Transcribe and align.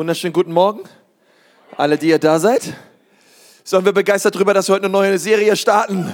Wunderschönen 0.00 0.32
guten 0.32 0.54
Morgen. 0.54 0.80
Alle, 1.76 1.98
die 1.98 2.08
ihr 2.08 2.18
da 2.18 2.38
seid. 2.38 2.72
Sollen 3.64 3.84
wir 3.84 3.92
begeistert 3.92 4.34
darüber, 4.34 4.54
dass 4.54 4.66
wir 4.66 4.76
heute 4.76 4.86
eine 4.86 4.92
neue 4.92 5.18
Serie 5.18 5.54
starten? 5.56 6.10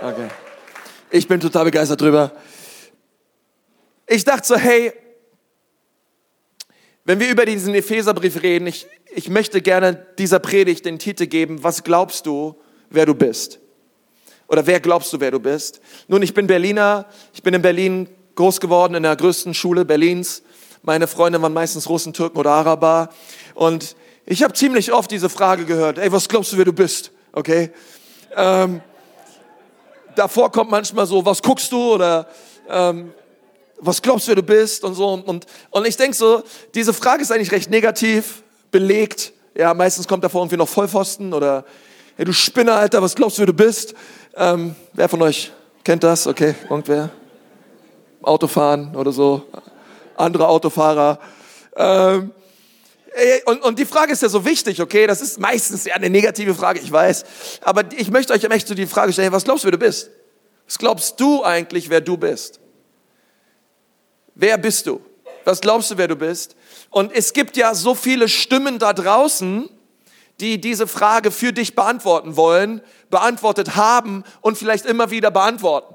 Okay. 0.00 0.28
Ich 1.10 1.26
bin 1.26 1.40
total 1.40 1.64
begeistert 1.64 2.00
drüber. 2.00 2.30
Ich 4.06 4.22
dachte 4.24 4.46
so, 4.46 4.54
hey, 4.54 4.92
wenn 7.04 7.18
wir 7.18 7.28
über 7.28 7.44
diesen 7.44 7.74
Epheserbrief 7.74 8.40
reden, 8.40 8.68
ich, 8.68 8.86
ich 9.12 9.28
möchte 9.28 9.60
gerne 9.60 10.06
dieser 10.16 10.38
Predigt 10.38 10.84
den 10.84 11.00
Titel 11.00 11.26
geben, 11.26 11.64
was 11.64 11.82
glaubst 11.82 12.24
du, 12.24 12.54
wer 12.88 13.04
du 13.04 13.16
bist? 13.16 13.58
Oder 14.46 14.64
wer 14.64 14.78
glaubst 14.78 15.12
du, 15.12 15.18
wer 15.18 15.32
du 15.32 15.40
bist? 15.40 15.80
Nun, 16.06 16.22
ich 16.22 16.34
bin 16.34 16.46
Berliner, 16.46 17.06
ich 17.32 17.42
bin 17.42 17.52
in 17.52 17.62
Berlin 17.62 18.08
groß 18.36 18.60
geworden, 18.60 18.94
in 18.94 19.02
der 19.02 19.16
größten 19.16 19.54
Schule 19.54 19.84
Berlins. 19.84 20.44
Meine 20.86 21.06
Freunde 21.06 21.40
waren 21.40 21.54
meistens 21.54 21.88
Russen, 21.88 22.12
Türken 22.12 22.36
oder 22.36 22.50
Araber. 22.50 23.08
Und 23.54 23.96
ich 24.26 24.42
habe 24.42 24.52
ziemlich 24.52 24.92
oft 24.92 25.10
diese 25.10 25.30
Frage 25.30 25.64
gehört, 25.64 25.96
ey, 25.96 26.12
was 26.12 26.28
glaubst 26.28 26.52
du, 26.52 26.58
wer 26.58 26.66
du 26.66 26.74
bist? 26.74 27.10
Okay? 27.32 27.70
Ähm, 28.36 28.82
davor 30.14 30.52
kommt 30.52 30.70
manchmal 30.70 31.06
so, 31.06 31.24
was 31.24 31.40
guckst 31.40 31.72
du? 31.72 31.94
Oder 31.94 32.28
ähm, 32.68 33.14
was 33.78 34.02
glaubst 34.02 34.26
du, 34.26 34.28
wer 34.28 34.36
du 34.36 34.42
bist? 34.42 34.84
Und 34.84 34.94
so. 34.94 35.08
Und, 35.08 35.46
und 35.70 35.86
ich 35.86 35.96
denke 35.96 36.14
so, 36.14 36.42
diese 36.74 36.92
Frage 36.92 37.22
ist 37.22 37.32
eigentlich 37.32 37.52
recht 37.52 37.70
negativ 37.70 38.42
belegt. 38.70 39.32
Ja, 39.54 39.72
meistens 39.72 40.06
kommt 40.06 40.22
davor 40.22 40.42
irgendwie 40.42 40.58
noch 40.58 40.68
Vollpfosten 40.68 41.32
oder, 41.32 41.64
hey, 42.16 42.26
du 42.26 42.32
Spinner, 42.34 42.74
Alter, 42.74 43.00
was 43.00 43.14
glaubst 43.14 43.38
du, 43.38 43.40
wer 43.40 43.46
du 43.46 43.54
bist? 43.54 43.94
Ähm, 44.36 44.76
wer 44.92 45.08
von 45.08 45.22
euch 45.22 45.50
kennt 45.82 46.04
das? 46.04 46.26
Okay, 46.26 46.54
irgendwer? 46.68 47.08
Autofahren 48.20 48.94
oder 48.94 49.12
so, 49.12 49.44
andere 50.16 50.48
Autofahrer. 50.48 51.18
Ähm, 51.76 52.32
und, 53.44 53.62
und 53.62 53.78
die 53.78 53.86
Frage 53.86 54.12
ist 54.12 54.22
ja 54.22 54.28
so 54.28 54.44
wichtig, 54.44 54.82
okay? 54.82 55.06
Das 55.06 55.20
ist 55.20 55.38
meistens 55.38 55.84
ja 55.84 55.94
eine 55.94 56.10
negative 56.10 56.54
Frage, 56.54 56.80
ich 56.80 56.90
weiß. 56.90 57.24
Aber 57.60 57.84
ich 57.96 58.10
möchte 58.10 58.32
euch 58.32 58.42
echt 58.44 58.66
so 58.66 58.74
die 58.74 58.86
Frage 58.86 59.12
stellen, 59.12 59.32
was 59.32 59.44
glaubst 59.44 59.64
du, 59.64 59.66
wer 59.66 59.72
du 59.72 59.78
bist? 59.78 60.10
Was 60.66 60.78
glaubst 60.78 61.20
du 61.20 61.44
eigentlich, 61.44 61.90
wer 61.90 62.00
du 62.00 62.16
bist? 62.16 62.58
Wer 64.34 64.58
bist 64.58 64.86
du? 64.86 65.00
Was 65.44 65.60
glaubst 65.60 65.90
du, 65.90 65.98
wer 65.98 66.08
du 66.08 66.16
bist? 66.16 66.56
Und 66.90 67.12
es 67.12 67.32
gibt 67.32 67.56
ja 67.56 67.74
so 67.74 67.94
viele 67.94 68.28
Stimmen 68.28 68.78
da 68.78 68.92
draußen, 68.92 69.68
die 70.40 70.60
diese 70.60 70.86
Frage 70.86 71.30
für 71.30 71.52
dich 71.52 71.76
beantworten 71.76 72.36
wollen, 72.36 72.80
beantwortet 73.10 73.76
haben 73.76 74.24
und 74.40 74.58
vielleicht 74.58 74.86
immer 74.86 75.10
wieder 75.10 75.30
beantworten. 75.30 75.93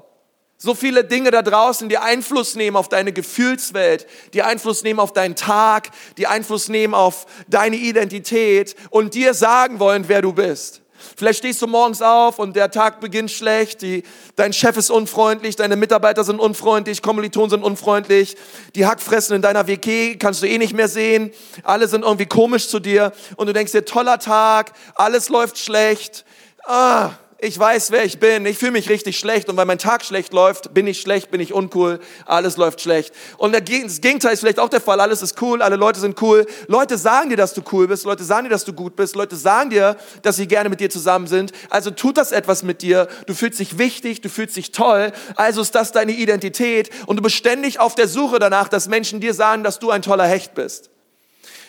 So 0.62 0.74
viele 0.74 1.04
Dinge 1.04 1.30
da 1.30 1.40
draußen, 1.40 1.88
die 1.88 1.96
Einfluss 1.96 2.54
nehmen 2.54 2.76
auf 2.76 2.90
deine 2.90 3.14
Gefühlswelt, 3.14 4.06
die 4.34 4.42
Einfluss 4.42 4.82
nehmen 4.82 5.00
auf 5.00 5.14
deinen 5.14 5.34
Tag, 5.34 5.88
die 6.18 6.26
Einfluss 6.26 6.68
nehmen 6.68 6.92
auf 6.92 7.24
deine 7.48 7.76
Identität 7.76 8.76
und 8.90 9.14
dir 9.14 9.32
sagen 9.32 9.80
wollen, 9.80 10.04
wer 10.08 10.20
du 10.20 10.34
bist. 10.34 10.82
Vielleicht 11.16 11.38
stehst 11.38 11.62
du 11.62 11.66
morgens 11.66 12.02
auf 12.02 12.38
und 12.38 12.56
der 12.56 12.70
Tag 12.70 13.00
beginnt 13.00 13.30
schlecht, 13.30 13.80
die, 13.80 14.02
dein 14.36 14.52
Chef 14.52 14.76
ist 14.76 14.90
unfreundlich, 14.90 15.56
deine 15.56 15.76
Mitarbeiter 15.76 16.24
sind 16.24 16.38
unfreundlich, 16.38 17.00
Kommilitonen 17.00 17.48
sind 17.48 17.62
unfreundlich, 17.62 18.36
die 18.74 18.84
Hackfressen 18.84 19.36
in 19.36 19.40
deiner 19.40 19.66
WG 19.66 20.16
kannst 20.16 20.42
du 20.42 20.46
eh 20.46 20.58
nicht 20.58 20.74
mehr 20.74 20.88
sehen, 20.88 21.32
alle 21.62 21.88
sind 21.88 22.04
irgendwie 22.04 22.26
komisch 22.26 22.68
zu 22.68 22.80
dir 22.80 23.12
und 23.36 23.46
du 23.46 23.54
denkst 23.54 23.72
dir, 23.72 23.86
toller 23.86 24.18
Tag, 24.18 24.74
alles 24.94 25.30
läuft 25.30 25.56
schlecht. 25.56 26.26
Ah, 26.66 27.12
ich 27.42 27.58
weiß, 27.58 27.90
wer 27.90 28.04
ich 28.04 28.18
bin, 28.18 28.44
ich 28.44 28.58
fühle 28.58 28.72
mich 28.72 28.88
richtig 28.88 29.18
schlecht. 29.18 29.48
Und 29.48 29.56
weil 29.56 29.66
mein 29.66 29.78
Tag 29.78 30.04
schlecht 30.04 30.32
läuft, 30.32 30.74
bin 30.74 30.86
ich 30.86 31.00
schlecht, 31.00 31.30
bin 31.30 31.40
ich 31.40 31.52
uncool, 31.52 32.00
alles 32.26 32.56
läuft 32.56 32.80
schlecht. 32.80 33.14
Und 33.38 33.52
das 33.52 33.64
Gegenteil 34.00 34.32
ist 34.32 34.40
vielleicht 34.40 34.58
auch 34.58 34.68
der 34.68 34.80
Fall, 34.80 35.00
alles 35.00 35.22
ist 35.22 35.40
cool, 35.40 35.62
alle 35.62 35.76
Leute 35.76 36.00
sind 36.00 36.20
cool. 36.22 36.46
Leute 36.66 36.98
sagen 36.98 37.30
dir, 37.30 37.36
dass 37.36 37.54
du 37.54 37.62
cool 37.72 37.88
bist, 37.88 38.04
Leute 38.04 38.24
sagen 38.24 38.44
dir, 38.44 38.50
dass 38.50 38.64
du 38.64 38.72
gut 38.72 38.96
bist, 38.96 39.16
Leute 39.16 39.36
sagen 39.36 39.70
dir, 39.70 39.96
dass 40.22 40.36
sie 40.36 40.46
gerne 40.46 40.68
mit 40.68 40.80
dir 40.80 40.90
zusammen 40.90 41.26
sind. 41.26 41.52
Also 41.70 41.90
tut 41.90 42.18
das 42.18 42.32
etwas 42.32 42.62
mit 42.62 42.82
dir, 42.82 43.08
du 43.26 43.34
fühlst 43.34 43.58
dich 43.58 43.78
wichtig, 43.78 44.20
du 44.20 44.28
fühlst 44.28 44.56
dich 44.56 44.72
toll, 44.72 45.12
also 45.36 45.62
ist 45.62 45.74
das 45.74 45.92
deine 45.92 46.12
Identität. 46.12 46.90
Und 47.06 47.16
du 47.16 47.22
bist 47.22 47.36
ständig 47.36 47.80
auf 47.80 47.94
der 47.94 48.08
Suche 48.08 48.38
danach, 48.38 48.68
dass 48.68 48.88
Menschen 48.88 49.20
dir 49.20 49.34
sagen, 49.34 49.64
dass 49.64 49.78
du 49.78 49.90
ein 49.90 50.02
toller 50.02 50.26
Hecht 50.26 50.54
bist. 50.54 50.90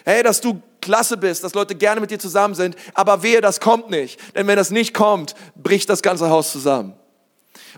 Hey, 0.05 0.23
dass 0.23 0.41
du 0.41 0.61
klasse 0.81 1.17
bist, 1.17 1.43
dass 1.43 1.53
Leute 1.53 1.75
gerne 1.75 2.01
mit 2.01 2.11
dir 2.11 2.19
zusammen 2.19 2.55
sind, 2.55 2.75
aber 2.93 3.23
wehe, 3.23 3.41
das 3.41 3.59
kommt 3.59 3.89
nicht. 3.89 4.19
Denn 4.35 4.47
wenn 4.47 4.57
das 4.57 4.71
nicht 4.71 4.93
kommt, 4.93 5.35
bricht 5.55 5.89
das 5.89 6.01
ganze 6.01 6.29
Haus 6.29 6.51
zusammen. 6.51 6.95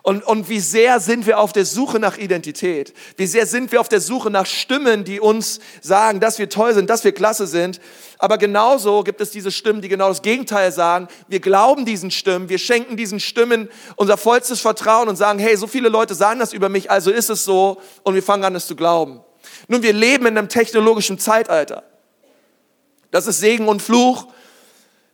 Und, 0.02 0.24
und 0.24 0.50
wie 0.50 0.60
sehr 0.60 1.00
sind 1.00 1.26
wir 1.26 1.40
auf 1.40 1.54
der 1.54 1.66
Suche 1.66 2.00
nach 2.00 2.18
Identität? 2.18 2.94
Wie 3.16 3.26
sehr 3.26 3.46
sind 3.46 3.72
wir 3.72 3.80
auf 3.80 3.90
der 3.90 4.02
Suche 4.02 4.30
nach 4.30 4.46
Stimmen, 4.46 5.04
die 5.04 5.20
uns 5.20 5.60
sagen, 5.82 6.20
dass 6.20 6.40
wir 6.40 6.50
toll 6.50 6.74
sind, 6.74 6.90
dass 6.90 7.04
wir 7.04 7.12
klasse 7.12 7.48
sind? 7.48 7.80
Aber 8.18 8.38
genauso 8.38 9.04
gibt 9.04 9.22
es 9.22 9.32
diese 9.32 9.52
Stimmen, 9.52 9.82
die 9.82 9.90
genau 9.90 10.10
das 10.10 10.22
Gegenteil 10.22 10.72
sagen. 10.72 11.08
Wir 11.28 11.40
glauben 11.40 11.86
diesen 11.86 12.12
Stimmen, 12.12 12.50
wir 12.50 12.58
schenken 12.58 12.98
diesen 12.98 13.20
Stimmen 13.20 13.70
unser 13.96 14.18
vollstes 14.18 14.60
Vertrauen 14.60 15.08
und 15.08 15.16
sagen, 15.16 15.40
hey, 15.40 15.56
so 15.56 15.68
viele 15.68 15.90
Leute 15.90 16.16
sagen 16.16 16.40
das 16.40 16.54
über 16.54 16.70
mich, 16.70 16.92
also 16.92 17.12
ist 17.12 17.30
es 17.30 17.46
so. 17.46 17.80
Und 18.04 18.16
wir 18.16 18.24
fangen 18.24 18.44
an, 18.44 18.56
es 18.56 18.68
zu 18.68 18.76
glauben. 18.76 19.22
Nun, 19.68 19.84
wir 19.84 19.94
leben 19.94 20.26
in 20.26 20.38
einem 20.38 20.50
technologischen 20.50 21.18
Zeitalter. 21.18 21.84
Das 23.14 23.28
ist 23.28 23.40
Segen 23.40 23.68
und 23.68 23.80
Fluch. 23.80 24.26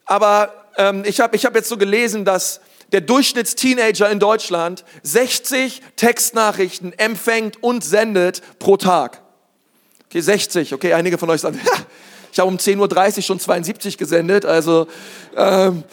Aber 0.06 0.54
ähm, 0.78 1.04
ich 1.06 1.20
habe 1.20 1.36
ich 1.36 1.46
hab 1.46 1.54
jetzt 1.54 1.68
so 1.68 1.76
gelesen, 1.76 2.24
dass 2.24 2.62
der 2.94 3.02
Durchschnittsteenager 3.02 4.10
in 4.10 4.20
Deutschland 4.20 4.86
60 5.04 5.82
Textnachrichten 5.98 6.98
empfängt 6.98 7.62
und 7.62 7.84
sendet 7.84 8.42
pro 8.58 8.78
Tag. 8.78 9.22
Okay, 10.06 10.22
60. 10.22 10.74
Okay, 10.74 10.94
einige 10.94 11.18
von 11.18 11.30
euch 11.30 11.42
sagen, 11.42 11.60
ich 12.32 12.40
habe 12.40 12.48
um 12.48 12.56
10.30 12.56 13.18
Uhr 13.18 13.22
schon 13.22 13.40
72 13.42 13.98
gesendet. 13.98 14.46
Also, 14.46 14.88
ähm, 15.36 15.84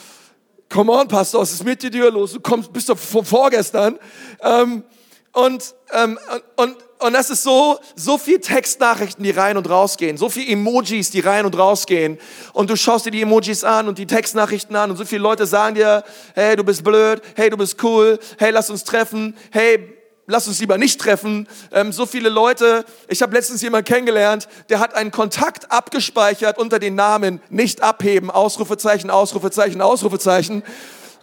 come 0.68 0.92
on, 0.92 1.08
Pastor, 1.08 1.40
was 1.40 1.52
ist 1.52 1.64
mit 1.64 1.82
dir 1.82 2.12
los? 2.12 2.34
Du 2.34 2.40
kommst, 2.40 2.72
bist 2.72 2.88
doch 2.88 2.98
vorgestern. 2.98 3.98
Ähm, 4.42 4.84
und, 5.32 5.74
ähm, 5.92 6.20
und 6.54 6.76
und 6.98 7.12
das 7.12 7.30
ist 7.30 7.42
so, 7.42 7.78
so 7.94 8.16
viel 8.18 8.40
Textnachrichten, 8.40 9.22
die 9.22 9.30
rein 9.30 9.56
und 9.56 9.68
rausgehen, 9.68 10.16
so 10.16 10.28
viel 10.28 10.50
Emojis, 10.50 11.10
die 11.10 11.20
rein 11.20 11.44
und 11.44 11.56
rausgehen. 11.56 12.18
Und 12.52 12.70
du 12.70 12.76
schaust 12.76 13.06
dir 13.06 13.10
die 13.10 13.22
Emojis 13.22 13.64
an 13.64 13.88
und 13.88 13.98
die 13.98 14.06
Textnachrichten 14.06 14.74
an 14.76 14.90
und 14.90 14.96
so 14.96 15.04
viele 15.04 15.22
Leute 15.22 15.46
sagen 15.46 15.74
dir, 15.74 16.04
hey, 16.34 16.56
du 16.56 16.64
bist 16.64 16.84
blöd, 16.84 17.20
hey, 17.34 17.50
du 17.50 17.56
bist 17.56 17.82
cool, 17.82 18.18
hey, 18.38 18.50
lass 18.50 18.70
uns 18.70 18.84
treffen, 18.84 19.36
hey, 19.50 19.96
lass 20.26 20.48
uns 20.48 20.58
lieber 20.58 20.78
nicht 20.78 21.00
treffen. 21.00 21.48
Ähm, 21.72 21.92
so 21.92 22.06
viele 22.06 22.28
Leute, 22.28 22.84
ich 23.08 23.22
habe 23.22 23.34
letztens 23.34 23.62
jemanden 23.62 23.86
kennengelernt, 23.86 24.48
der 24.68 24.80
hat 24.80 24.94
einen 24.94 25.10
Kontakt 25.10 25.70
abgespeichert 25.70 26.58
unter 26.58 26.78
den 26.78 26.94
Namen 26.94 27.40
nicht 27.50 27.82
abheben, 27.82 28.30
Ausrufezeichen, 28.30 29.10
Ausrufezeichen, 29.10 29.80
Ausrufezeichen. 29.80 30.62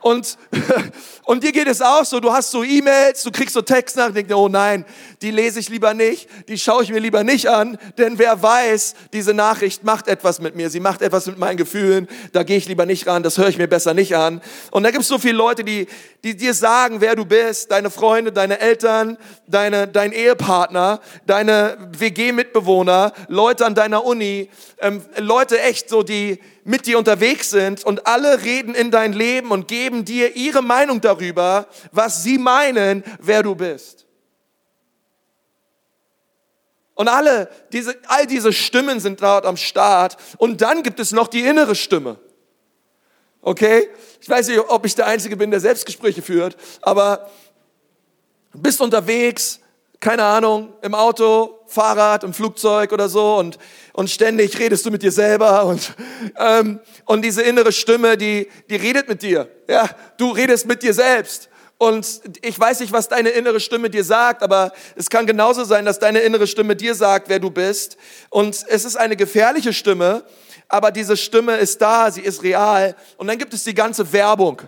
Und, 0.03 0.37
und 1.23 1.43
dir 1.43 1.53
geht 1.53 1.67
es 1.67 1.81
auch 1.81 2.03
so, 2.03 2.19
du 2.19 2.31
hast 2.31 2.51
so 2.51 2.61
E-Mails, 2.63 3.23
du 3.23 3.31
kriegst 3.31 3.53
so 3.53 3.61
Textnachrichten, 3.61 4.27
denkst, 4.27 4.35
oh 4.35 4.49
nein, 4.49 4.85
die 5.21 5.31
lese 5.31 5.61
ich 5.61 5.69
lieber 5.69 5.93
nicht, 5.93 6.27
die 6.49 6.59
schaue 6.59 6.83
ich 6.83 6.91
mir 6.91 6.99
lieber 6.99 7.23
nicht 7.23 7.47
an, 7.47 7.77
denn 7.97 8.19
wer 8.19 8.43
weiß, 8.43 8.95
diese 9.13 9.33
Nachricht 9.33 9.85
macht 9.85 10.09
etwas 10.09 10.41
mit 10.41 10.57
mir, 10.57 10.69
sie 10.69 10.81
macht 10.81 11.01
etwas 11.01 11.25
mit 11.25 11.37
meinen 11.39 11.55
Gefühlen, 11.55 12.09
da 12.33 12.43
gehe 12.43 12.57
ich 12.57 12.67
lieber 12.67 12.85
nicht 12.85 13.07
ran, 13.07 13.23
das 13.23 13.37
höre 13.37 13.47
ich 13.47 13.57
mir 13.57 13.67
besser 13.67 13.93
nicht 13.93 14.13
an. 14.17 14.41
Und 14.71 14.83
da 14.83 14.91
gibt 14.91 15.03
es 15.03 15.07
so 15.07 15.17
viele 15.19 15.37
Leute, 15.37 15.63
die, 15.63 15.87
die 16.25 16.35
dir 16.35 16.53
sagen, 16.53 16.99
wer 16.99 17.15
du 17.15 17.23
bist, 17.23 17.71
deine 17.71 17.89
Freunde, 17.89 18.33
deine 18.33 18.59
Eltern, 18.59 19.17
deine, 19.47 19.87
dein 19.87 20.11
Ehepartner, 20.11 20.99
deine 21.25 21.77
WG-Mitbewohner, 21.97 23.13
Leute 23.29 23.65
an 23.65 23.73
deiner 23.73 24.03
Uni, 24.03 24.49
ähm, 24.79 25.01
Leute 25.17 25.61
echt 25.61 25.87
so, 25.87 26.03
die, 26.03 26.39
mit 26.63 26.85
dir 26.85 26.97
unterwegs 26.97 27.49
sind 27.49 27.83
und 27.83 28.07
alle 28.07 28.43
reden 28.43 28.75
in 28.75 28.91
dein 28.91 29.13
Leben 29.13 29.51
und 29.51 29.67
geben 29.67 30.05
dir 30.05 30.35
ihre 30.35 30.61
Meinung 30.61 31.01
darüber, 31.01 31.67
was 31.91 32.23
sie 32.23 32.37
meinen, 32.37 33.03
wer 33.19 33.43
du 33.43 33.55
bist. 33.55 34.05
Und 36.95 37.07
alle 37.07 37.49
diese, 37.71 37.95
all 38.07 38.27
diese 38.27 38.53
Stimmen 38.53 38.99
sind 38.99 39.21
dort 39.21 39.45
am 39.45 39.57
Start. 39.57 40.17
Und 40.37 40.61
dann 40.61 40.83
gibt 40.83 40.99
es 40.99 41.11
noch 41.11 41.27
die 41.27 41.41
innere 41.41 41.75
Stimme. 41.75 42.19
Okay? 43.41 43.89
Ich 44.21 44.29
weiß 44.29 44.47
nicht, 44.47 44.59
ob 44.59 44.85
ich 44.85 44.95
der 44.95 45.07
Einzige 45.07 45.35
bin, 45.35 45.51
der 45.51 45.59
Selbstgespräche 45.59 46.21
führt, 46.21 46.55
aber 46.81 47.29
bist 48.53 48.79
unterwegs, 48.79 49.59
keine 50.03 50.25
Ahnung, 50.25 50.73
im 50.81 50.93
Auto, 50.95 51.61
Fahrrad, 51.65 52.25
im 52.25 52.33
Flugzeug 52.33 52.91
oder 52.91 53.07
so 53.07 53.37
und, 53.37 53.57
und 53.93 54.09
ständig 54.09 54.59
redest 54.59 54.85
du 54.85 54.91
mit 54.91 55.01
dir 55.01 55.13
selber 55.13 55.63
und, 55.65 55.95
ähm, 56.37 56.81
und 57.05 57.23
diese 57.23 57.41
innere 57.41 57.71
Stimme, 57.71 58.17
die, 58.17 58.49
die 58.69 58.75
redet 58.75 59.07
mit 59.07 59.21
dir. 59.21 59.49
Ja, 59.69 59.89
du 60.17 60.31
redest 60.31 60.67
mit 60.67 60.83
dir 60.83 60.93
selbst. 60.93 61.47
Und 61.77 62.19
ich 62.41 62.59
weiß 62.59 62.81
nicht, 62.81 62.91
was 62.91 63.07
deine 63.07 63.29
innere 63.29 63.61
Stimme 63.61 63.89
dir 63.89 64.03
sagt, 64.03 64.43
aber 64.43 64.73
es 64.97 65.09
kann 65.09 65.25
genauso 65.25 65.63
sein, 65.63 65.85
dass 65.85 65.99
deine 65.99 66.19
innere 66.19 66.47
Stimme 66.47 66.75
dir 66.75 66.95
sagt, 66.95 67.29
wer 67.29 67.39
du 67.39 67.49
bist. 67.49 67.95
Und 68.29 68.65
es 68.67 68.83
ist 68.83 68.97
eine 68.97 69.15
gefährliche 69.15 69.71
Stimme, 69.71 70.25
aber 70.67 70.91
diese 70.91 71.15
Stimme 71.15 71.55
ist 71.55 71.81
da, 71.81 72.11
sie 72.11 72.21
ist 72.21 72.43
real. 72.43 72.93
Und 73.15 73.27
dann 73.27 73.37
gibt 73.37 73.53
es 73.53 73.63
die 73.63 73.73
ganze 73.73 74.11
Werbung 74.11 74.63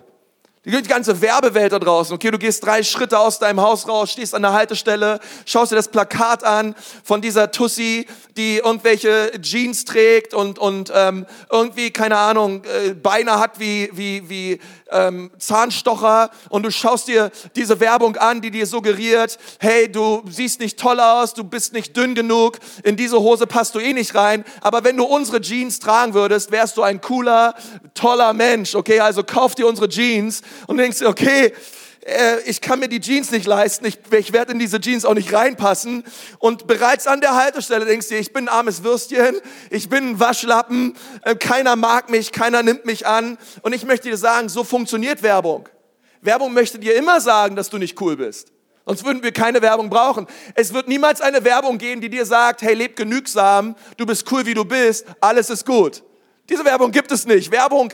Die 0.68 0.82
ganze 0.82 1.20
Werbewelt 1.20 1.72
da 1.72 1.78
draußen. 1.78 2.12
Okay, 2.12 2.32
du 2.32 2.38
gehst 2.38 2.66
drei 2.66 2.82
Schritte 2.82 3.20
aus 3.20 3.38
deinem 3.38 3.60
Haus 3.60 3.86
raus, 3.86 4.10
stehst 4.10 4.34
an 4.34 4.42
der 4.42 4.52
Haltestelle, 4.52 5.20
schaust 5.44 5.70
dir 5.70 5.76
das 5.76 5.86
Plakat 5.86 6.42
an 6.42 6.74
von 7.04 7.20
dieser 7.20 7.52
Tussi, 7.52 8.04
die 8.36 8.56
irgendwelche 8.56 9.30
Jeans 9.40 9.84
trägt 9.84 10.34
und, 10.34 10.58
und 10.58 10.90
ähm, 10.92 11.24
irgendwie, 11.52 11.92
keine 11.92 12.16
Ahnung, 12.18 12.64
äh, 12.64 12.94
Beine 12.94 13.38
hat 13.38 13.60
wie, 13.60 13.90
wie, 13.92 14.28
wie 14.28 14.60
ähm, 14.90 15.30
Zahnstocher. 15.38 16.30
Und 16.48 16.64
du 16.64 16.72
schaust 16.72 17.06
dir 17.06 17.30
diese 17.54 17.78
Werbung 17.78 18.16
an, 18.16 18.40
die 18.40 18.50
dir 18.50 18.66
suggeriert, 18.66 19.38
hey, 19.60 19.90
du 19.90 20.24
siehst 20.28 20.58
nicht 20.58 20.80
toll 20.80 20.98
aus, 20.98 21.32
du 21.34 21.44
bist 21.44 21.74
nicht 21.74 21.96
dünn 21.96 22.16
genug, 22.16 22.58
in 22.82 22.96
diese 22.96 23.20
Hose 23.20 23.46
passt 23.46 23.76
du 23.76 23.78
eh 23.78 23.92
nicht 23.92 24.16
rein. 24.16 24.44
Aber 24.60 24.82
wenn 24.82 24.96
du 24.96 25.04
unsere 25.04 25.40
Jeans 25.40 25.78
tragen 25.78 26.12
würdest, 26.12 26.50
wärst 26.50 26.76
du 26.76 26.82
ein 26.82 27.00
cooler, 27.00 27.54
toller 27.94 28.32
Mensch. 28.32 28.74
Okay, 28.74 28.98
also 28.98 29.22
kauf 29.22 29.54
dir 29.54 29.68
unsere 29.68 29.88
Jeans 29.88 30.42
und 30.66 30.78
denkst 30.78 31.02
okay, 31.02 31.52
äh, 32.06 32.40
ich 32.46 32.60
kann 32.60 32.78
mir 32.78 32.88
die 32.88 33.00
Jeans 33.00 33.30
nicht 33.30 33.46
leisten, 33.46 33.84
ich, 33.84 33.98
ich 34.12 34.32
werde 34.32 34.52
in 34.52 34.58
diese 34.58 34.80
Jeans 34.80 35.04
auch 35.04 35.14
nicht 35.14 35.32
reinpassen. 35.32 36.04
Und 36.38 36.66
bereits 36.66 37.06
an 37.06 37.20
der 37.20 37.34
Haltestelle 37.34 37.84
denkst 37.84 38.08
du 38.08 38.16
ich 38.16 38.32
bin 38.32 38.48
ein 38.48 38.54
armes 38.54 38.84
Würstchen, 38.84 39.36
ich 39.70 39.88
bin 39.88 40.10
ein 40.10 40.20
Waschlappen, 40.20 40.96
äh, 41.22 41.34
keiner 41.34 41.76
mag 41.76 42.08
mich, 42.10 42.32
keiner 42.32 42.62
nimmt 42.62 42.86
mich 42.86 43.06
an. 43.06 43.38
Und 43.62 43.74
ich 43.74 43.84
möchte 43.84 44.08
dir 44.08 44.16
sagen, 44.16 44.48
so 44.48 44.64
funktioniert 44.64 45.22
Werbung. 45.22 45.68
Werbung 46.22 46.52
möchte 46.52 46.78
dir 46.78 46.94
immer 46.94 47.20
sagen, 47.20 47.56
dass 47.56 47.70
du 47.70 47.78
nicht 47.78 48.00
cool 48.00 48.16
bist. 48.16 48.52
Sonst 48.84 49.04
würden 49.04 49.22
wir 49.24 49.32
keine 49.32 49.62
Werbung 49.62 49.90
brauchen. 49.90 50.28
Es 50.54 50.72
wird 50.72 50.86
niemals 50.86 51.20
eine 51.20 51.42
Werbung 51.42 51.76
gehen, 51.76 52.00
die 52.00 52.08
dir 52.08 52.24
sagt, 52.24 52.62
hey, 52.62 52.74
leb 52.74 52.94
genügsam, 52.94 53.74
du 53.96 54.06
bist 54.06 54.30
cool, 54.30 54.46
wie 54.46 54.54
du 54.54 54.64
bist, 54.64 55.06
alles 55.20 55.50
ist 55.50 55.66
gut. 55.66 56.04
Diese 56.48 56.64
Werbung 56.64 56.92
gibt 56.92 57.10
es 57.10 57.26
nicht. 57.26 57.50
Werbung 57.50 57.92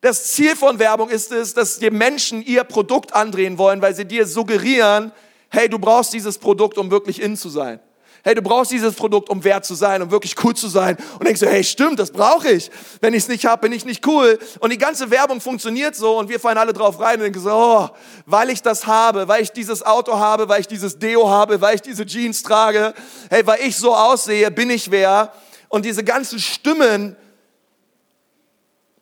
das 0.00 0.32
Ziel 0.32 0.54
von 0.54 0.78
Werbung 0.78 1.08
ist 1.08 1.32
es, 1.32 1.54
dass 1.54 1.78
die 1.78 1.90
Menschen 1.90 2.42
ihr 2.42 2.64
Produkt 2.64 3.14
andrehen 3.14 3.58
wollen, 3.58 3.82
weil 3.82 3.94
sie 3.94 4.04
dir 4.04 4.26
suggerieren, 4.26 5.12
hey, 5.50 5.68
du 5.68 5.78
brauchst 5.78 6.12
dieses 6.12 6.38
Produkt, 6.38 6.78
um 6.78 6.90
wirklich 6.90 7.20
in 7.20 7.36
zu 7.36 7.48
sein. 7.48 7.80
Hey, 8.26 8.34
du 8.34 8.42
brauchst 8.42 8.72
dieses 8.72 8.96
Produkt, 8.96 9.28
um 9.28 9.44
wert 9.44 9.64
zu 9.64 9.76
sein, 9.76 10.02
um 10.02 10.10
wirklich 10.10 10.34
cool 10.42 10.52
zu 10.52 10.66
sein. 10.66 10.96
Und 11.20 11.28
denkst 11.28 11.40
du, 11.40 11.46
hey, 11.46 11.62
stimmt, 11.62 12.00
das 12.00 12.10
brauche 12.10 12.48
ich. 12.48 12.72
Wenn 13.00 13.14
ich 13.14 13.22
es 13.22 13.28
nicht 13.28 13.46
habe, 13.46 13.62
bin 13.62 13.72
ich 13.72 13.84
nicht 13.84 14.04
cool. 14.04 14.40
Und 14.58 14.72
die 14.72 14.78
ganze 14.78 15.12
Werbung 15.12 15.40
funktioniert 15.40 15.94
so 15.94 16.18
und 16.18 16.28
wir 16.28 16.40
fallen 16.40 16.58
alle 16.58 16.72
drauf 16.72 16.98
rein 16.98 17.18
und 17.18 17.22
denken 17.22 17.38
so, 17.38 17.52
oh, 17.52 17.88
weil 18.26 18.50
ich 18.50 18.62
das 18.62 18.84
habe, 18.84 19.28
weil 19.28 19.44
ich 19.44 19.52
dieses 19.52 19.86
Auto 19.86 20.18
habe, 20.18 20.48
weil 20.48 20.60
ich 20.60 20.66
dieses 20.66 20.98
Deo 20.98 21.28
habe, 21.30 21.60
weil 21.60 21.76
ich 21.76 21.82
diese 21.82 22.04
Jeans 22.04 22.42
trage, 22.42 22.94
hey, 23.30 23.46
weil 23.46 23.60
ich 23.60 23.76
so 23.76 23.94
aussehe, 23.94 24.50
bin 24.50 24.70
ich 24.70 24.90
wer. 24.90 25.32
Und 25.68 25.84
diese 25.84 26.02
ganzen 26.02 26.40
Stimmen, 26.40 27.14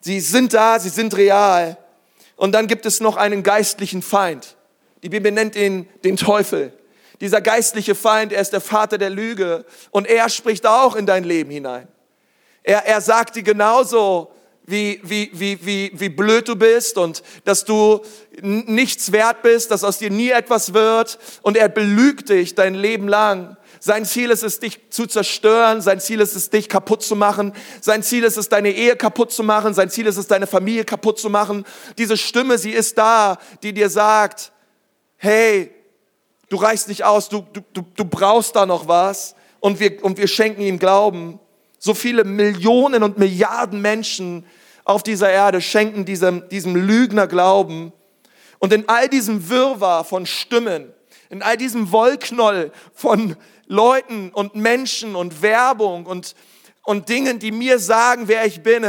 Sie 0.05 0.19
sind 0.19 0.53
da, 0.53 0.79
sie 0.79 0.89
sind 0.89 1.17
real. 1.17 1.79
Und 2.35 2.51
dann 2.51 2.67
gibt 2.67 2.85
es 2.85 2.99
noch 2.99 3.17
einen 3.17 3.41
geistlichen 3.41 4.03
Feind. 4.03 4.55
Die 5.01 5.09
Bibel 5.09 5.31
nennt 5.31 5.55
ihn 5.55 5.89
den 6.03 6.15
Teufel. 6.15 6.71
Dieser 7.21 7.41
geistliche 7.41 7.95
Feind, 7.95 8.31
er 8.31 8.39
ist 8.39 8.53
der 8.53 8.61
Vater 8.61 8.99
der 8.99 9.09
Lüge 9.09 9.65
und 9.89 10.05
er 10.05 10.29
spricht 10.29 10.67
auch 10.67 10.95
in 10.95 11.07
dein 11.07 11.23
Leben 11.23 11.49
hinein. 11.49 11.87
Er, 12.61 12.85
er 12.85 13.01
sagt 13.01 13.35
dir 13.35 13.41
genauso, 13.41 14.31
wie, 14.67 14.99
wie, 15.01 15.31
wie, 15.33 15.65
wie, 15.65 15.91
wie 15.95 16.09
blöd 16.09 16.49
du 16.49 16.55
bist 16.55 16.99
und 16.99 17.23
dass 17.43 17.65
du 17.65 18.01
nichts 18.41 19.11
wert 19.11 19.41
bist, 19.41 19.71
dass 19.71 19.83
aus 19.83 19.97
dir 19.97 20.11
nie 20.11 20.29
etwas 20.29 20.75
wird 20.75 21.17
und 21.41 21.57
er 21.57 21.67
belügt 21.67 22.29
dich 22.29 22.53
dein 22.53 22.75
Leben 22.75 23.07
lang. 23.07 23.57
Sein 23.85 24.03
Ziel 24.03 24.31
ist 24.31 24.41
es, 24.41 24.59
dich 24.59 24.79
zu 24.89 25.05
zerstören. 25.05 25.79
Sein 25.79 25.99
Ziel 25.99 26.19
ist 26.19 26.35
es, 26.35 26.49
dich 26.49 26.69
kaputt 26.69 27.03
zu 27.03 27.15
machen. 27.15 27.53
Sein 27.81 28.01
Ziel 28.01 28.23
ist 28.23 28.35
es, 28.35 28.49
deine 28.49 28.71
Ehe 28.71 28.95
kaputt 28.95 29.31
zu 29.31 29.43
machen. 29.43 29.75
Sein 29.75 29.91
Ziel 29.91 30.07
ist 30.07 30.17
es, 30.17 30.25
deine 30.25 30.47
Familie 30.47 30.85
kaputt 30.85 31.19
zu 31.19 31.29
machen. 31.29 31.65
Diese 31.99 32.17
Stimme, 32.17 32.57
sie 32.57 32.71
ist 32.71 32.97
da, 32.97 33.37
die 33.61 33.73
dir 33.73 33.91
sagt, 33.91 34.51
hey, 35.17 35.69
du 36.49 36.57
reichst 36.57 36.87
nicht 36.87 37.03
aus, 37.03 37.29
du, 37.29 37.45
du, 37.73 37.85
du 37.95 38.05
brauchst 38.05 38.55
da 38.55 38.65
noch 38.65 38.87
was. 38.87 39.35
Und 39.59 39.79
wir, 39.79 40.03
und 40.03 40.17
wir 40.17 40.27
schenken 40.27 40.63
ihm 40.63 40.79
Glauben. 40.79 41.39
So 41.77 41.93
viele 41.93 42.23
Millionen 42.23 43.03
und 43.03 43.19
Milliarden 43.19 43.81
Menschen 43.83 44.47
auf 44.83 45.03
dieser 45.03 45.29
Erde 45.29 45.61
schenken 45.61 46.05
diesem, 46.05 46.49
diesem 46.49 46.75
Lügner 46.75 47.27
Glauben. 47.27 47.93
Und 48.57 48.73
in 48.73 48.89
all 48.89 49.09
diesem 49.09 49.47
Wirrwarr 49.47 50.05
von 50.05 50.25
Stimmen, 50.25 50.91
in 51.29 51.43
all 51.43 51.55
diesem 51.55 51.91
Wollknoll 51.91 52.71
von 52.95 53.35
Leuten 53.67 54.29
und 54.29 54.55
Menschen 54.55 55.15
und 55.15 55.41
Werbung 55.41 56.05
und 56.05 56.35
und 56.85 57.09
Dingen, 57.09 57.39
die 57.39 57.51
mir 57.51 57.79
sagen, 57.79 58.27
wer 58.27 58.45
ich 58.45 58.61
bin, 58.61 58.85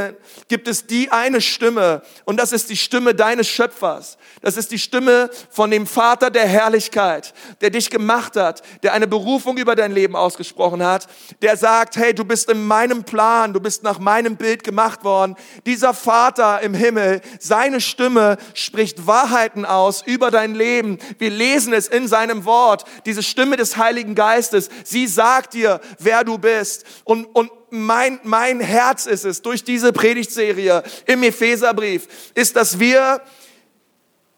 gibt 0.49 0.69
es 0.69 0.87
die 0.87 1.11
eine 1.11 1.41
Stimme 1.41 2.03
und 2.27 2.39
das 2.39 2.53
ist 2.53 2.69
die 2.69 2.77
Stimme 2.77 3.15
deines 3.15 3.49
Schöpfers. 3.49 4.19
Das 4.43 4.59
ist 4.59 4.71
die 4.71 4.79
Stimme 4.79 5.31
von 5.51 5.71
dem 5.71 5.87
Vater 5.87 6.31
der 6.31 6.47
Herrlichkeit, 6.47 7.33
der 7.63 7.71
dich 7.71 7.89
gemacht 7.89 8.37
hat, 8.37 8.63
der 8.83 8.93
eine 8.93 9.07
Berufung 9.07 9.57
über 9.57 9.75
dein 9.75 9.93
Leben 9.93 10.15
ausgesprochen 10.15 10.85
hat, 10.85 11.09
der 11.41 11.57
sagt, 11.57 11.97
hey, 11.97 12.15
du 12.15 12.25
bist 12.25 12.51
in 12.51 12.67
meinem 12.67 13.03
Plan, 13.03 13.55
du 13.55 13.61
bist 13.61 13.83
nach 13.83 13.99
meinem 13.99 14.37
Bild 14.37 14.63
gemacht 14.63 15.03
worden. 15.03 15.35
Dieser 15.65 15.95
Vater 15.95 16.61
im 16.61 16.75
Himmel, 16.75 17.23
seine 17.41 17.81
Stimme 17.81 18.37
spricht 18.53 19.07
Wahrheiten 19.07 19.65
aus 19.65 20.03
über 20.03 20.31
dein 20.31 20.55
Leben. 20.55 20.99
Wir 21.19 21.31
lesen 21.31 21.73
es 21.73 21.89
in 21.89 22.09
seinem 22.09 22.45
Wort. 22.45 22.85
Diese 23.07 23.23
Stimme 23.23 23.57
des 23.57 23.79
Heiligen 23.79 24.15
Geistes, 24.15 24.69
sie 24.85 25.07
sagt 25.07 25.55
dir, 25.55 25.81
wer 25.99 26.25
du 26.25 26.37
bist. 26.37 26.85
Und, 27.05 27.25
und 27.35 27.51
mein, 27.85 28.21
mein 28.25 28.61
Herz 28.61 29.07
ist 29.07 29.25
es 29.25 29.43
durch 29.43 29.65
diese 29.65 29.93
Predigtserie 29.93 30.83
im 31.07 31.23
Epheserbrief, 31.23 32.09
ist, 32.35 32.57
dass 32.57 32.79
wir 32.79 33.21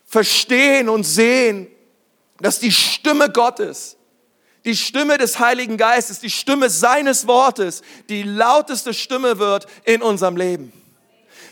verstehen 0.05 0.89
und 0.89 1.05
sehen, 1.05 1.69
dass 2.41 2.59
die 2.59 2.73
Stimme 2.73 3.31
Gottes, 3.31 3.97
die 4.65 4.77
Stimme 4.77 5.19
des 5.19 5.39
Heiligen 5.39 5.77
Geistes, 5.77 6.21
die 6.21 6.31
Stimme 6.31 6.71
seines 6.71 7.27
Wortes, 7.27 7.83
die 8.09 8.23
lauteste 8.23 8.93
Stimme 8.95 9.39
wird 9.39 9.67
in 9.85 10.03
unserem 10.03 10.37
Leben 10.37 10.73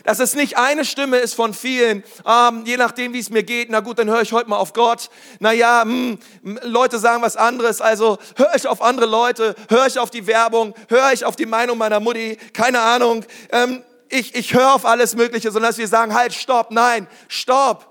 dass 0.07 0.19
es 0.19 0.35
nicht 0.35 0.57
eine 0.57 0.85
Stimme 0.85 1.17
ist 1.17 1.33
von 1.33 1.53
vielen, 1.53 2.01
ähm, 2.25 2.63
je 2.65 2.77
nachdem, 2.77 3.11
wie 3.11 3.19
es 3.19 3.29
mir 3.29 3.43
geht. 3.43 3.69
Na 3.69 3.81
gut, 3.81 3.99
dann 3.99 4.09
höre 4.09 4.21
ich 4.21 4.31
heute 4.31 4.49
mal 4.49 4.55
auf 4.55 4.71
Gott. 4.71 5.09
Naja, 5.39 5.81
hm, 5.81 6.17
Leute 6.63 6.97
sagen 6.97 7.21
was 7.21 7.35
anderes, 7.35 7.81
also 7.81 8.17
höre 8.37 8.55
ich 8.55 8.67
auf 8.67 8.81
andere 8.81 9.05
Leute, 9.05 9.53
höre 9.67 9.85
ich 9.85 9.99
auf 9.99 10.09
die 10.09 10.25
Werbung, 10.25 10.73
höre 10.87 11.11
ich 11.11 11.25
auf 11.25 11.35
die 11.35 11.45
Meinung 11.45 11.77
meiner 11.77 11.99
Mutti, 11.99 12.37
keine 12.53 12.79
Ahnung. 12.79 13.25
Ähm, 13.51 13.83
ich, 14.07 14.33
ich 14.33 14.53
höre 14.53 14.75
auf 14.75 14.85
alles 14.85 15.13
Mögliche, 15.13 15.51
sondern 15.51 15.71
dass 15.71 15.77
wir 15.77 15.89
sagen, 15.89 16.15
halt, 16.15 16.33
stopp, 16.33 16.71
nein, 16.71 17.07
stopp. 17.27 17.86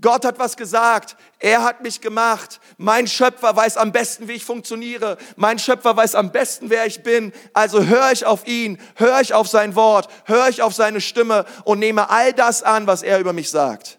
Gott 0.00 0.26
hat 0.26 0.38
was 0.38 0.56
gesagt. 0.56 1.16
Er 1.38 1.62
hat 1.62 1.82
mich 1.82 2.00
gemacht. 2.00 2.60
Mein 2.76 3.06
Schöpfer 3.06 3.56
weiß 3.56 3.78
am 3.78 3.92
besten, 3.92 4.28
wie 4.28 4.32
ich 4.32 4.44
funktioniere. 4.44 5.16
Mein 5.36 5.58
Schöpfer 5.58 5.96
weiß 5.96 6.14
am 6.14 6.32
besten, 6.32 6.68
wer 6.68 6.84
ich 6.86 7.02
bin. 7.02 7.32
Also 7.54 7.82
höre 7.84 8.12
ich 8.12 8.26
auf 8.26 8.46
ihn, 8.46 8.78
höre 8.96 9.20
ich 9.20 9.32
auf 9.32 9.48
sein 9.48 9.74
Wort, 9.74 10.08
höre 10.24 10.48
ich 10.48 10.60
auf 10.60 10.74
seine 10.74 11.00
Stimme 11.00 11.46
und 11.64 11.78
nehme 11.78 12.10
all 12.10 12.34
das 12.34 12.62
an, 12.62 12.86
was 12.86 13.02
er 13.02 13.18
über 13.20 13.32
mich 13.32 13.50
sagt. 13.50 13.98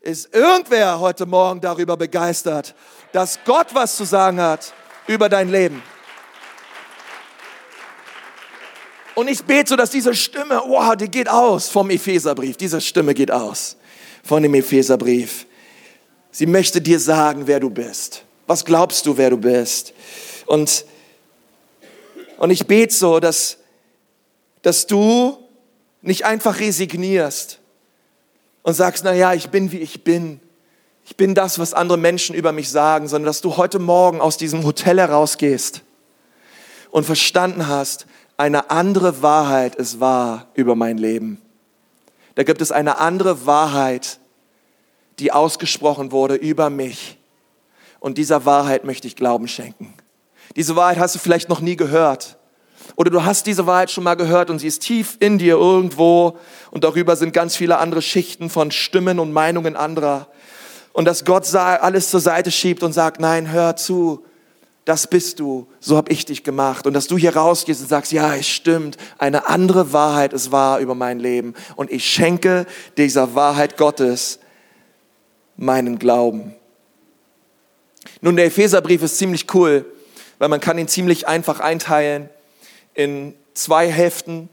Ist 0.00 0.34
irgendwer 0.34 1.00
heute 1.00 1.26
Morgen 1.26 1.60
darüber 1.60 1.98
begeistert, 1.98 2.74
dass 3.12 3.38
Gott 3.44 3.74
was 3.74 3.96
zu 3.96 4.04
sagen 4.04 4.40
hat 4.40 4.72
über 5.06 5.28
dein 5.28 5.50
Leben? 5.50 5.82
Und 9.14 9.28
ich 9.28 9.44
bete 9.44 9.68
so, 9.68 9.76
dass 9.76 9.90
diese 9.90 10.14
Stimme, 10.14 10.62
wow, 10.66 10.96
die 10.96 11.10
geht 11.10 11.28
aus 11.28 11.68
vom 11.68 11.90
Epheserbrief. 11.90 12.56
Diese 12.56 12.80
Stimme 12.80 13.12
geht 13.12 13.30
aus 13.30 13.76
von 14.30 14.44
dem 14.44 14.54
Epheserbrief. 14.54 15.44
Sie 16.30 16.46
möchte 16.46 16.80
dir 16.80 17.00
sagen, 17.00 17.48
wer 17.48 17.58
du 17.58 17.68
bist. 17.68 18.22
Was 18.46 18.64
glaubst 18.64 19.04
du, 19.06 19.16
wer 19.16 19.30
du 19.30 19.36
bist? 19.36 19.92
Und, 20.46 20.84
und 22.38 22.50
ich 22.50 22.64
bete 22.68 22.94
so, 22.94 23.18
dass, 23.18 23.56
dass 24.62 24.86
du 24.86 25.36
nicht 26.00 26.26
einfach 26.26 26.60
resignierst 26.60 27.58
und 28.62 28.74
sagst, 28.74 29.02
na 29.02 29.12
ja, 29.14 29.34
ich 29.34 29.48
bin 29.48 29.72
wie 29.72 29.78
ich 29.78 30.04
bin. 30.04 30.38
Ich 31.04 31.16
bin 31.16 31.34
das, 31.34 31.58
was 31.58 31.74
andere 31.74 31.98
Menschen 31.98 32.36
über 32.36 32.52
mich 32.52 32.70
sagen, 32.70 33.08
sondern 33.08 33.26
dass 33.26 33.40
du 33.40 33.56
heute 33.56 33.80
Morgen 33.80 34.20
aus 34.20 34.36
diesem 34.36 34.62
Hotel 34.62 35.00
herausgehst 35.00 35.82
und 36.92 37.02
verstanden 37.02 37.66
hast, 37.66 38.06
eine 38.36 38.70
andere 38.70 39.22
Wahrheit 39.22 39.74
ist 39.74 39.98
wahr 39.98 40.46
über 40.54 40.76
mein 40.76 40.98
Leben. 40.98 41.42
Da 42.36 42.44
gibt 42.44 42.60
es 42.60 42.70
eine 42.70 42.98
andere 42.98 43.44
Wahrheit, 43.44 44.19
die 45.20 45.32
ausgesprochen 45.32 46.12
wurde 46.12 46.34
über 46.34 46.70
mich. 46.70 47.18
Und 48.00 48.18
dieser 48.18 48.46
Wahrheit 48.46 48.84
möchte 48.84 49.06
ich 49.06 49.14
Glauben 49.14 49.46
schenken. 49.46 49.94
Diese 50.56 50.74
Wahrheit 50.74 50.98
hast 50.98 51.14
du 51.14 51.18
vielleicht 51.18 51.48
noch 51.48 51.60
nie 51.60 51.76
gehört. 51.76 52.38
Oder 52.96 53.10
du 53.10 53.24
hast 53.24 53.46
diese 53.46 53.66
Wahrheit 53.66 53.90
schon 53.90 54.04
mal 54.04 54.14
gehört 54.14 54.50
und 54.50 54.58
sie 54.58 54.66
ist 54.66 54.82
tief 54.82 55.16
in 55.20 55.38
dir 55.38 55.54
irgendwo 55.54 56.38
und 56.70 56.82
darüber 56.82 57.14
sind 57.14 57.32
ganz 57.32 57.54
viele 57.54 57.78
andere 57.78 58.02
Schichten 58.02 58.50
von 58.50 58.70
Stimmen 58.70 59.18
und 59.18 59.32
Meinungen 59.32 59.76
anderer. 59.76 60.28
Und 60.92 61.04
dass 61.04 61.24
Gott 61.24 61.54
alles 61.54 62.10
zur 62.10 62.20
Seite 62.20 62.50
schiebt 62.50 62.82
und 62.82 62.92
sagt, 62.92 63.20
nein, 63.20 63.52
hör 63.52 63.76
zu, 63.76 64.24
das 64.84 65.06
bist 65.06 65.38
du, 65.38 65.68
so 65.78 65.96
habe 65.96 66.10
ich 66.10 66.24
dich 66.24 66.42
gemacht. 66.42 66.86
Und 66.86 66.94
dass 66.94 67.06
du 67.06 67.16
hier 67.16 67.36
rausgehst 67.36 67.80
und 67.82 67.88
sagst, 67.88 68.10
ja, 68.10 68.34
es 68.34 68.48
stimmt, 68.48 68.96
eine 69.18 69.48
andere 69.48 69.92
Wahrheit 69.92 70.32
ist 70.32 70.50
wahr 70.50 70.80
über 70.80 70.94
mein 70.94 71.20
Leben. 71.20 71.54
Und 71.76 71.92
ich 71.92 72.04
schenke 72.06 72.66
dieser 72.96 73.34
Wahrheit 73.34 73.76
Gottes 73.76 74.40
meinen 75.60 75.98
Glauben. 75.98 76.54
Nun, 78.22 78.36
der 78.36 78.46
Epheserbrief 78.46 79.02
ist 79.02 79.18
ziemlich 79.18 79.52
cool, 79.54 79.84
weil 80.38 80.48
man 80.48 80.60
kann 80.60 80.78
ihn 80.78 80.88
ziemlich 80.88 81.28
einfach 81.28 81.60
einteilen 81.60 82.30
in 82.94 83.34
zwei 83.52 83.90
Hälften, 83.90 84.48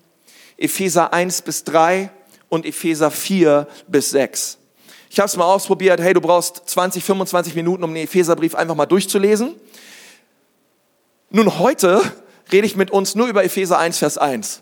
Epheser 0.57 1.13
1 1.13 1.43
bis 1.43 1.63
3 1.63 2.09
und 2.49 2.65
Epheser 2.65 3.09
4 3.09 3.67
bis 3.87 4.11
6. 4.11 4.57
Ich 5.09 5.19
habe 5.19 5.27
es 5.27 5.37
mal 5.37 5.45
ausprobiert, 5.45 6.01
hey, 6.01 6.13
du 6.13 6.19
brauchst 6.19 6.63
20, 6.65 7.03
25 7.03 7.55
Minuten, 7.55 7.83
um 7.85 7.93
den 7.93 8.03
Epheserbrief 8.03 8.53
einfach 8.53 8.75
mal 8.75 8.85
durchzulesen. 8.85 9.55
Nun, 11.29 11.57
heute 11.57 12.01
rede 12.51 12.67
ich 12.67 12.75
mit 12.75 12.91
uns 12.91 13.15
nur 13.15 13.27
über 13.27 13.45
Epheser 13.45 13.77
1, 13.77 13.97
Vers 13.97 14.17
1. 14.17 14.61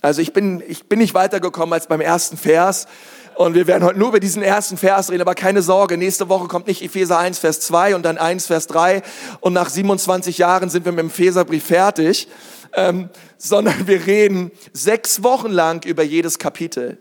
Also 0.00 0.20
ich 0.20 0.32
bin, 0.32 0.62
ich 0.66 0.88
bin 0.88 0.98
nicht 0.98 1.14
weitergekommen 1.14 1.72
als 1.72 1.86
beim 1.86 2.00
ersten 2.00 2.36
Vers. 2.36 2.86
Und 3.34 3.54
wir 3.54 3.66
werden 3.66 3.82
heute 3.84 3.98
nur 3.98 4.08
über 4.08 4.20
diesen 4.20 4.42
ersten 4.42 4.76
Vers 4.76 5.10
reden, 5.10 5.22
aber 5.22 5.34
keine 5.34 5.60
Sorge, 5.60 5.96
nächste 5.96 6.28
Woche 6.28 6.46
kommt 6.46 6.68
nicht 6.68 6.82
Epheser 6.82 7.18
1, 7.18 7.38
Vers 7.38 7.60
2 7.60 7.96
und 7.96 8.04
dann 8.04 8.16
1, 8.16 8.46
Vers 8.46 8.68
3 8.68 9.02
und 9.40 9.52
nach 9.52 9.68
27 9.68 10.38
Jahren 10.38 10.70
sind 10.70 10.84
wir 10.84 10.92
mit 10.92 11.00
dem 11.00 11.08
Epheserbrief 11.08 11.64
fertig, 11.64 12.28
ähm, 12.74 13.10
sondern 13.38 13.86
wir 13.88 14.06
reden 14.06 14.52
sechs 14.72 15.22
Wochen 15.22 15.50
lang 15.50 15.84
über 15.84 16.02
jedes 16.02 16.38
Kapitel. 16.38 16.98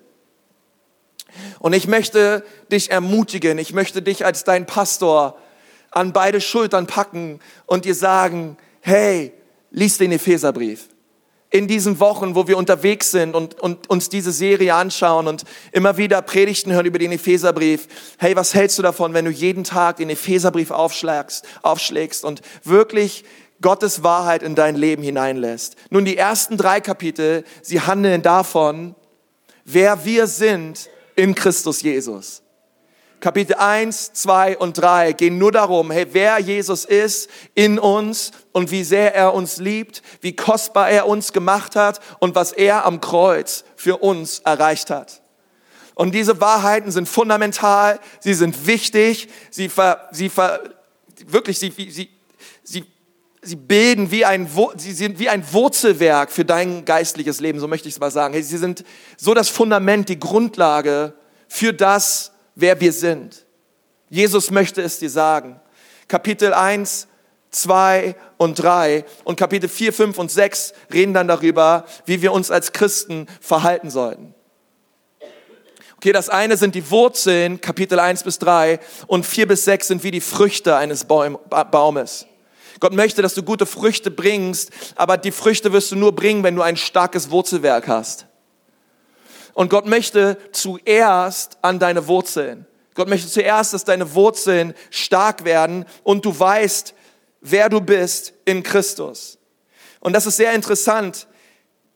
Und 1.60 1.74
ich 1.74 1.88
möchte 1.88 2.44
dich 2.72 2.92
ermutigen, 2.92 3.58
ich 3.58 3.74
möchte 3.74 4.02
dich 4.02 4.26
als 4.26 4.44
dein 4.44 4.66
Pastor 4.66 5.38
an 5.92 6.14
beide 6.14 6.42
Schultern 6.42 6.88
packen 6.88 7.40
und 7.66 7.86
dir 7.86 7.96
sagen, 7.96 8.58
hey, 8.82 9.34
lies 9.70 9.98
den 9.98 10.12
Epheserbrief. 10.12 10.90
In 11.54 11.68
diesen 11.68 12.00
Wochen, 12.00 12.34
wo 12.34 12.48
wir 12.48 12.58
unterwegs 12.58 13.12
sind 13.12 13.36
und, 13.36 13.60
und 13.60 13.88
uns 13.88 14.10
diese 14.10 14.32
Serie 14.32 14.74
anschauen 14.74 15.28
und 15.28 15.44
immer 15.72 15.98
wieder 15.98 16.24
Predigten 16.24 16.74
hören 16.74 16.88
über 16.88 16.98
den 16.98 17.12
Epheserbrief. 17.12 17.88
Hey, 18.18 18.36
was 18.36 18.56
hältst 18.56 18.80
du 18.80 18.82
davon, 18.82 19.14
wenn 19.14 19.26
du 19.26 19.32
jeden 19.32 19.64
Tag 19.64 19.98
den 19.98 20.10
Epheserbrief 20.10 20.72
aufschlägst, 20.72 21.46
aufschlägst 21.62 22.26
und 22.26 22.42
wirklich 22.64 23.24
Gottes 23.62 24.02
Wahrheit 24.02 24.42
in 24.42 24.56
dein 24.56 24.76
Leben 24.76 25.04
hineinlässt? 25.04 25.76
Nun, 25.92 26.06
die 26.06 26.18
ersten 26.18 26.58
drei 26.58 26.82
Kapitel, 26.82 27.44
sie 27.62 27.82
handeln 27.82 28.24
davon, 28.24 28.96
wer 29.64 30.06
wir 30.06 30.26
sind 30.26 30.90
in 31.16 31.36
Christus 31.36 31.84
Jesus. 31.84 32.43
Kapitel 33.24 33.56
1, 33.56 34.12
2 34.12 34.58
und 34.58 34.74
3 34.74 35.14
gehen 35.14 35.38
nur 35.38 35.54
darum, 35.54 35.92
hey, 35.92 36.08
wer 36.12 36.40
Jesus 36.40 36.84
ist 36.84 37.30
in 37.56 37.80
uns 37.80 38.32
und 38.52 38.70
wie 38.70 38.84
sehr 38.84 39.16
er 39.16 39.34
uns 39.34 39.60
liebt, 39.60 40.02
wie 40.20 40.36
kostbar 40.36 40.90
er 40.90 41.08
uns 41.08 41.32
gemacht 41.32 41.78
hat 41.78 42.02
und 42.20 42.36
was 42.36 42.52
er 42.52 42.84
am 42.84 43.00
Kreuz 43.00 43.64
für 43.78 44.00
uns 44.00 44.40
erreicht 44.40 44.90
hat. 44.90 45.22
Und 45.96 46.14
diese 46.14 46.42
Wahrheiten 46.42 46.92
sind 46.92 47.08
fundamental, 47.08 48.02
sie 48.20 48.34
sind 48.34 48.68
wichtig, 48.68 49.30
sie 49.50 49.70
ver, 49.70 50.10
sie 50.12 50.28
ver, 50.28 50.60
wirklich, 51.26 51.60
sie, 51.60 51.72
sie, 51.72 52.10
sie, 52.62 52.84
sie 53.42 53.56
bilden 53.56 54.12
wie 54.12 54.26
ein, 54.26 54.50
sie 54.76 54.92
sind 54.92 55.18
wie 55.18 55.30
ein 55.30 55.46
Wurzelwerk 55.54 56.30
für 56.30 56.44
dein 56.44 56.84
geistliches 56.84 57.40
Leben, 57.40 57.62
so 57.62 57.70
möchte 57.70 57.88
ich 57.88 57.94
es 57.94 58.02
mal 58.02 58.12
sagen. 58.12 58.34
Sie 58.34 58.58
sind 58.58 58.84
so 59.16 59.34
das 59.34 59.48
Fundament, 59.48 60.10
die 60.10 60.20
Grundlage 60.20 61.14
für 61.48 61.72
das, 61.72 62.33
wer 62.56 62.80
wir 62.80 62.92
sind. 62.92 63.46
Jesus 64.10 64.52
möchte 64.52 64.82
es 64.82 65.00
dir 65.00 65.10
sagen. 65.10 65.60
Kapitel 66.08 66.54
1, 66.54 67.08
2 67.52 68.16
und 68.38 68.56
3 68.56 69.06
und 69.24 69.38
Kapitel 69.38 69.70
4, 69.70 69.94
5 69.94 70.18
und 70.18 70.32
6 70.32 70.74
reden 70.94 71.14
dann 71.14 71.28
darüber, 71.28 71.86
wie 72.06 72.22
wir 72.22 72.32
uns 72.32 72.52
als 72.52 72.74
Christen 72.74 73.28
verhalten 73.42 73.90
sollten. 73.90 74.36
Okay, 75.98 76.12
das 76.12 76.28
eine 76.30 76.58
sind 76.58 76.76
die 76.76 76.92
Wurzeln, 76.92 77.62
Kapitel 77.62 77.98
1 77.98 78.24
bis 78.24 78.38
3 78.40 78.80
und 79.08 79.26
4 79.26 79.48
bis 79.48 79.64
6 79.64 79.88
sind 79.88 80.04
wie 80.04 80.12
die 80.12 80.20
Früchte 80.20 80.76
eines 80.76 81.06
Baumes. 81.06 82.28
Gott 82.80 82.92
möchte, 82.92 83.22
dass 83.22 83.34
du 83.34 83.44
gute 83.44 83.66
Früchte 83.66 84.12
bringst, 84.12 84.72
aber 84.96 85.16
die 85.16 85.32
Früchte 85.32 85.72
wirst 85.72 85.92
du 85.92 85.96
nur 85.96 86.14
bringen, 86.14 86.44
wenn 86.44 86.56
du 86.56 86.62
ein 86.62 86.76
starkes 86.76 87.32
Wurzelwerk 87.32 87.88
hast. 87.88 88.26
Und 89.54 89.70
Gott 89.70 89.86
möchte 89.86 90.38
zuerst 90.52 91.58
an 91.62 91.80
deine 91.80 92.08
Wurzeln. 92.08 92.66
Gott 92.96 93.08
möchte 93.08 93.28
zuerst, 93.28 93.74
dass 93.74 93.86
deine 93.86 94.14
Wurzeln 94.14 94.74
stark 94.90 95.46
werden 95.46 95.86
und 96.04 96.26
du 96.26 96.38
weißt, 96.38 96.94
wer 97.42 97.70
du 97.70 97.82
bist 97.82 98.34
in 98.46 98.64
Christus. 98.64 99.38
Und 100.00 100.14
das 100.14 100.26
ist 100.26 100.38
sehr 100.38 100.54
interessant. 100.54 101.28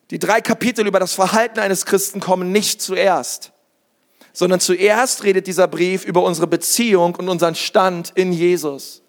Die 0.10 0.20
drei 0.20 0.42
Kapitel 0.42 0.88
über 0.88 1.00
das 1.00 1.14
Verhalten 1.14 1.60
eines 1.60 1.86
Christen 1.86 2.20
kommen 2.20 2.52
nicht 2.52 2.82
zuerst, 2.82 3.52
sondern 4.34 4.60
zuerst 4.60 5.24
redet 5.24 5.48
dieser 5.48 5.68
Brief 5.68 6.06
über 6.06 6.24
unsere 6.24 6.48
Beziehung 6.48 7.16
und 7.16 7.28
unseren 7.28 7.56
Stand 7.56 8.14
in 8.16 8.32
Jesus. 8.32 9.02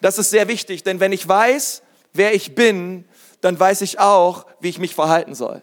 Das 0.00 0.18
ist 0.18 0.30
sehr 0.30 0.48
wichtig, 0.48 0.82
denn 0.82 1.00
wenn 1.00 1.12
ich 1.12 1.26
weiß, 1.26 1.82
wer 2.12 2.34
ich 2.34 2.54
bin, 2.54 3.04
dann 3.40 3.58
weiß 3.58 3.82
ich 3.82 4.00
auch, 4.00 4.46
wie 4.60 4.68
ich 4.68 4.78
mich 4.78 4.94
verhalten 4.94 5.34
soll. 5.34 5.62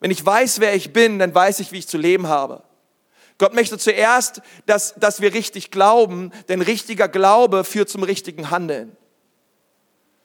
Wenn 0.00 0.10
ich 0.10 0.24
weiß, 0.24 0.60
wer 0.60 0.74
ich 0.74 0.92
bin, 0.92 1.18
dann 1.18 1.34
weiß 1.34 1.60
ich, 1.60 1.72
wie 1.72 1.78
ich 1.78 1.88
zu 1.88 1.98
leben 1.98 2.28
habe. 2.28 2.62
Gott 3.38 3.54
möchte 3.54 3.78
zuerst, 3.78 4.42
dass, 4.66 4.94
dass 4.96 5.20
wir 5.20 5.32
richtig 5.32 5.70
glauben, 5.70 6.30
denn 6.48 6.60
richtiger 6.60 7.08
Glaube 7.08 7.64
führt 7.64 7.88
zum 7.88 8.02
richtigen 8.02 8.50
Handeln. 8.50 8.96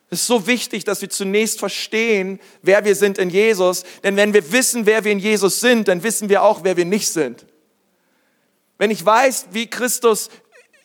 Es 0.10 0.22
ist 0.22 0.28
so 0.28 0.48
wichtig, 0.48 0.84
dass 0.84 1.02
wir 1.02 1.10
zunächst 1.10 1.60
verstehen, 1.60 2.40
wer 2.62 2.86
wir 2.86 2.96
sind 2.96 3.18
in 3.18 3.30
Jesus, 3.30 3.84
denn 4.04 4.16
wenn 4.16 4.34
wir 4.34 4.52
wissen, 4.52 4.86
wer 4.86 5.04
wir 5.04 5.12
in 5.12 5.20
Jesus 5.20 5.60
sind, 5.60 5.88
dann 5.88 6.04
wissen 6.04 6.30
wir 6.30 6.44
auch, 6.44 6.64
wer 6.64 6.78
wir 6.78 6.86
nicht 6.86 7.10
sind. 7.10 7.46
Wenn 8.78 8.92
ich 8.92 9.06
weiß, 9.06 9.48
wie 9.52 9.70
Christus 9.70 10.30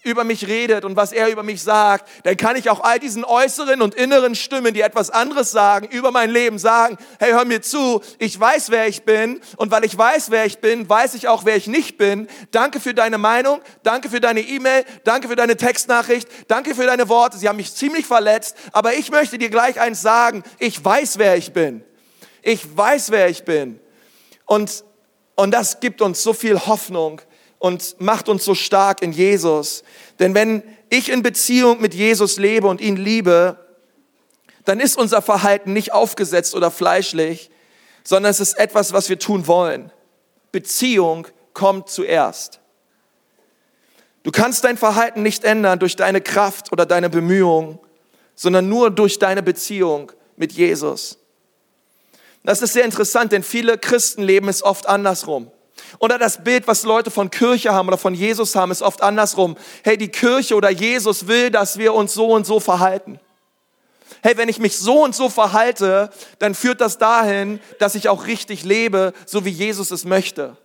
über 0.03 0.25
mich 0.25 0.47
redet 0.49 0.85
und 0.85 0.97
was 0.97 1.13
er 1.13 1.29
über 1.29 1.43
mich 1.43 1.63
sagt, 1.63 2.09
dann 2.25 2.37
kann 2.37 2.57
ich 2.57 2.71
auch 2.71 2.81
all 2.81 2.99
diesen 2.99 3.25
äußeren 3.25 3.83
und 3.83 3.95
inneren 3.95 4.35
Stimmen, 4.35 4.73
die 4.73 4.81
etwas 4.81 5.11
anderes 5.11 5.51
sagen, 5.51 5.89
über 5.89 6.11
mein 6.11 6.31
Leben 6.31 6.59
sagen, 6.59 6.97
hey, 7.19 7.33
hör 7.33 7.45
mir 7.45 7.61
zu, 7.61 8.01
ich 8.19 8.39
weiß, 8.39 8.71
wer 8.71 8.89
ich 8.89 9.03
bin 9.03 9.41
und 9.57 9.71
weil 9.71 9.85
ich 9.85 9.97
weiß, 9.97 10.31
wer 10.31 10.47
ich 10.47 10.59
bin, 10.61 10.89
weiß 10.89 11.15
ich 11.15 11.29
auch, 11.29 11.45
wer 11.45 11.57
ich 11.57 11.67
nicht 11.67 11.99
bin. 11.99 12.29
Danke 12.51 12.81
für 12.81 12.95
deine 12.95 13.19
Meinung, 13.19 13.61
danke 13.83 14.09
für 14.09 14.21
deine 14.21 14.41
E-Mail, 14.41 14.85
danke 15.05 15.29
für 15.29 15.37
deine 15.37 15.57
Textnachricht, 15.57 16.29
danke 16.49 16.75
für 16.75 16.87
deine 16.87 17.11
Worte, 17.11 17.37
sie 17.37 17.49
haben 17.49 17.57
mich 17.57 17.75
ziemlich 17.75 18.07
verletzt, 18.07 18.57
aber 18.73 18.95
ich 18.95 19.11
möchte 19.11 19.37
dir 19.37 19.51
gleich 19.51 19.79
eins 19.79 20.01
sagen, 20.01 20.43
ich 20.59 20.83
weiß, 20.83 21.19
wer 21.19 21.37
ich 21.37 21.53
bin. 21.53 21.85
Ich 22.43 22.75
weiß, 22.75 23.11
wer 23.11 23.29
ich 23.29 23.45
bin. 23.45 23.79
Und, 24.47 24.83
und 25.35 25.51
das 25.51 25.81
gibt 25.81 26.01
uns 26.01 26.23
so 26.23 26.33
viel 26.33 26.59
Hoffnung 26.59 27.21
und 27.61 28.01
macht 28.01 28.29
uns 28.29 28.45
so 28.45 28.57
stark 28.57 29.03
in 29.03 29.13
Jesus. 29.13 29.85
Denn 30.19 30.35
wenn 30.35 30.65
ich 30.89 31.11
in 31.11 31.23
Beziehung 31.23 31.81
mit 31.81 31.95
Jesus 31.95 32.39
lebe 32.39 32.67
und 32.67 32.81
ihn 32.81 32.97
liebe, 32.97 33.65
dann 34.65 34.81
ist 34.81 34.99
unser 34.99 35.23
Verhalten 35.23 35.73
nicht 35.73 35.93
aufgesetzt 35.93 36.55
oder 36.57 36.71
fleischlich, 36.71 37.51
sondern 38.03 38.31
es 38.31 38.41
ist 38.41 38.59
etwas, 38.59 38.93
was 38.93 39.09
wir 39.09 39.19
tun 39.19 39.47
wollen. 39.47 39.93
Beziehung 40.51 41.29
kommt 41.53 41.91
zuerst. 41.91 42.61
Du 44.23 44.31
kannst 44.31 44.65
dein 44.65 44.79
Verhalten 44.79 45.23
nicht 45.23 45.45
ändern 45.45 45.79
durch 45.79 45.97
deine 45.97 46.23
Kraft 46.23 46.73
oder 46.73 46.87
deine 46.87 47.11
Bemühungen, 47.11 47.79
sondern 48.35 48.71
nur 48.71 48.91
durch 48.91 49.19
deine 49.19 49.43
Beziehung 49.43 50.13
mit 50.37 50.53
Jesus. 50.53 51.19
Das 52.43 52.63
ist 52.63 52.73
sehr 52.73 52.85
interessant, 52.85 53.33
denn 53.33 53.43
viele 53.43 53.77
Christen 53.77 54.23
leben 54.23 54.49
es 54.49 54.63
oft 54.63 54.89
andersrum. 54.89 55.51
Oder 55.99 56.19
das 56.19 56.45
Bild, 56.45 56.67
was 56.67 56.85
Leute 56.85 57.11
von 57.11 57.31
Kirche 57.31 57.73
haben 57.73 57.89
oder 57.89 57.99
von 57.99 58.15
Jesus 58.15 58.55
haben, 58.55 58.71
ist 58.71 58.83
oft 58.83 59.03
andersrum. 59.03 59.57
Hey, 59.83 59.97
die 59.99 60.09
Kirche 60.09 60.55
oder 60.55 60.71
Jesus 60.71 61.27
will, 61.27 61.51
dass 61.51 61.79
wir 61.79 61.95
uns 61.95 62.15
so 62.15 62.29
und 62.29 62.47
so 62.47 62.61
verhalten. 62.61 63.19
Hey, 64.23 64.37
wenn 64.37 64.49
ich 64.49 64.59
mich 64.59 64.79
so 64.79 65.03
und 65.05 65.15
so 65.15 65.29
verhalte, 65.29 66.11
dann 66.39 66.55
führt 66.55 66.81
das 66.81 66.99
dahin, 66.99 67.61
dass 67.79 67.95
ich 67.95 68.09
auch 68.09 68.27
richtig 68.27 68.65
lebe, 68.65 69.13
so 69.25 69.45
wie 69.45 69.51
Jesus 69.51 69.91
es 69.91 70.05
möchte. 70.05 70.57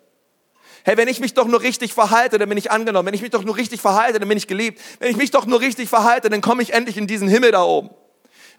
Hey, 0.84 0.98
wenn 0.98 1.08
ich 1.08 1.20
mich 1.20 1.34
doch 1.34 1.48
nur 1.48 1.62
richtig 1.62 1.94
verhalte, 1.94 2.38
dann 2.38 2.48
bin 2.48 2.58
ich 2.58 2.70
angenommen. 2.70 3.08
Wenn 3.08 3.14
ich 3.16 3.22
mich 3.22 3.32
doch 3.32 3.44
nur 3.44 3.58
richtig 3.58 3.82
verhalte, 3.82 4.20
dann 4.20 4.30
bin 4.30 4.38
ich 4.38 4.48
geliebt. 4.48 4.80
Wenn 5.00 5.10
ich 5.10 5.18
mich 5.18 5.32
doch 5.32 5.46
nur 5.48 5.60
richtig 5.60 5.90
verhalte, 5.90 6.30
dann 6.30 6.42
komme 6.42 6.62
ich 6.62 6.74
endlich 6.74 6.98
in 6.98 7.08
diesen 7.08 7.28
Himmel 7.28 7.52
da 7.52 7.64
oben. 7.64 7.90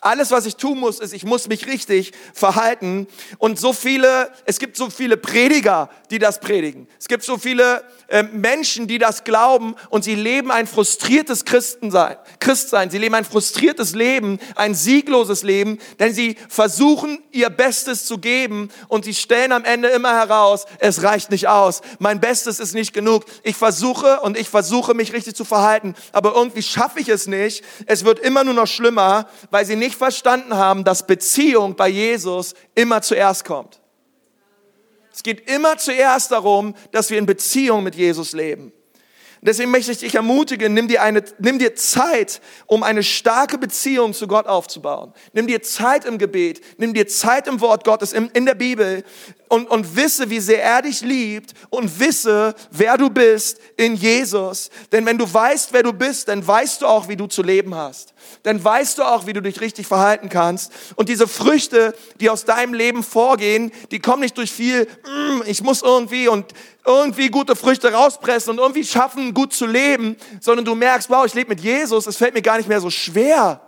Alles, 0.00 0.30
was 0.30 0.46
ich 0.46 0.56
tun 0.56 0.78
muss, 0.78 1.00
ist, 1.00 1.12
ich 1.12 1.24
muss 1.24 1.48
mich 1.48 1.66
richtig 1.66 2.12
verhalten. 2.34 3.06
Und 3.38 3.58
so 3.58 3.72
viele, 3.72 4.30
es 4.44 4.58
gibt 4.58 4.76
so 4.76 4.90
viele 4.90 5.16
Prediger, 5.16 5.90
die 6.10 6.18
das 6.18 6.40
predigen. 6.40 6.86
Es 6.98 7.08
gibt 7.08 7.24
so 7.24 7.38
viele 7.38 7.82
äh, 8.08 8.22
Menschen, 8.22 8.86
die 8.86 8.98
das 8.98 9.24
glauben 9.24 9.74
und 9.90 10.04
sie 10.04 10.14
leben 10.14 10.50
ein 10.50 10.66
frustriertes 10.66 11.44
Christensein, 11.44 12.16
Christsein. 12.40 12.90
Sie 12.90 12.98
leben 12.98 13.14
ein 13.14 13.24
frustriertes 13.24 13.94
Leben, 13.94 14.38
ein 14.54 14.74
siegloses 14.74 15.42
Leben, 15.42 15.78
denn 15.98 16.12
sie 16.12 16.36
versuchen 16.48 17.22
ihr 17.32 17.50
Bestes 17.50 18.04
zu 18.04 18.18
geben 18.18 18.70
und 18.88 19.04
sie 19.04 19.14
stellen 19.14 19.52
am 19.52 19.64
Ende 19.64 19.88
immer 19.88 20.14
heraus, 20.14 20.66
es 20.78 21.02
reicht 21.02 21.30
nicht 21.30 21.48
aus. 21.48 21.80
Mein 21.98 22.20
Bestes 22.20 22.60
ist 22.60 22.74
nicht 22.74 22.92
genug. 22.92 23.24
Ich 23.42 23.56
versuche 23.56 24.20
und 24.20 24.36
ich 24.36 24.48
versuche 24.48 24.94
mich 24.94 25.12
richtig 25.12 25.34
zu 25.34 25.44
verhalten, 25.44 25.94
aber 26.12 26.34
irgendwie 26.34 26.62
schaffe 26.62 27.00
ich 27.00 27.08
es 27.08 27.26
nicht. 27.26 27.64
Es 27.86 28.04
wird 28.04 28.18
immer 28.18 28.44
nur 28.44 28.54
noch 28.54 28.66
schlimmer, 28.66 29.28
weil 29.50 29.64
sie 29.64 29.76
nicht 29.76 29.85
nicht 29.86 29.96
verstanden 29.96 30.54
haben, 30.54 30.84
dass 30.84 31.06
Beziehung 31.06 31.76
bei 31.76 31.88
Jesus 31.88 32.54
immer 32.74 33.00
zuerst 33.02 33.44
kommt. 33.44 33.80
Es 35.12 35.22
geht 35.22 35.48
immer 35.48 35.78
zuerst 35.78 36.30
darum, 36.32 36.74
dass 36.92 37.08
wir 37.08 37.18
in 37.18 37.26
Beziehung 37.26 37.82
mit 37.82 37.94
Jesus 37.94 38.32
leben. 38.32 38.72
Deswegen 39.42 39.70
möchte 39.70 39.92
ich 39.92 39.98
dich 39.98 40.14
ermutigen, 40.14 40.74
nimm 40.74 40.88
dir, 40.88 41.02
eine, 41.02 41.22
nimm 41.38 41.58
dir 41.58 41.76
Zeit, 41.76 42.40
um 42.66 42.82
eine 42.82 43.02
starke 43.02 43.58
Beziehung 43.58 44.12
zu 44.12 44.26
Gott 44.26 44.46
aufzubauen. 44.46 45.12
Nimm 45.32 45.46
dir 45.46 45.62
Zeit 45.62 46.04
im 46.04 46.18
Gebet, 46.18 46.60
nimm 46.78 46.94
dir 46.94 47.06
Zeit 47.06 47.46
im 47.46 47.60
Wort 47.60 47.84
Gottes, 47.84 48.12
in, 48.12 48.28
in 48.30 48.44
der 48.44 48.56
Bibel 48.56 49.04
und, 49.48 49.70
und 49.70 49.94
wisse, 49.94 50.30
wie 50.30 50.40
sehr 50.40 50.62
er 50.62 50.82
dich 50.82 51.02
liebt 51.02 51.52
und 51.70 52.00
wisse, 52.00 52.54
wer 52.72 52.96
du 52.98 53.08
bist 53.08 53.60
in 53.76 53.94
Jesus. 53.94 54.70
Denn 54.90 55.06
wenn 55.06 55.16
du 55.16 55.32
weißt, 55.32 55.72
wer 55.72 55.84
du 55.84 55.92
bist, 55.92 56.28
dann 56.28 56.44
weißt 56.44 56.82
du 56.82 56.86
auch, 56.86 57.08
wie 57.08 57.16
du 57.16 57.26
zu 57.26 57.42
leben 57.42 57.74
hast. 57.74 58.14
Dann 58.42 58.62
weißt 58.62 58.98
du 58.98 59.02
auch, 59.02 59.26
wie 59.26 59.32
du 59.32 59.42
dich 59.42 59.60
richtig 59.60 59.86
verhalten 59.86 60.28
kannst. 60.28 60.72
Und 60.96 61.08
diese 61.08 61.26
Früchte, 61.26 61.94
die 62.20 62.30
aus 62.30 62.44
deinem 62.44 62.74
Leben 62.74 63.02
vorgehen, 63.02 63.72
die 63.90 63.98
kommen 63.98 64.22
nicht 64.22 64.36
durch 64.38 64.52
viel, 64.52 64.84
mm, 64.84 65.42
ich 65.46 65.62
muss 65.62 65.82
irgendwie 65.82 66.28
und 66.28 66.52
irgendwie 66.84 67.28
gute 67.28 67.56
Früchte 67.56 67.92
rauspressen 67.92 68.52
und 68.52 68.58
irgendwie 68.58 68.84
schaffen, 68.84 69.34
gut 69.34 69.52
zu 69.52 69.66
leben, 69.66 70.16
sondern 70.40 70.64
du 70.64 70.74
merkst, 70.74 71.10
wow, 71.10 71.26
ich 71.26 71.34
lebe 71.34 71.50
mit 71.50 71.60
Jesus, 71.60 72.06
es 72.06 72.16
fällt 72.16 72.34
mir 72.34 72.42
gar 72.42 72.58
nicht 72.58 72.68
mehr 72.68 72.80
so 72.80 72.90
schwer, 72.90 73.60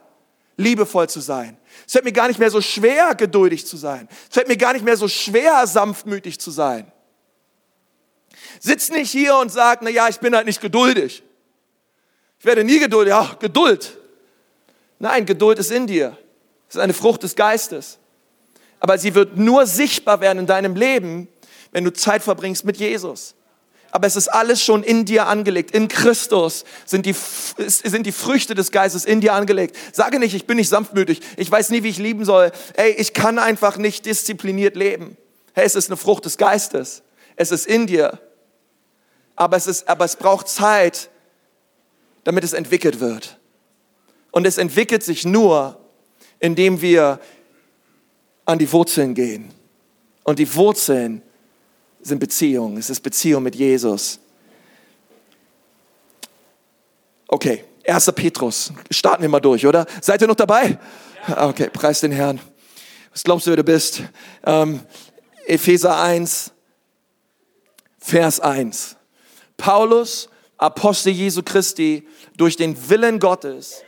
liebevoll 0.57 1.09
zu 1.09 1.21
sein. 1.21 1.57
Es 1.87 1.93
fällt 1.93 2.05
mir 2.05 2.13
gar 2.13 2.29
nicht 2.29 2.39
mehr 2.39 2.51
so 2.51 2.61
schwer, 2.61 3.15
geduldig 3.15 3.67
zu 3.67 3.77
sein. 3.77 4.09
Es 4.29 4.35
fällt 4.35 4.49
mir 4.49 4.57
gar 4.57 4.73
nicht 4.73 4.85
mehr 4.85 4.97
so 4.97 5.09
schwer, 5.09 5.67
sanftmütig 5.67 6.39
zu 6.39 6.51
sein. 6.51 6.91
Sitz 8.61 8.91
nicht 8.91 9.11
hier 9.11 9.37
und 9.37 9.51
sag, 9.51 9.83
na 9.83 9.91
ja, 9.91 10.09
ich 10.09 10.19
bin 10.19 10.35
halt 10.35 10.47
nicht 10.47 10.61
geduldig. 10.61 11.23
Ich 12.39 12.45
werde 12.45 12.65
nie 12.65 12.79
geduldig. 12.79 13.11
Ja, 13.11 13.37
Geduld. 13.41 13.97
Nein, 14.99 15.27
Geduld 15.27 15.59
ist 15.59 15.71
in 15.71 15.87
dir. 15.87 16.17
Es 16.69 16.77
ist 16.77 16.81
eine 16.81 16.93
Frucht 16.93 17.23
des 17.23 17.37
Geistes. 17.37 17.99
Aber 18.81 18.99
sie 18.99 19.15
wird 19.15 19.37
nur 19.37 19.67
sichtbar 19.67 20.21
werden 20.21 20.41
in 20.41 20.47
deinem 20.47 20.77
Leben, 20.77 21.29
wenn 21.73 21.85
du 21.85 21.93
Zeit 21.93 22.23
verbringst 22.23 22.65
mit 22.65 22.77
Jesus. 22.77 23.35
Aber 23.91 24.07
es 24.07 24.17
ist 24.17 24.29
alles 24.29 24.63
schon 24.63 24.83
in 24.83 25.05
dir 25.07 25.27
angelegt. 25.27 25.71
In 25.71 25.89
Christus 25.89 26.65
sind 26.85 27.07
die, 27.07 27.15
sind 27.15 28.05
die 28.05 28.13
Früchte 28.13 28.55
des 28.55 28.71
Geistes 28.71 29.05
in 29.05 29.21
dir 29.21 29.33
angelegt. 29.33 29.77
Sage 29.93 30.19
nicht, 30.19 30.35
ich 30.35 30.47
bin 30.47 30.59
nicht 30.59 30.69
sanftmütig. 30.69 31.21
Ich 31.37 31.51
weiß 31.51 31.71
nie, 31.71 31.83
wie 31.83 31.89
ich 31.89 31.99
lieben 31.99 32.25
soll. 32.25 32.53
Ey, 32.75 32.91
ich 32.91 33.15
kann 33.15 33.39
einfach 33.39 33.79
nicht 33.79 34.05
diszipliniert 34.05 34.77
leben. 34.77 35.17
Hey, 35.55 35.65
es 35.65 35.75
ist 35.75 35.89
eine 35.89 35.97
Frucht 35.97 36.27
des 36.27 36.37
Geistes. 36.37 37.03
Es 37.37 37.51
ist 37.51 37.67
in 37.67 37.87
dir. 37.87 38.21
Aber 39.37 39.57
es, 39.57 39.67
ist, 39.67 39.89
aber 39.89 40.05
es 40.05 40.17
braucht 40.17 40.49
Zeit, 40.49 41.09
damit 42.25 42.45
es 42.45 42.53
entwickelt 42.53 43.01
wird. 43.01 43.38
Und 44.31 44.47
es 44.47 44.59
entwickelt 44.59 45.03
sich 45.03 45.25
nur, 45.25 45.79
indem 46.39 46.81
wir 46.81 47.21
an 48.45 48.59
die 48.59 48.71
Wurzeln 48.73 49.15
gehen. 49.15 49.53
Und 50.25 50.39
die 50.39 50.55
Wurzeln 50.55 51.23
sind 52.01 52.19
Beziehungen. 52.19 52.77
Es 52.77 52.91
ist 52.91 53.01
Beziehung 53.01 53.43
mit 53.43 53.55
Jesus. 53.55 54.19
Okay, 57.27 57.65
1. 57.87 58.13
Petrus. 58.13 58.73
Starten 58.91 59.23
wir 59.23 59.29
mal 59.29 59.41
durch, 59.41 59.67
oder? 59.67 59.87
Seid 60.01 60.21
ihr 60.23 60.29
noch 60.29 60.35
dabei? 60.35 60.79
Okay, 61.37 61.69
preis 61.71 62.01
den 62.01 62.13
Herrn. 62.13 62.41
Was 63.13 63.25
glaubst 63.25 63.47
du, 63.47 63.51
wer 63.51 63.57
du 63.57 63.65
bist? 63.65 64.03
Ähm, 64.45 64.81
Epheser 65.47 66.01
1, 66.01 66.53
Vers 67.99 68.41
1. 68.41 68.97
Paulus, 69.57 70.29
Apostel 70.57 71.13
Jesu 71.13 71.43
Christi, 71.43 72.07
durch 72.37 72.57
den 72.57 72.89
Willen 72.89 73.19
Gottes 73.19 73.83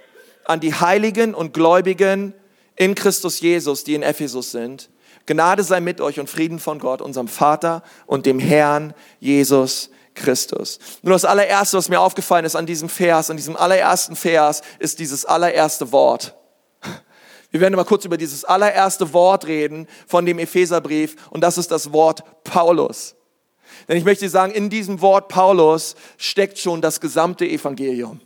an 0.45 0.61
die 0.61 0.75
Heiligen 0.75 1.35
und 1.35 1.55
Gläubigen 1.55 2.35
in 2.77 2.95
Christus 2.95 3.41
Jesus, 3.41 3.85
die 3.85 3.95
in 3.95 4.03
Ephesus 4.03 4.51
sind, 4.51 4.91
Gnade 5.27 5.63
sei 5.63 5.81
mit 5.81 6.01
euch 6.01 6.19
und 6.19 6.29
Frieden 6.29 6.59
von 6.59 6.79
Gott, 6.79 7.01
unserem 7.01 7.29
Vater 7.29 7.83
und 8.07 8.27
dem 8.27 8.39
Herrn 8.39 8.95
Jesus 9.21 9.91
Christus. 10.15 10.79
Nur 11.03 11.13
das 11.13 11.25
allererste, 11.25 11.77
was 11.77 11.89
mir 11.89 12.01
aufgefallen 12.01 12.45
ist 12.45 12.57
an 12.57 12.67
diesem 12.67 12.89
Vers, 12.89 13.31
an 13.31 13.37
diesem 13.37 13.57
allerersten 13.57 14.17
Vers, 14.17 14.63
ist 14.79 14.99
dieses 14.99 15.25
allererste 15.25 15.93
Wort. 15.93 16.37
Wir 17.51 17.61
werden 17.61 17.75
mal 17.75 17.85
kurz 17.85 18.05
über 18.05 18.17
dieses 18.17 18.45
allererste 18.45 19.13
Wort 19.13 19.47
reden 19.47 19.89
von 20.07 20.25
dem 20.25 20.39
Epheserbrief 20.39 21.17
und 21.31 21.43
das 21.43 21.59
ist 21.59 21.71
das 21.71 21.93
Wort 21.93 22.23
Paulus. 22.45 23.17
Denn 23.89 23.97
ich 23.97 24.05
möchte 24.05 24.29
sagen, 24.29 24.53
in 24.53 24.71
diesem 24.71 25.01
Wort 25.01 25.29
Paulus 25.29 25.97
steckt 26.17 26.59
schon 26.59 26.81
das 26.81 27.01
gesamte 27.01 27.47
Evangelium. 27.47 28.21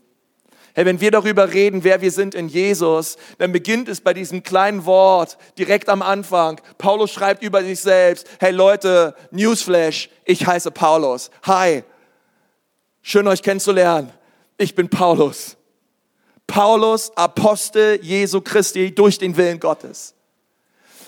Hey, 0.76 0.84
wenn 0.87 1.00
wir 1.00 1.12
darüber 1.12 1.52
reden, 1.52 1.84
wer 1.84 2.00
wir 2.00 2.10
sind 2.10 2.34
in 2.34 2.48
Jesus, 2.48 3.16
dann 3.38 3.52
beginnt 3.52 3.88
es 3.88 4.00
bei 4.00 4.12
diesem 4.12 4.42
kleinen 4.42 4.84
Wort 4.87 5.38
direkt 5.56 5.88
am 5.88 6.02
Anfang. 6.02 6.60
Paulus 6.78 7.12
schreibt 7.12 7.44
über 7.44 7.62
sich 7.62 7.78
selbst, 7.78 8.28
hey 8.40 8.50
Leute, 8.50 9.14
Newsflash, 9.30 10.10
ich 10.24 10.44
heiße 10.44 10.72
Paulus. 10.72 11.30
Hi, 11.44 11.84
schön 13.02 13.28
euch 13.28 13.42
kennenzulernen. 13.42 14.10
Ich 14.58 14.74
bin 14.74 14.88
Paulus. 14.88 15.56
Paulus, 16.48 17.16
Apostel 17.16 18.00
Jesu 18.02 18.40
Christi 18.40 18.92
durch 18.92 19.18
den 19.18 19.37
Willen 19.37 19.60
Gottes. 19.60 20.13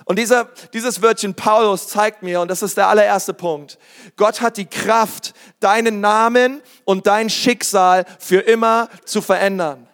Und 0.08 0.20
dieser, 0.20 0.44
dieses 0.72 1.02
Wörtchen 1.02 1.34
Paulus 1.34 1.88
zeigt 1.88 2.22
mir, 2.22 2.40
und 2.40 2.48
das 2.48 2.62
ist 2.62 2.76
der 2.76 2.86
allererste 2.86 3.34
Punkt, 3.34 3.76
Gott 4.16 4.40
hat 4.40 4.56
die 4.56 4.66
Kraft, 4.66 5.34
deinen 5.58 6.00
Namen 6.00 6.62
und 6.84 7.08
dein 7.08 7.28
Schicksal 7.28 8.04
für 8.20 8.38
immer 8.38 8.88
zu 9.04 9.20
verändern. 9.20 9.88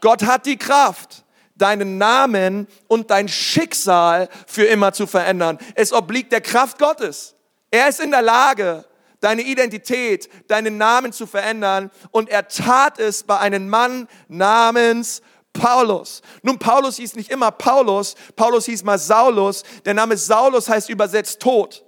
Gott 0.00 0.22
hat 0.22 0.46
die 0.46 0.56
Kraft, 0.56 1.24
deinen 1.56 1.98
Namen 1.98 2.68
und 2.86 3.10
dein 3.10 3.26
Schicksal 3.26 4.28
für 4.46 4.66
immer 4.66 4.92
zu 4.92 5.08
verändern. 5.08 5.58
Es 5.74 5.92
obliegt 5.92 6.30
der 6.30 6.42
Kraft 6.42 6.78
Gottes. 6.78 7.34
Er 7.72 7.88
ist 7.88 7.98
in 7.98 8.12
der 8.12 8.22
Lage, 8.22 8.84
deine 9.18 9.42
Identität, 9.42 10.28
deinen 10.48 10.78
Namen 10.78 11.12
zu 11.12 11.26
verändern. 11.26 11.90
Und 12.12 12.28
er 12.28 12.46
tat 12.46 13.00
es 13.00 13.24
bei 13.24 13.38
einem 13.38 13.68
Mann 13.68 14.06
namens 14.28 15.22
Paulus. 15.58 16.22
Nun, 16.42 16.58
Paulus 16.58 16.96
hieß 16.96 17.14
nicht 17.16 17.30
immer 17.30 17.50
Paulus, 17.50 18.14
Paulus 18.34 18.66
hieß 18.66 18.84
mal 18.84 18.98
Saulus. 18.98 19.62
Der 19.84 19.94
Name 19.94 20.16
Saulus 20.16 20.68
heißt 20.68 20.90
übersetzt 20.90 21.40
Tod. 21.40 21.85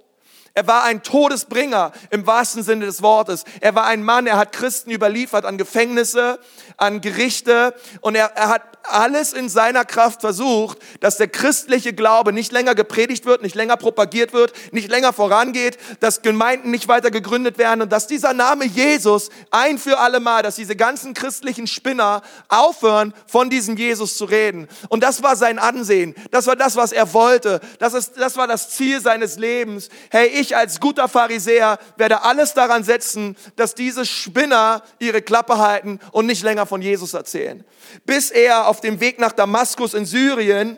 Er 0.53 0.67
war 0.67 0.83
ein 0.83 1.03
Todesbringer 1.03 1.91
im 2.09 2.25
wahrsten 2.27 2.63
Sinne 2.63 2.85
des 2.85 3.01
Wortes. 3.01 3.45
Er 3.61 3.75
war 3.75 3.85
ein 3.85 4.03
Mann, 4.03 4.27
er 4.27 4.37
hat 4.37 4.51
Christen 4.51 4.91
überliefert 4.91 5.45
an 5.45 5.57
Gefängnisse, 5.57 6.39
an 6.77 7.01
Gerichte 7.01 7.73
und 8.01 8.15
er, 8.15 8.31
er 8.35 8.49
hat 8.49 8.63
alles 8.83 9.33
in 9.33 9.49
seiner 9.49 9.85
Kraft 9.85 10.21
versucht, 10.21 10.79
dass 10.99 11.17
der 11.17 11.27
christliche 11.27 11.93
Glaube 11.93 12.33
nicht 12.33 12.51
länger 12.51 12.75
gepredigt 12.75 13.25
wird, 13.25 13.41
nicht 13.41 13.55
länger 13.55 13.77
propagiert 13.77 14.33
wird, 14.33 14.53
nicht 14.71 14.89
länger 14.89 15.13
vorangeht, 15.13 15.77
dass 15.99 16.21
Gemeinden 16.21 16.71
nicht 16.71 16.87
weiter 16.87 17.11
gegründet 17.11 17.57
werden 17.57 17.81
und 17.81 17.91
dass 17.91 18.07
dieser 18.07 18.33
Name 18.33 18.65
Jesus 18.65 19.29
ein 19.51 19.77
für 19.77 19.99
alle 19.99 20.19
Mal, 20.19 20.43
dass 20.43 20.55
diese 20.55 20.75
ganzen 20.75 21.13
christlichen 21.13 21.67
Spinner 21.67 22.21
aufhören, 22.47 23.13
von 23.27 23.49
diesem 23.49 23.77
Jesus 23.77 24.17
zu 24.17 24.25
reden. 24.25 24.67
Und 24.89 25.03
das 25.03 25.23
war 25.23 25.35
sein 25.35 25.59
Ansehen. 25.59 26.15
Das 26.31 26.47
war 26.47 26.55
das, 26.55 26.75
was 26.75 26.91
er 26.91 27.13
wollte. 27.13 27.59
Das, 27.79 27.93
ist, 27.93 28.13
das 28.17 28.37
war 28.37 28.47
das 28.47 28.69
Ziel 28.71 29.01
seines 29.01 29.37
Lebens. 29.37 29.89
Hey, 30.09 30.29
ich 30.39 30.55
als 30.55 30.79
guter 30.79 31.07
Pharisäer 31.07 31.79
werde 31.97 32.23
alles 32.23 32.53
daran 32.53 32.83
setzen, 32.83 33.35
dass 33.55 33.75
diese 33.75 34.05
Spinner 34.05 34.83
ihre 34.99 35.21
Klappe 35.21 35.57
halten 35.57 35.99
und 36.11 36.25
nicht 36.25 36.43
länger 36.43 36.65
von 36.65 36.81
Jesus 36.81 37.13
erzählen. 37.13 37.63
Bis 38.05 38.31
er 38.31 38.67
auf 38.67 38.81
dem 38.81 38.99
Weg 38.99 39.19
nach 39.19 39.31
Damaskus 39.31 39.93
in 39.93 40.05
Syrien 40.05 40.77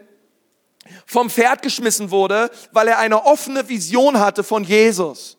vom 1.06 1.30
Pferd 1.30 1.62
geschmissen 1.62 2.12
wurde, 2.12 2.50
weil 2.72 2.88
er 2.88 3.00
eine 3.00 3.26
offene 3.26 3.68
Vision 3.70 4.20
hatte 4.20 4.44
von 4.44 4.64
Jesus. 4.64 5.38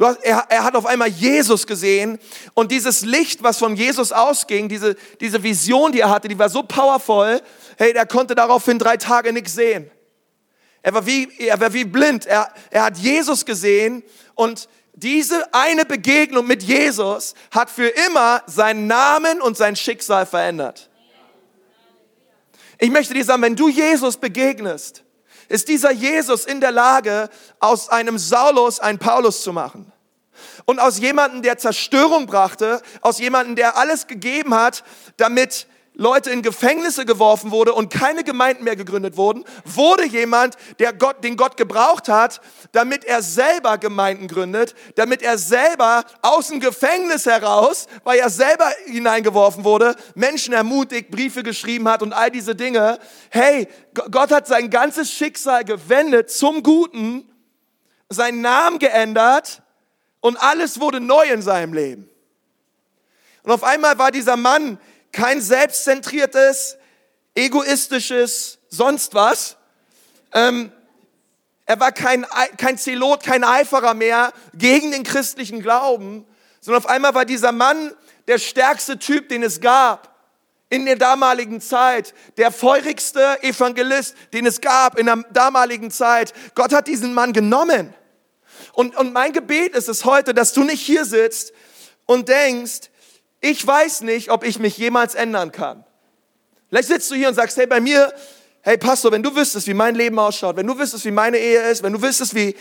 Hast, 0.00 0.24
er, 0.24 0.46
er, 0.48 0.64
hat 0.64 0.74
auf 0.74 0.86
einmal 0.86 1.08
Jesus 1.08 1.66
gesehen 1.66 2.18
und 2.54 2.72
dieses 2.72 3.02
Licht, 3.02 3.44
was 3.44 3.58
von 3.58 3.76
Jesus 3.76 4.10
ausging, 4.10 4.68
diese, 4.68 4.96
diese 5.20 5.42
Vision, 5.42 5.92
die 5.92 6.00
er 6.00 6.10
hatte, 6.10 6.26
die 6.26 6.38
war 6.38 6.48
so 6.48 6.64
powerful, 6.64 7.40
hey, 7.76 7.92
der 7.92 8.04
konnte 8.04 8.34
daraufhin 8.34 8.78
drei 8.78 8.96
Tage 8.96 9.32
nichts 9.32 9.54
sehen. 9.54 9.88
Er 10.84 10.92
war 10.92 11.06
wie, 11.06 11.28
er 11.38 11.58
war 11.58 11.72
wie 11.72 11.84
blind. 11.84 12.26
Er, 12.26 12.52
er 12.70 12.84
hat 12.84 12.98
Jesus 12.98 13.46
gesehen 13.46 14.02
und 14.34 14.68
diese 14.92 15.52
eine 15.54 15.86
Begegnung 15.86 16.46
mit 16.46 16.62
Jesus 16.62 17.34
hat 17.50 17.70
für 17.70 17.88
immer 17.88 18.42
seinen 18.46 18.86
Namen 18.86 19.40
und 19.40 19.56
sein 19.56 19.76
Schicksal 19.76 20.26
verändert. 20.26 20.90
Ich 22.78 22.90
möchte 22.90 23.14
dir 23.14 23.24
sagen, 23.24 23.40
wenn 23.40 23.56
du 23.56 23.68
Jesus 23.68 24.18
begegnest, 24.18 25.04
ist 25.48 25.68
dieser 25.68 25.90
Jesus 25.90 26.44
in 26.44 26.60
der 26.60 26.70
Lage, 26.70 27.30
aus 27.60 27.88
einem 27.88 28.18
Saulus 28.18 28.78
einen 28.78 28.98
Paulus 28.98 29.42
zu 29.42 29.54
machen. 29.54 29.90
Und 30.66 30.80
aus 30.80 30.98
jemandem, 30.98 31.40
der 31.40 31.56
Zerstörung 31.56 32.26
brachte, 32.26 32.82
aus 33.00 33.18
jemandem, 33.18 33.56
der 33.56 33.78
alles 33.78 34.06
gegeben 34.06 34.54
hat, 34.54 34.84
damit 35.16 35.66
Leute 35.96 36.30
in 36.30 36.42
Gefängnisse 36.42 37.06
geworfen 37.06 37.52
wurde 37.52 37.72
und 37.72 37.88
keine 37.88 38.24
Gemeinden 38.24 38.64
mehr 38.64 38.74
gegründet 38.74 39.16
wurden, 39.16 39.44
wurde 39.64 40.04
jemand, 40.04 40.56
der 40.80 40.92
Gott, 40.92 41.22
den 41.22 41.36
Gott 41.36 41.56
gebraucht 41.56 42.08
hat, 42.08 42.40
damit 42.72 43.04
er 43.04 43.22
selber 43.22 43.78
Gemeinden 43.78 44.26
gründet, 44.26 44.74
damit 44.96 45.22
er 45.22 45.38
selber 45.38 46.04
aus 46.20 46.48
dem 46.48 46.58
Gefängnis 46.58 47.26
heraus, 47.26 47.86
weil 48.02 48.18
er 48.18 48.28
selber 48.28 48.68
hineingeworfen 48.86 49.62
wurde, 49.62 49.94
Menschen 50.16 50.52
ermutigt, 50.52 51.12
Briefe 51.12 51.44
geschrieben 51.44 51.88
hat 51.88 52.02
und 52.02 52.12
all 52.12 52.30
diese 52.30 52.56
Dinge. 52.56 52.98
Hey, 53.30 53.68
Gott 54.10 54.32
hat 54.32 54.48
sein 54.48 54.70
ganzes 54.70 55.12
Schicksal 55.12 55.64
gewendet 55.64 56.28
zum 56.28 56.64
Guten, 56.64 57.30
seinen 58.08 58.40
Namen 58.40 58.80
geändert 58.80 59.62
und 60.20 60.36
alles 60.42 60.80
wurde 60.80 60.98
neu 60.98 61.24
in 61.26 61.40
seinem 61.40 61.72
Leben. 61.72 62.10
Und 63.44 63.52
auf 63.52 63.62
einmal 63.62 63.98
war 63.98 64.10
dieser 64.10 64.36
Mann 64.36 64.78
kein 65.14 65.40
selbstzentriertes, 65.40 66.76
egoistisches, 67.34 68.58
sonst 68.68 69.14
was. 69.14 69.56
Ähm, 70.32 70.72
er 71.66 71.80
war 71.80 71.92
kein, 71.92 72.26
kein 72.58 72.76
Zelot, 72.76 73.22
kein 73.22 73.44
Eiferer 73.44 73.94
mehr 73.94 74.32
gegen 74.52 74.90
den 74.90 75.04
christlichen 75.04 75.62
Glauben, 75.62 76.26
sondern 76.60 76.82
auf 76.82 76.90
einmal 76.90 77.14
war 77.14 77.24
dieser 77.24 77.52
Mann 77.52 77.92
der 78.26 78.38
stärkste 78.38 78.98
Typ, 78.98 79.28
den 79.28 79.42
es 79.42 79.60
gab 79.60 80.14
in 80.68 80.84
der 80.86 80.96
damaligen 80.96 81.60
Zeit, 81.60 82.12
der 82.36 82.50
feurigste 82.50 83.42
Evangelist, 83.42 84.16
den 84.32 84.46
es 84.46 84.60
gab 84.60 84.98
in 84.98 85.06
der 85.06 85.22
damaligen 85.30 85.90
Zeit. 85.90 86.32
Gott 86.54 86.72
hat 86.72 86.88
diesen 86.88 87.14
Mann 87.14 87.32
genommen. 87.32 87.94
Und, 88.72 88.96
und 88.96 89.12
mein 89.12 89.32
Gebet 89.32 89.74
ist 89.74 89.88
es 89.88 90.04
heute, 90.04 90.34
dass 90.34 90.52
du 90.52 90.64
nicht 90.64 90.80
hier 90.80 91.04
sitzt 91.04 91.52
und 92.06 92.28
denkst, 92.28 92.90
ich 93.44 93.66
weiß 93.66 94.00
nicht, 94.02 94.30
ob 94.30 94.42
ich 94.42 94.58
mich 94.58 94.78
jemals 94.78 95.14
ändern 95.14 95.52
kann. 95.52 95.84
Vielleicht 96.70 96.88
sitzt 96.88 97.10
du 97.10 97.14
hier 97.14 97.28
und 97.28 97.34
sagst, 97.34 97.58
hey, 97.58 97.66
bei 97.66 97.78
mir, 97.78 98.12
hey 98.62 98.78
Pastor, 98.78 99.12
wenn 99.12 99.22
du 99.22 99.36
wüsstest, 99.36 99.66
wie 99.66 99.74
mein 99.74 99.94
Leben 99.94 100.18
ausschaut, 100.18 100.56
wenn 100.56 100.66
du 100.66 100.78
wüsstest, 100.78 101.04
wie 101.04 101.10
meine 101.10 101.36
Ehe 101.36 101.60
ist, 101.70 101.82
wenn 101.82 101.92
du 101.92 102.00
wüsstest, 102.00 102.34
wie, 102.34 102.56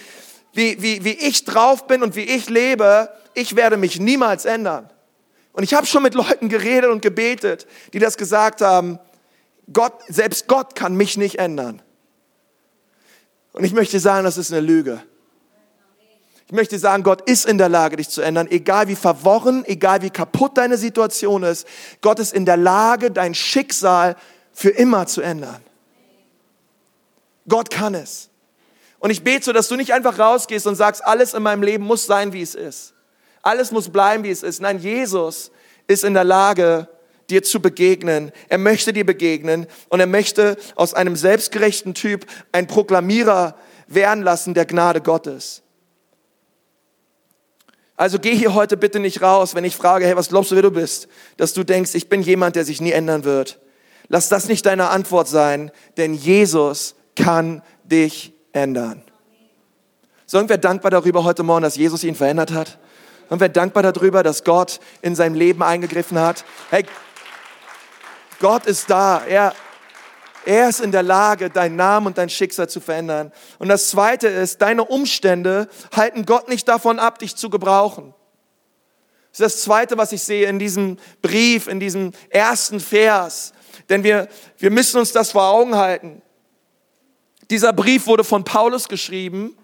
wie, 0.51 0.81
wie, 0.81 1.05
wie 1.05 1.13
ich 1.13 1.45
drauf 1.45 1.87
bin 1.87 2.03
und 2.03 2.17
wie 2.17 2.23
ich 2.23 2.49
lebe, 2.49 3.09
ich 3.33 3.55
werde 3.55 3.77
mich 3.77 3.99
niemals 3.99 4.43
ändern. 4.43 4.89
Und 5.53 5.63
ich 5.63 5.73
habe 5.73 5.87
schon 5.87 6.03
mit 6.03 6.15
Leuten 6.15 6.49
geredet 6.49 6.91
und 6.91 7.01
gebetet, 7.01 7.65
die 7.93 7.99
das 7.99 8.17
gesagt 8.17 8.59
haben, 8.59 8.99
Gott, 9.71 9.93
selbst 10.09 10.47
Gott 10.47 10.75
kann 10.75 10.95
mich 10.95 11.15
nicht 11.15 11.39
ändern. 11.39 11.81
Und 13.53 13.63
ich 13.63 13.71
möchte 13.71 14.01
sagen, 14.01 14.25
das 14.25 14.37
ist 14.37 14.51
eine 14.51 14.59
Lüge. 14.59 15.01
Ich 16.53 16.55
möchte 16.55 16.77
sagen, 16.77 17.01
Gott 17.01 17.27
ist 17.27 17.47
in 17.47 17.57
der 17.57 17.67
Lage, 17.67 17.95
dich 17.95 18.09
zu 18.09 18.21
ändern, 18.21 18.47
egal 18.47 18.87
wie 18.87 18.95
verworren, 18.95 19.63
egal 19.65 20.03
wie 20.03 20.11
kaputt 20.11 20.55
deine 20.55 20.77
Situation 20.77 21.41
ist. 21.41 21.67
Gott 22.01 22.19
ist 22.19 22.31
in 22.31 22.45
der 22.45 22.57
Lage, 22.57 23.09
dein 23.09 23.33
Schicksal 23.33 24.15
für 24.51 24.69
immer 24.69 25.07
zu 25.07 25.21
ändern. 25.21 25.63
Gott 27.49 27.71
kann 27.71 27.95
es. 27.95 28.29
Und 28.99 29.09
ich 29.09 29.23
bete 29.23 29.45
so, 29.45 29.51
dass 29.51 29.67
du 29.67 29.75
nicht 29.75 29.93
einfach 29.93 30.19
rausgehst 30.19 30.67
und 30.67 30.75
sagst, 30.75 31.03
alles 31.03 31.33
in 31.33 31.41
meinem 31.41 31.63
Leben 31.63 31.85
muss 31.85 32.05
sein, 32.05 32.33
wie 32.33 32.43
es 32.43 32.53
ist. 32.53 32.93
Alles 33.41 33.71
muss 33.71 33.89
bleiben, 33.89 34.23
wie 34.23 34.29
es 34.29 34.43
ist. 34.43 34.61
Nein, 34.61 34.77
Jesus 34.77 35.49
ist 35.87 36.03
in 36.03 36.13
der 36.13 36.23
Lage, 36.23 36.87
dir 37.31 37.41
zu 37.41 37.63
begegnen. 37.63 38.31
Er 38.47 38.59
möchte 38.59 38.93
dir 38.93 39.07
begegnen 39.07 39.65
und 39.89 40.01
er 40.01 40.05
möchte 40.05 40.57
aus 40.75 40.93
einem 40.93 41.15
selbstgerechten 41.15 41.95
Typ 41.95 42.27
ein 42.51 42.67
Proklamierer 42.67 43.55
werden 43.87 44.23
lassen 44.23 44.53
der 44.53 44.67
Gnade 44.67 45.01
Gottes. 45.01 45.62
Also 48.03 48.19
geh 48.19 48.35
hier 48.35 48.53
heute 48.53 48.75
bitte 48.75 48.99
nicht 48.99 49.21
raus, 49.21 49.55
wenn 49.55 49.63
ich 49.63 49.77
frage, 49.77 50.05
hey, 50.05 50.17
was 50.17 50.27
glaubst 50.27 50.51
du, 50.51 50.55
wer 50.55 50.61
du 50.61 50.71
bist? 50.71 51.07
Dass 51.37 51.53
du 51.53 51.63
denkst, 51.63 51.95
ich 51.95 52.09
bin 52.09 52.21
jemand, 52.21 52.57
der 52.57 52.65
sich 52.65 52.81
nie 52.81 52.91
ändern 52.91 53.23
wird. 53.23 53.61
Lass 54.09 54.27
das 54.27 54.49
nicht 54.49 54.65
deine 54.65 54.89
Antwort 54.89 55.29
sein, 55.29 55.71
denn 55.95 56.13
Jesus 56.13 56.95
kann 57.15 57.61
dich 57.85 58.33
ändern. 58.51 59.03
Sollen 60.25 60.49
wir 60.49 60.57
dankbar 60.57 60.91
darüber 60.91 61.23
heute 61.23 61.43
Morgen, 61.43 61.61
dass 61.61 61.77
Jesus 61.77 62.03
ihn 62.03 62.15
verändert 62.15 62.51
hat? 62.51 62.77
Sollen 63.29 63.39
wir 63.39 63.47
dankbar 63.47 63.83
darüber, 63.83 64.21
dass 64.21 64.43
Gott 64.43 64.81
in 65.01 65.15
sein 65.15 65.33
Leben 65.33 65.63
eingegriffen 65.63 66.19
hat? 66.19 66.43
Hey, 66.71 66.83
Gott 68.41 68.65
ist 68.65 68.89
da. 68.89 69.23
Er, 69.25 69.53
er 70.45 70.69
ist 70.69 70.79
in 70.79 70.91
der 70.91 71.03
Lage, 71.03 71.49
deinen 71.49 71.75
Namen 71.75 72.07
und 72.07 72.17
dein 72.17 72.29
Schicksal 72.29 72.69
zu 72.69 72.79
verändern. 72.79 73.31
Und 73.59 73.69
das 73.69 73.89
Zweite 73.89 74.27
ist, 74.27 74.61
deine 74.61 74.85
Umstände 74.85 75.67
halten 75.95 76.25
Gott 76.25 76.49
nicht 76.49 76.67
davon 76.67 76.99
ab, 76.99 77.19
dich 77.19 77.35
zu 77.35 77.49
gebrauchen. 77.49 78.13
Das 79.31 79.39
ist 79.39 79.55
das 79.55 79.61
Zweite, 79.63 79.97
was 79.97 80.11
ich 80.11 80.21
sehe 80.23 80.47
in 80.47 80.59
diesem 80.59 80.97
Brief, 81.21 81.67
in 81.67 81.79
diesem 81.79 82.11
ersten 82.29 82.79
Vers. 82.79 83.53
Denn 83.89 84.03
wir, 84.03 84.27
wir 84.57 84.69
müssen 84.69 84.99
uns 84.99 85.11
das 85.11 85.31
vor 85.31 85.49
Augen 85.49 85.75
halten. 85.75 86.21
Dieser 87.49 87.73
Brief 87.73 88.07
wurde 88.07 88.23
von 88.23 88.43
Paulus 88.43 88.87
geschrieben, 88.87 89.57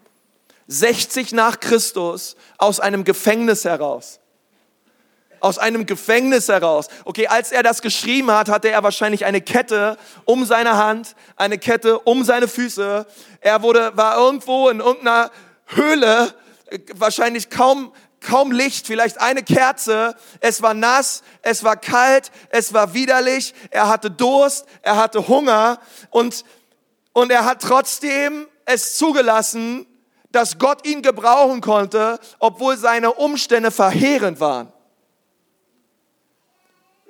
60 0.67 1.33
nach 1.33 1.59
Christus, 1.59 2.35
aus 2.57 2.79
einem 2.79 3.03
Gefängnis 3.03 3.65
heraus 3.65 4.19
aus 5.39 5.57
einem 5.57 5.85
Gefängnis 5.85 6.47
heraus. 6.47 6.87
Okay, 7.05 7.27
als 7.27 7.51
er 7.51 7.63
das 7.63 7.81
geschrieben 7.81 8.31
hat, 8.31 8.49
hatte 8.49 8.69
er 8.69 8.83
wahrscheinlich 8.83 9.25
eine 9.25 9.41
Kette 9.41 9.97
um 10.25 10.45
seine 10.45 10.77
Hand, 10.77 11.15
eine 11.35 11.57
Kette 11.57 11.99
um 11.99 12.23
seine 12.23 12.47
Füße. 12.47 13.05
Er 13.41 13.61
wurde, 13.61 13.91
war 13.95 14.17
irgendwo 14.17 14.69
in 14.69 14.79
irgendeiner 14.79 15.31
Höhle, 15.67 16.33
wahrscheinlich 16.95 17.49
kaum, 17.49 17.93
kaum 18.21 18.51
Licht, 18.51 18.87
vielleicht 18.87 19.19
eine 19.21 19.43
Kerze. 19.43 20.15
Es 20.39 20.61
war 20.61 20.73
nass, 20.73 21.23
es 21.41 21.63
war 21.63 21.77
kalt, 21.77 22.31
es 22.49 22.73
war 22.73 22.93
widerlich. 22.93 23.53
Er 23.71 23.87
hatte 23.87 24.11
Durst, 24.11 24.65
er 24.81 24.97
hatte 24.97 25.27
Hunger 25.27 25.79
und, 26.09 26.43
und 27.13 27.31
er 27.31 27.45
hat 27.45 27.61
trotzdem 27.61 28.47
es 28.65 28.97
zugelassen, 28.97 29.85
dass 30.31 30.59
Gott 30.59 30.85
ihn 30.85 31.01
gebrauchen 31.01 31.61
konnte, 31.61 32.19
obwohl 32.39 32.77
seine 32.77 33.13
Umstände 33.13 33.71
verheerend 33.71 34.39
waren. 34.39 34.71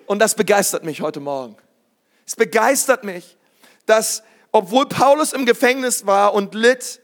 Und 0.09 0.17
das 0.17 0.33
begeistert 0.33 0.83
mich 0.83 1.01
heute 1.01 1.19
Morgen. 1.19 1.55
Es 2.25 2.35
begeistert 2.35 3.03
mich, 3.03 3.37
dass 3.85 4.23
obwohl 4.51 4.87
Paulus 4.87 5.33
im 5.33 5.45
Gefängnis 5.45 6.07
war 6.07 6.33
und 6.33 6.55
litt, 6.55 6.99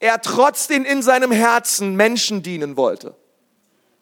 er 0.00 0.20
trotzdem 0.20 0.84
in 0.84 1.00
seinem 1.00 1.32
Herzen 1.32 1.96
Menschen 1.96 2.42
dienen 2.42 2.76
wollte. 2.76 3.16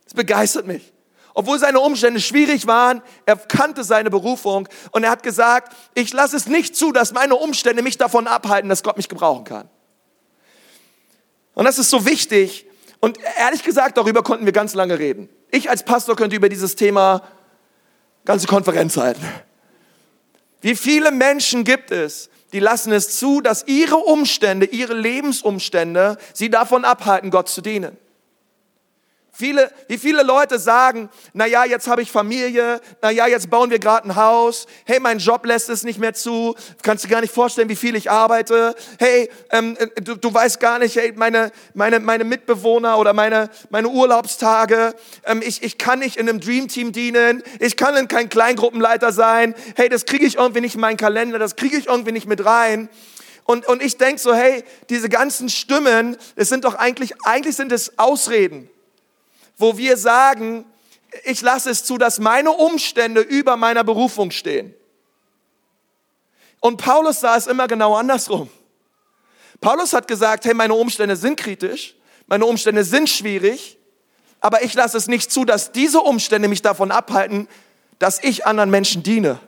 Es 0.05 0.15
begeistert 0.15 0.67
mich. 0.67 0.93
Obwohl 1.33 1.61
seine 1.61 1.79
Umstände 1.79 2.19
schwierig 2.19 2.67
waren, 2.67 3.03
er 3.25 3.37
kannte 3.37 3.85
seine 3.85 4.11
Berufung 4.11 4.69
und 4.91 5.05
er 5.05 5.11
hat 5.11 5.23
gesagt, 5.23 5.73
ich 5.95 6.13
lasse 6.13 6.37
es 6.37 6.49
nicht 6.49 6.75
zu, 6.75 6.91
dass 6.91 7.13
meine 7.13 7.37
Umstände 7.37 7.85
mich 7.85 7.99
davon 7.99 8.27
abhalten, 8.27 8.69
dass 8.69 8.83
Gott 8.83 8.97
mich 8.97 9.09
gebrauchen 9.09 9.45
kann. 9.45 9.71
Und 11.55 11.67
das 11.67 11.79
ist 11.79 11.89
so 11.89 12.05
wichtig. 12.05 12.67
Und 12.99 13.21
ehrlich 13.39 13.63
gesagt, 13.63 13.97
darüber 13.97 14.25
konnten 14.25 14.45
wir 14.45 14.53
ganz 14.53 14.75
lange 14.75 14.99
reden. 14.99 15.29
Ich 15.53 15.71
als 15.71 15.85
Pastor 15.85 16.17
könnte 16.17 16.35
über 16.35 16.49
dieses 16.49 16.75
Thema 16.75 17.23
ganze 18.25 18.47
Konferenz 18.47 18.97
halten. 18.97 19.25
Wie 20.61 20.77
viele 20.77 21.11
Menschen 21.11 21.65
gibt 21.65 21.91
es, 21.91 22.31
die 22.53 22.61
lassen 22.61 22.93
es 22.93 23.19
zu, 23.19 23.41
dass 23.41 23.67
ihre 23.67 23.97
Umstände, 23.97 24.67
ihre 24.67 24.95
Lebensumstände 24.95 26.19
sie 26.33 26.51
davon 26.51 26.85
abhalten, 26.85 27.31
Gott 27.31 27.49
zu 27.49 27.63
dienen. 27.63 27.97
Viele, 29.35 29.73
wie 29.89 29.97
viele 29.97 30.23
Leute 30.23 30.59
sagen, 30.59 31.09
na 31.33 31.47
ja, 31.47 31.65
jetzt 31.65 31.89
habe 31.89 32.03
ich 32.03 32.13
Familie, 32.13 32.83
na 33.01 33.11
ja, 33.11 33.27
jetzt 33.27 33.49
bauen 33.49 33.71
wir 33.71 33.79
gerade 33.79 34.07
ein 34.07 34.15
Haus. 34.15 34.67
Hey, 34.85 35.01
mein 35.01 35.21
Job 35.21 35.47
lässt 35.47 35.71
es 35.71 35.85
nicht 35.85 35.99
mehr 35.99 36.13
zu. 36.13 36.55
Kannst 36.83 37.05
du 37.05 37.09
gar 37.09 37.23
nicht 37.23 37.33
vorstellen, 37.33 37.71
wie 37.71 37.77
viel 37.77 37.97
ich 37.97 38.11
arbeite. 38.11 38.75
Hey, 38.99 39.31
ähm, 39.51 39.75
äh, 39.79 40.03
du, 40.03 40.17
du 40.17 40.35
weißt 40.35 40.61
gar 40.61 40.79
nicht, 40.79 40.97
hey, 40.97 41.15
meine, 41.17 41.51
meine, 41.73 41.99
meine 41.99 42.25
Mitbewohner 42.25 42.99
oder 42.99 43.15
meine, 43.15 43.49
meine 43.71 43.89
Urlaubstage. 43.89 44.95
Ähm, 45.25 45.41
ich, 45.43 45.63
ich 45.63 45.79
kann 45.79 46.01
nicht 46.01 46.19
in 46.19 46.29
einem 46.29 46.39
Dreamteam 46.39 46.93
dienen. 46.93 47.43
Ich 47.59 47.79
kann 47.79 48.09
kein 48.09 48.29
Kleingruppenleiter 48.29 49.13
sein. 49.13 49.55
Hey, 49.77 49.89
das 49.89 50.05
kriege 50.05 50.27
ich 50.27 50.37
irgendwie 50.37 50.61
nicht 50.61 50.75
in 50.75 50.83
meinen 50.83 50.99
Kalender. 50.99 51.39
Das 51.39 51.57
kriege 51.57 51.79
ich 51.79 51.87
irgendwie 51.87 52.13
nicht 52.13 52.27
mit 52.27 52.45
rein. 52.45 52.91
Und, 53.45 53.67
und 53.67 53.83
ich 53.83 53.97
denk 53.97 54.19
so, 54.19 54.35
hey, 54.35 54.63
diese 54.91 55.09
ganzen 55.09 55.49
Stimmen, 55.49 56.19
es 56.37 56.51
sind 56.51 56.65
doch 56.65 56.75
eigentlich, 56.75 57.15
eigentlich 57.25 57.57
sind 57.57 57.73
es 57.73 57.99
Ausreden 57.99 58.69
wo 59.63 59.79
wir 59.79 59.97
sagen, 59.97 60.67
ich 61.25 61.41
lasse 61.41 61.71
es 61.71 61.85
zu, 61.85 61.97
dass 61.97 62.19
meine 62.19 62.51
Umstände 62.51 63.21
über 63.21 63.57
meiner 63.57 63.85
Berufung 63.85 64.31
stehen. 64.31 64.75
Und 66.61 66.77
Paulus 66.77 67.21
sah 67.21 67.37
es 67.37 67.47
immer 67.47 67.69
genau 67.69 67.95
andersrum. 67.95 68.51
Paulus 69.61 69.93
hat 69.93 70.09
gesagt, 70.09 70.45
hey, 70.45 70.55
meine 70.55 70.75
Umstände 70.75 71.17
sind 71.17 71.37
kritisch, 71.37 71.95
meine 72.27 72.45
Umstände 72.45 72.85
sind 72.85 73.09
schwierig, 73.09 73.79
aber 74.41 74.63
ich 74.63 74.75
lasse 74.75 74.97
es 74.97 75.07
nicht 75.07 75.31
zu, 75.31 75.45
dass 75.45 75.71
diese 75.71 76.01
Umstände 76.01 76.49
mich 76.49 76.63
davon 76.63 76.91
abhalten, 76.91 77.47
dass 78.01 78.23
ich 78.23 78.45
anderen 78.45 78.71
Menschen 78.71 79.03
diene. 79.05 79.39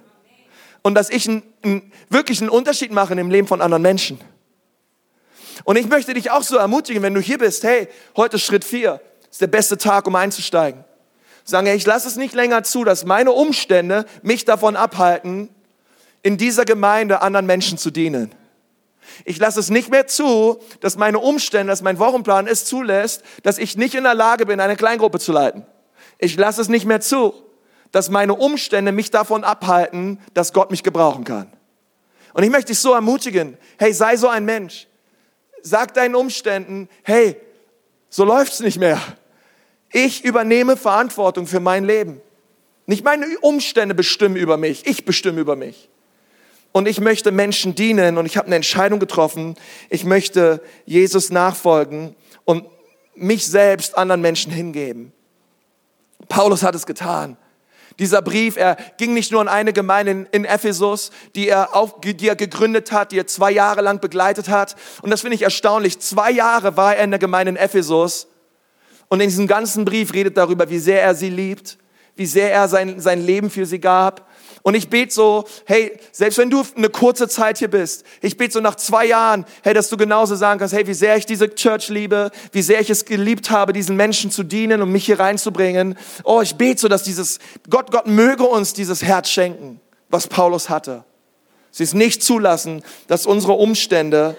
Und 0.83 0.95
dass 0.95 1.11
ich 1.11 1.29
einen, 1.29 1.43
einen, 1.63 1.93
wirklich 2.11 2.41
einen 2.41 2.51
Unterschied 2.51 2.93
mache 2.93 3.15
im 3.15 3.31
Leben 3.31 3.49
von 3.49 3.61
anderen 3.61 3.83
Menschen. 3.83 4.21
Und 5.65 5.77
ich 5.77 5.89
möchte 5.89 6.15
dich 6.15 6.31
auch 6.31 6.43
so 6.43 6.57
ermutigen, 6.57 7.03
wenn 7.03 7.15
du 7.15 7.21
hier 7.21 7.39
bist, 7.39 7.65
hey, 7.65 7.89
heute 8.17 8.39
Schritt 8.39 8.65
vier 8.65 9.01
ist 9.35 9.41
der 9.41 9.49
beste 9.49 9.77
Tag, 9.77 10.07
um 10.07 10.15
einzusteigen. 10.15 10.85
Sagen, 11.43 11.67
ich 11.67 11.85
lasse 11.85 12.07
es 12.07 12.15
nicht 12.15 12.35
länger 12.35 12.63
zu, 12.63 12.85
dass 12.85 13.05
meine 13.05 13.33
Umstände 13.33 14.07
mich 14.23 14.45
davon 14.45 14.77
abhalten, 14.77 15.49
in 16.23 16.37
dieser 16.37 16.65
Gemeinde 16.65 17.21
anderen 17.21 17.45
Menschen 17.45 17.77
zu 17.77 17.91
dienen. 17.91 18.33
Ich 19.25 19.39
lasse 19.39 19.59
es 19.59 19.71
nicht 19.71 19.91
mehr 19.91 20.07
zu, 20.07 20.61
dass 20.79 20.97
meine 20.97 21.19
Umstände, 21.19 21.73
dass 21.73 21.83
mein 21.83 21.99
Wochenplan 21.99 22.47
es 22.47 22.65
zulässt, 22.65 23.25
dass 23.43 23.59
ich 23.59 23.77
nicht 23.77 23.97
in 23.97 24.05
der 24.05 24.15
Lage 24.15 24.47
bin, 24.47 24.61
eine 24.61 24.77
Kleingruppe 24.77 25.19
zu 25.19 25.33
leiten. 25.33 25.67
Ich 26.19 26.37
lasse 26.37 26.61
es 26.61 26.69
nicht 26.69 26.87
mehr 26.87 27.01
zu, 27.01 27.35
dass 27.91 28.11
meine 28.11 28.35
Umstände 28.35 28.93
mich 28.93 29.11
davon 29.11 29.43
abhalten, 29.43 30.21
dass 30.35 30.53
Gott 30.53 30.71
mich 30.71 30.85
gebrauchen 30.85 31.25
kann. 31.25 31.51
Und 32.35 32.45
ich 32.45 32.51
möchte 32.51 32.69
dich 32.69 32.79
so 32.79 32.93
ermutigen, 32.93 33.59
hey, 33.79 33.93
sei 33.93 34.17
so 34.17 34.29
ein 34.29 34.45
Mensch. 34.45 34.87
Sag 35.61 35.93
deinen 35.95 36.15
Umständen, 36.15 36.89
hey, 37.03 37.37
so 38.09 38.25
läuft's 38.25 38.61
nicht 38.61 38.79
mehr. 38.79 39.01
Ich 39.97 40.25
übernehme 40.25 40.77
Verantwortung 40.77 41.47
für 41.47 41.61
mein 41.61 41.85
Leben. 41.85 42.21
Nicht 42.87 43.05
meine 43.05 43.27
Umstände 43.43 43.95
bestimmen 43.95 44.35
über 44.35 44.57
mich, 44.57 44.89
ich 44.89 45.05
bestimme 45.05 45.41
über 45.41 45.55
mich. 45.55 45.89
Und 46.73 46.89
ich 46.89 47.01
möchte 47.01 47.31
Menschen 47.31 47.77
dienen 47.77 48.19
und 48.19 48.27
ich 48.27 48.37
habe 48.37 48.47
eine 48.47 48.57
Entscheidung 48.57 48.99
getroffen. 48.99 49.55
Ich 49.91 50.05
möchte 50.05 50.61
Jesus 50.85 51.31
nachfolgen 51.31 52.17
und 52.45 52.65
mich 53.15 53.47
selbst 53.47 53.97
anderen 53.97 54.21
Menschen 54.21 54.51
hingeben. 54.51 55.13
Paulus 56.29 56.65
hat 56.65 56.75
es 56.75 56.87
getan. 56.87 57.37
Dieser 58.01 58.21
Brief, 58.21 58.57
er 58.57 58.77
ging 58.99 59.15
nicht 59.15 59.31
nur 59.31 59.43
an 59.43 59.47
eine 59.47 59.73
Gemeinde 59.73 60.27
in, 60.33 60.45
Ephesus, 60.45 61.13
die 61.37 61.47
er, 61.47 61.77
auf, 61.77 62.01
die 62.01 62.27
er 62.27 62.35
gegründet 62.35 62.91
hat, 62.91 63.13
die 63.13 63.19
er 63.21 63.29
zwei 63.29 63.53
Jahre 63.53 63.81
lang 63.81 64.01
begleitet 64.01 64.49
hat. 64.49 64.75
Und 65.03 65.11
das 65.11 65.21
finde 65.21 65.37
ich 65.37 65.43
erstaunlich. 65.43 66.01
Zwei 66.01 66.33
Jahre 66.33 66.77
war 66.77 66.97
er 66.97 67.05
in 67.05 67.13
der 67.13 67.21
Gemeinde 67.21 67.51
in 67.51 67.57
Ephesus. 67.57 68.27
Und 69.09 69.21
in 69.21 69.29
diesem 69.29 69.47
ganzen 69.47 69.85
Brief 69.85 70.13
redet 70.13 70.37
darüber, 70.37 70.69
wie 70.71 70.79
sehr 70.79 71.03
er 71.03 71.15
sie 71.15 71.31
liebt, 71.31 71.79
wie 72.17 72.27
sehr 72.27 72.53
er 72.53 72.69
sein, 72.69 73.01
sein 73.01 73.25
Leben 73.25 73.51
für 73.51 73.67
sie 73.67 73.81
gab, 73.81 74.29
und 74.67 74.75
ich 74.75 74.89
bete 74.89 75.13
so, 75.13 75.45
hey, 75.67 75.93
selbst 76.11 76.39
wenn 76.39 76.49
du 76.49 76.65
eine 76.75 76.89
kurze 76.89 77.29
Zeit 77.29 77.59
hier 77.59 77.69
bist, 77.69 78.03
ich 78.23 78.39
bete 78.39 78.55
so 78.55 78.61
nach 78.61 78.77
zwei 78.77 79.05
Jahren, 79.05 79.45
hey, 79.63 79.75
dass 79.75 79.91
du 79.91 79.99
genauso 79.99 80.37
sagen 80.37 80.59
kannst, 80.59 80.75
hey, 80.75 80.87
wie 80.87 80.95
sehr 80.95 81.19
ich 81.19 81.27
diese 81.27 81.55
Church 81.55 81.91
liebe, 81.91 82.31
wie 82.51 82.63
sehr 82.63 82.81
ich 82.81 82.89
es 82.89 83.05
geliebt 83.05 83.51
habe, 83.51 83.75
diesen 83.75 83.95
Menschen 83.95 84.31
zu 84.31 84.43
dienen 84.43 84.81
und 84.81 84.91
mich 84.91 85.05
hier 85.05 85.21
reinzubringen. 85.21 85.99
Oh, 86.25 86.41
ich 86.41 86.55
bete 86.55 86.81
so, 86.81 86.89
dass 86.89 87.03
dieses, 87.03 87.41
Gott, 87.69 87.91
Gott 87.91 88.07
möge 88.07 88.45
uns 88.45 88.73
dieses 88.73 89.03
Herz 89.03 89.29
schenken, 89.29 89.83
was 90.09 90.29
Paulus 90.29 90.71
hatte. 90.71 91.05
Sie 91.71 91.85
es 91.85 91.93
nicht 91.93 92.23
zulassen, 92.23 92.83
dass 93.07 93.27
unsere 93.27 93.53
Umstände 93.53 94.35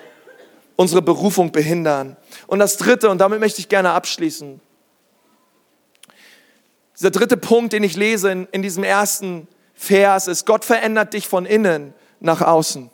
unsere 0.76 1.02
Berufung 1.02 1.52
behindern. 1.52 2.18
Und 2.48 2.60
das 2.60 2.78
dritte, 2.78 3.10
und 3.10 3.20
damit 3.20 3.40
möchte 3.40 3.60
ich 3.60 3.70
gerne 3.70 3.92
abschließen. 3.92 4.60
Dieser 6.98 7.12
dritte 7.12 7.38
Punkt, 7.38 7.74
den 7.74 7.84
ich 7.84 7.96
lese 7.96 8.32
in, 8.32 8.48
in 8.52 8.62
diesem 8.62 8.84
ersten 8.84 9.48
Vers 9.74 10.28
ist, 10.28 10.46
Gott 10.46 10.64
verändert 10.64 11.14
dich 11.14 11.28
von 11.28 11.46
innen 11.46 11.94
nach 12.20 12.42
außen. 12.42 12.90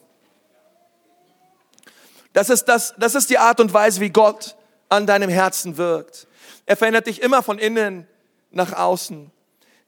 Das 2.34 2.50
ist, 2.50 2.65
das, 2.65 2.96
das 2.98 3.15
ist 3.15 3.30
die 3.30 3.38
Art 3.38 3.60
und 3.60 3.74
Weise, 3.74 4.00
wie 4.02 4.10
Gott 4.10 4.56
an 4.89 5.06
deinem 5.06 5.30
Herzen 5.30 5.78
wirkt. 5.78 6.28
Er 6.65 6.78
verändert 6.78 7.08
dich 7.08 7.22
immer 7.22 7.44
von 7.44 7.60
innen 7.60 8.08
nach 8.52 8.74
außen. 8.74 9.32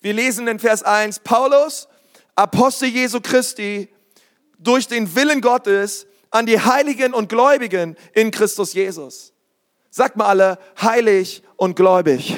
Wir 0.01 0.13
lesen 0.13 0.47
in 0.47 0.59
Vers 0.59 0.83
1, 0.83 1.19
Paulus, 1.19 1.87
Apostel 2.35 2.89
Jesu 2.89 3.21
Christi, 3.21 3.89
durch 4.59 4.87
den 4.87 5.15
Willen 5.15 5.41
Gottes 5.41 6.05
an 6.33 6.45
die 6.45 6.59
Heiligen 6.59 7.13
und 7.13 7.29
Gläubigen 7.29 7.95
in 8.13 8.31
Christus 8.31 8.73
Jesus. 8.73 9.31
Sagt 9.89 10.17
mal 10.17 10.25
alle, 10.25 10.59
heilig 10.81 11.43
und 11.55 11.75
gläubig 11.75 12.37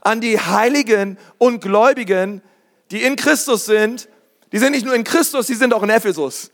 an 0.00 0.20
die 0.20 0.38
Heiligen 0.38 1.18
und 1.38 1.60
Gläubigen, 1.60 2.42
die 2.90 3.02
in 3.02 3.16
Christus 3.16 3.66
sind. 3.66 4.08
Die 4.52 4.58
sind 4.58 4.72
nicht 4.72 4.84
nur 4.84 4.94
in 4.94 5.04
Christus, 5.04 5.46
die 5.46 5.54
sind 5.54 5.74
auch 5.74 5.82
in 5.82 5.90
Ephesus. 5.90 6.50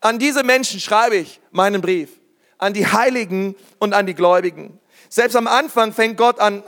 An 0.00 0.18
diese 0.18 0.42
Menschen 0.42 0.80
schreibe 0.80 1.16
ich 1.16 1.40
meinen 1.50 1.80
Brief. 1.80 2.10
An 2.58 2.74
die 2.74 2.86
Heiligen 2.86 3.54
und 3.78 3.94
an 3.94 4.06
die 4.06 4.14
Gläubigen. 4.14 4.78
Selbst 5.08 5.36
am 5.36 5.46
Anfang 5.46 5.92
fängt 5.92 6.16
Gott 6.16 6.38
an, 6.38 6.62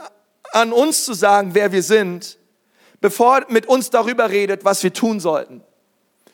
an 0.51 0.73
uns 0.73 1.05
zu 1.05 1.13
sagen, 1.13 1.51
wer 1.53 1.71
wir 1.71 1.83
sind, 1.83 2.37
bevor 2.99 3.39
er 3.39 3.51
mit 3.51 3.67
uns 3.67 3.89
darüber 3.89 4.29
redet, 4.29 4.65
was 4.65 4.83
wir 4.83 4.93
tun 4.93 5.19
sollten. 5.19 5.63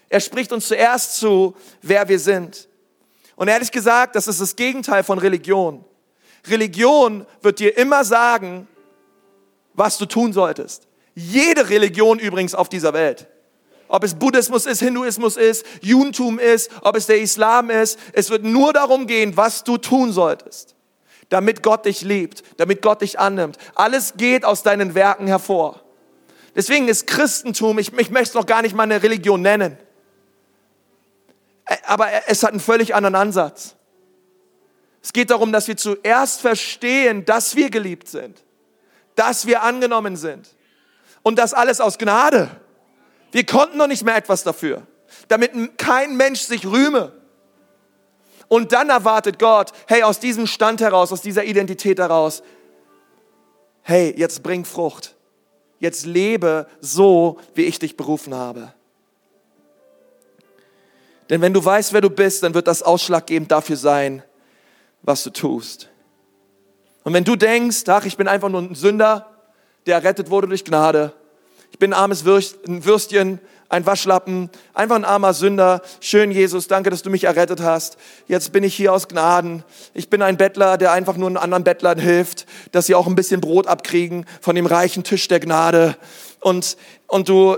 Er 0.09 0.19
spricht 0.19 0.51
uns 0.51 0.67
zuerst 0.67 1.17
zu, 1.17 1.55
wer 1.81 2.09
wir 2.09 2.19
sind. 2.19 2.67
Und 3.35 3.47
ehrlich 3.47 3.71
gesagt, 3.71 4.15
das 4.15 4.27
ist 4.27 4.41
das 4.41 4.55
Gegenteil 4.55 5.03
von 5.03 5.19
Religion. 5.19 5.85
Religion 6.47 7.25
wird 7.41 7.59
dir 7.59 7.77
immer 7.77 8.03
sagen, 8.03 8.67
was 9.73 9.97
du 9.97 10.05
tun 10.05 10.33
solltest. 10.33 10.87
Jede 11.15 11.69
Religion 11.69 12.19
übrigens 12.19 12.55
auf 12.55 12.69
dieser 12.69 12.93
Welt. 12.93 13.27
Ob 13.87 14.03
es 14.03 14.13
Buddhismus 14.13 14.65
ist, 14.65 14.79
Hinduismus 14.79 15.35
ist, 15.35 15.65
Judentum 15.81 16.37
ist, 16.37 16.69
ob 16.81 16.95
es 16.95 17.07
der 17.07 17.19
Islam 17.19 17.69
ist. 17.69 17.97
Es 18.13 18.29
wird 18.29 18.43
nur 18.43 18.73
darum 18.73 19.07
gehen, 19.07 19.35
was 19.35 19.63
du 19.63 19.77
tun 19.77 20.11
solltest. 20.11 20.75
Damit 21.29 21.63
Gott 21.63 21.85
dich 21.85 22.01
liebt, 22.01 22.43
damit 22.57 22.81
Gott 22.81 23.01
dich 23.01 23.19
annimmt. 23.19 23.57
Alles 23.75 24.13
geht 24.17 24.45
aus 24.45 24.63
deinen 24.63 24.95
Werken 24.95 25.27
hervor. 25.27 25.81
Deswegen 26.55 26.87
ist 26.87 27.07
Christentum, 27.07 27.79
ich, 27.79 27.93
ich 27.97 28.09
möchte 28.09 28.29
es 28.29 28.33
noch 28.33 28.45
gar 28.45 28.61
nicht 28.61 28.75
mal 28.75 28.83
eine 28.83 29.01
Religion 29.01 29.41
nennen. 29.41 29.77
Aber 31.85 32.07
es 32.27 32.43
hat 32.43 32.51
einen 32.51 32.59
völlig 32.59 32.95
anderen 32.95 33.15
Ansatz. 33.15 33.75
Es 35.01 35.13
geht 35.13 35.29
darum, 35.29 35.51
dass 35.51 35.67
wir 35.67 35.77
zuerst 35.77 36.41
verstehen, 36.41 37.25
dass 37.25 37.55
wir 37.55 37.69
geliebt 37.69 38.07
sind, 38.07 38.43
dass 39.15 39.45
wir 39.45 39.63
angenommen 39.63 40.15
sind 40.15 40.49
und 41.23 41.37
das 41.37 41.53
alles 41.53 41.79
aus 41.79 41.97
Gnade. 41.97 42.49
Wir 43.31 43.45
konnten 43.45 43.77
noch 43.77 43.87
nicht 43.87 44.03
mehr 44.03 44.15
etwas 44.15 44.43
dafür, 44.43 44.85
damit 45.27 45.77
kein 45.77 46.17
Mensch 46.17 46.41
sich 46.41 46.65
rühme. 46.65 47.13
Und 48.47 48.73
dann 48.73 48.89
erwartet 48.89 49.37
Gott, 49.37 49.71
hey, 49.87 50.01
aus 50.01 50.19
diesem 50.19 50.47
Stand 50.47 50.81
heraus, 50.81 51.11
aus 51.11 51.21
dieser 51.21 51.43
Identität 51.43 51.99
heraus, 51.99 52.41
hey, 53.83 54.13
jetzt 54.17 54.41
bring 54.41 54.65
Frucht. 54.65 55.15
Jetzt 55.79 56.05
lebe 56.05 56.67
so, 56.81 57.39
wie 57.53 57.63
ich 57.63 57.79
dich 57.79 57.95
berufen 57.95 58.33
habe. 58.33 58.73
Denn 61.29 61.41
wenn 61.41 61.53
du 61.53 61.63
weißt, 61.63 61.93
wer 61.93 62.01
du 62.01 62.09
bist, 62.09 62.43
dann 62.43 62.53
wird 62.53 62.67
das 62.67 62.81
ausschlaggebend 62.81 63.51
dafür 63.51 63.77
sein, 63.77 64.23
was 65.01 65.23
du 65.23 65.29
tust. 65.29 65.89
Und 67.03 67.13
wenn 67.13 67.23
du 67.23 67.35
denkst, 67.35 67.83
ach, 67.87 68.05
ich 68.05 68.17
bin 68.17 68.27
einfach 68.27 68.49
nur 68.49 68.61
ein 68.61 68.75
Sünder, 68.75 69.29
der 69.85 69.95
errettet 69.95 70.29
wurde 70.29 70.47
durch 70.47 70.65
Gnade, 70.65 71.13
ich 71.71 71.79
bin 71.79 71.93
ein 71.93 71.99
armes 71.99 72.25
Würstchen, 72.25 73.39
ein 73.69 73.85
Waschlappen, 73.85 74.49
einfach 74.73 74.95
ein 74.95 75.05
armer 75.05 75.33
Sünder. 75.33 75.81
Schön, 75.99 76.31
Jesus, 76.31 76.67
danke, 76.67 76.89
dass 76.89 77.03
du 77.03 77.11
mich 77.11 77.25
errettet 77.25 77.61
hast. 77.61 77.97
Jetzt 78.27 78.51
bin 78.51 78.63
ich 78.63 78.75
hier 78.75 78.91
aus 78.91 79.07
Gnaden. 79.07 79.63
Ich 79.93 80.09
bin 80.09 80.23
ein 80.23 80.37
Bettler, 80.37 80.77
der 80.77 80.91
einfach 80.91 81.15
nur 81.15 81.41
anderen 81.41 81.63
Bettlern 81.63 81.99
hilft, 81.99 82.47
dass 82.71 82.87
sie 82.87 82.95
auch 82.95 83.05
ein 83.05 83.15
bisschen 83.15 83.39
Brot 83.39 83.67
abkriegen 83.67 84.25
von 84.41 84.55
dem 84.55 84.65
reichen 84.65 85.03
Tisch 85.03 85.27
der 85.27 85.39
Gnade. 85.39 85.95
Und, 86.41 86.75
und 87.07 87.29
du 87.29 87.57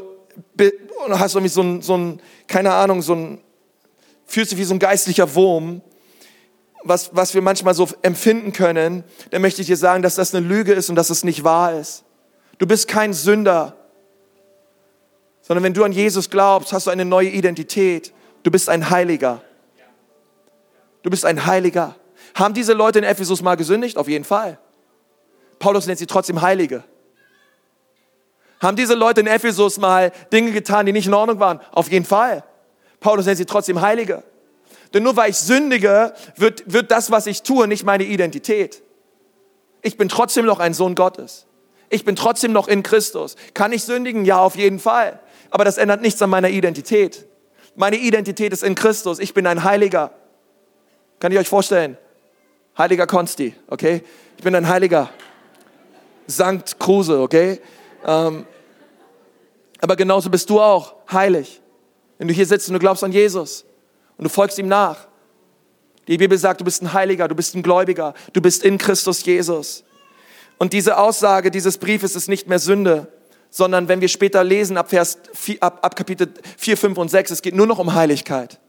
hast 1.10 1.36
irgendwie 1.36 1.50
so 1.50 1.62
ein, 1.62 1.82
so 1.82 1.98
ein, 1.98 2.22
keine 2.48 2.74
Ahnung, 2.74 3.02
so 3.02 3.16
ein, 3.16 3.42
fühlst 4.32 4.52
dich 4.52 4.60
wie 4.60 4.64
so 4.64 4.74
ein 4.74 4.80
geistlicher 4.80 5.36
Wurm 5.36 5.82
was, 6.84 7.16
was 7.16 7.34
wir 7.34 7.42
manchmal 7.42 7.74
so 7.74 7.88
empfinden 8.02 8.54
können, 8.54 9.04
dann 9.30 9.42
möchte 9.42 9.62
ich 9.62 9.68
dir 9.68 9.78
sagen, 9.78 10.02
dass 10.02 10.16
das 10.16 10.34
eine 10.34 10.46
Lüge 10.46 10.74
ist 10.74 10.90
und 10.90 10.96
dass 10.96 11.10
es 11.10 11.24
nicht 11.24 11.44
wahr 11.44 11.74
ist. 11.74 12.04
Du 12.58 12.68
bist 12.68 12.88
kein 12.88 13.14
Sünder, 13.14 13.76
sondern 15.42 15.64
wenn 15.64 15.74
du 15.74 15.84
an 15.84 15.92
Jesus 15.92 16.30
glaubst, 16.30 16.74
hast 16.74 16.88
du 16.88 16.92
eine 16.92 17.06
neue 17.06 17.30
Identität. 17.30 18.14
Du 18.44 18.52
bist 18.52 18.70
ein 18.70 18.90
Heiliger. 18.90 19.42
Du 21.04 21.10
bist 21.10 21.26
ein 21.26 21.46
Heiliger. 21.46 21.96
Haben 22.36 22.54
diese 22.54 22.74
Leute 22.74 23.00
in 23.00 23.06
Ephesus 23.06 23.42
mal 23.42 23.56
gesündigt? 23.56 23.98
Auf 23.98 24.08
jeden 24.08 24.24
Fall. 24.24 24.60
Paulus 25.60 25.88
nennt 25.88 26.00
sie 26.00 26.06
trotzdem 26.08 26.42
Heilige. 26.42 26.84
Haben 28.60 28.78
diese 28.78 28.94
Leute 28.94 29.22
in 29.22 29.28
Ephesus 29.28 29.80
mal 29.80 30.12
Dinge 30.32 30.52
getan, 30.52 30.86
die 30.86 30.94
nicht 30.94 31.08
in 31.08 31.14
Ordnung 31.14 31.40
waren? 31.40 31.60
Auf 31.72 31.92
jeden 31.92 32.06
Fall. 32.06 32.44
Paulus 33.02 33.26
nennt 33.26 33.38
sie 33.38 33.46
trotzdem 33.46 33.82
Heilige. 33.82 34.24
Denn 34.94 35.04
nur 35.04 35.18
weil 35.18 35.32
ich 35.32 35.38
sündige, 35.38 36.14
wird, 36.38 36.72
wird 36.72 36.92
das, 36.92 37.12
was 37.12 37.28
ich 37.28 37.44
tue, 37.44 37.68
nicht 37.68 37.84
meine 37.84 38.04
Identität. 38.04 38.82
Ich 39.82 39.98
bin 39.98 40.08
trotzdem 40.08 40.46
noch 40.46 40.60
ein 40.60 40.74
Sohn 40.74 40.96
Gottes. 40.96 41.48
Ich 41.90 42.06
bin 42.06 42.16
trotzdem 42.16 42.54
noch 42.54 42.68
in 42.68 42.84
Christus. 42.84 43.36
Kann 43.54 43.74
ich 43.74 43.84
sündigen? 43.84 44.24
Ja, 44.24 44.40
auf 44.40 44.56
jeden 44.56 44.80
Fall. 44.80 45.20
Aber 45.50 45.66
das 45.66 45.78
ändert 45.78 46.02
nichts 46.02 46.22
an 46.22 46.30
meiner 46.30 46.50
Identität. 46.50 47.26
Meine 47.76 47.98
Identität 47.98 48.54
ist 48.54 48.64
in 48.64 48.76
Christus. 48.76 49.20
Ich 49.20 49.34
bin 49.34 49.48
ein 49.48 49.64
Heiliger. 49.64 50.12
Kann 51.20 51.32
ich 51.32 51.40
euch 51.40 51.50
vorstellen? 51.50 51.98
Heiliger 52.78 53.08
Konsti, 53.08 53.56
okay? 53.68 54.04
Ich 54.38 54.44
bin 54.44 54.56
ein 54.56 54.68
Heiliger. 54.68 55.10
Sankt 56.28 56.80
Kruse, 56.80 57.20
okay? 57.20 57.60
Ähm, 58.06 58.46
aber 59.82 59.96
genauso 59.96 60.30
bist 60.30 60.50
du 60.50 60.62
auch 60.62 60.96
heilig. 61.12 61.62
Wenn 62.22 62.28
du 62.28 62.36
hier 62.36 62.46
sitzt 62.46 62.68
und 62.68 62.74
du 62.74 62.80
glaubst 62.80 63.04
an 63.04 63.12
Jesus 63.12 63.66
und 64.16 64.26
du 64.26 64.30
folgst 64.30 64.60
ihm 64.60 64.68
nach. 64.68 65.08
Die 66.08 66.20
Bibel 66.20 66.38
sagt, 66.38 66.62
du 66.62 66.64
bist 66.64 66.84
ein 66.84 66.94
Heiliger, 66.94 67.28
du 67.28 67.34
bist 67.34 67.56
ein 67.56 67.64
Gläubiger, 67.64 68.14
du 68.34 68.42
bist 68.42 68.64
in 68.64 68.78
Christus 68.78 69.26
Jesus. 69.26 69.84
Und 70.60 70.72
diese 70.72 71.00
Aussage 71.00 71.50
dieses 71.50 71.80
Briefes 71.80 72.16
ist 72.16 72.28
nicht 72.28 72.48
mehr 72.48 72.60
Sünde, 72.60 73.12
sondern 73.50 73.88
wenn 73.88 74.02
wir 74.02 74.08
später 74.08 74.44
lesen 74.44 74.78
ab, 74.78 74.92
Vers 74.92 75.18
4, 75.34 75.64
ab, 75.64 75.80
ab 75.82 75.96
Kapitel 75.96 76.32
4, 76.60 76.78
5 76.78 76.98
und 77.00 77.10
6, 77.10 77.32
es 77.32 77.42
geht 77.42 77.56
nur 77.56 77.66
noch 77.66 77.80
um 77.80 77.96
Heiligkeit. 77.96 78.60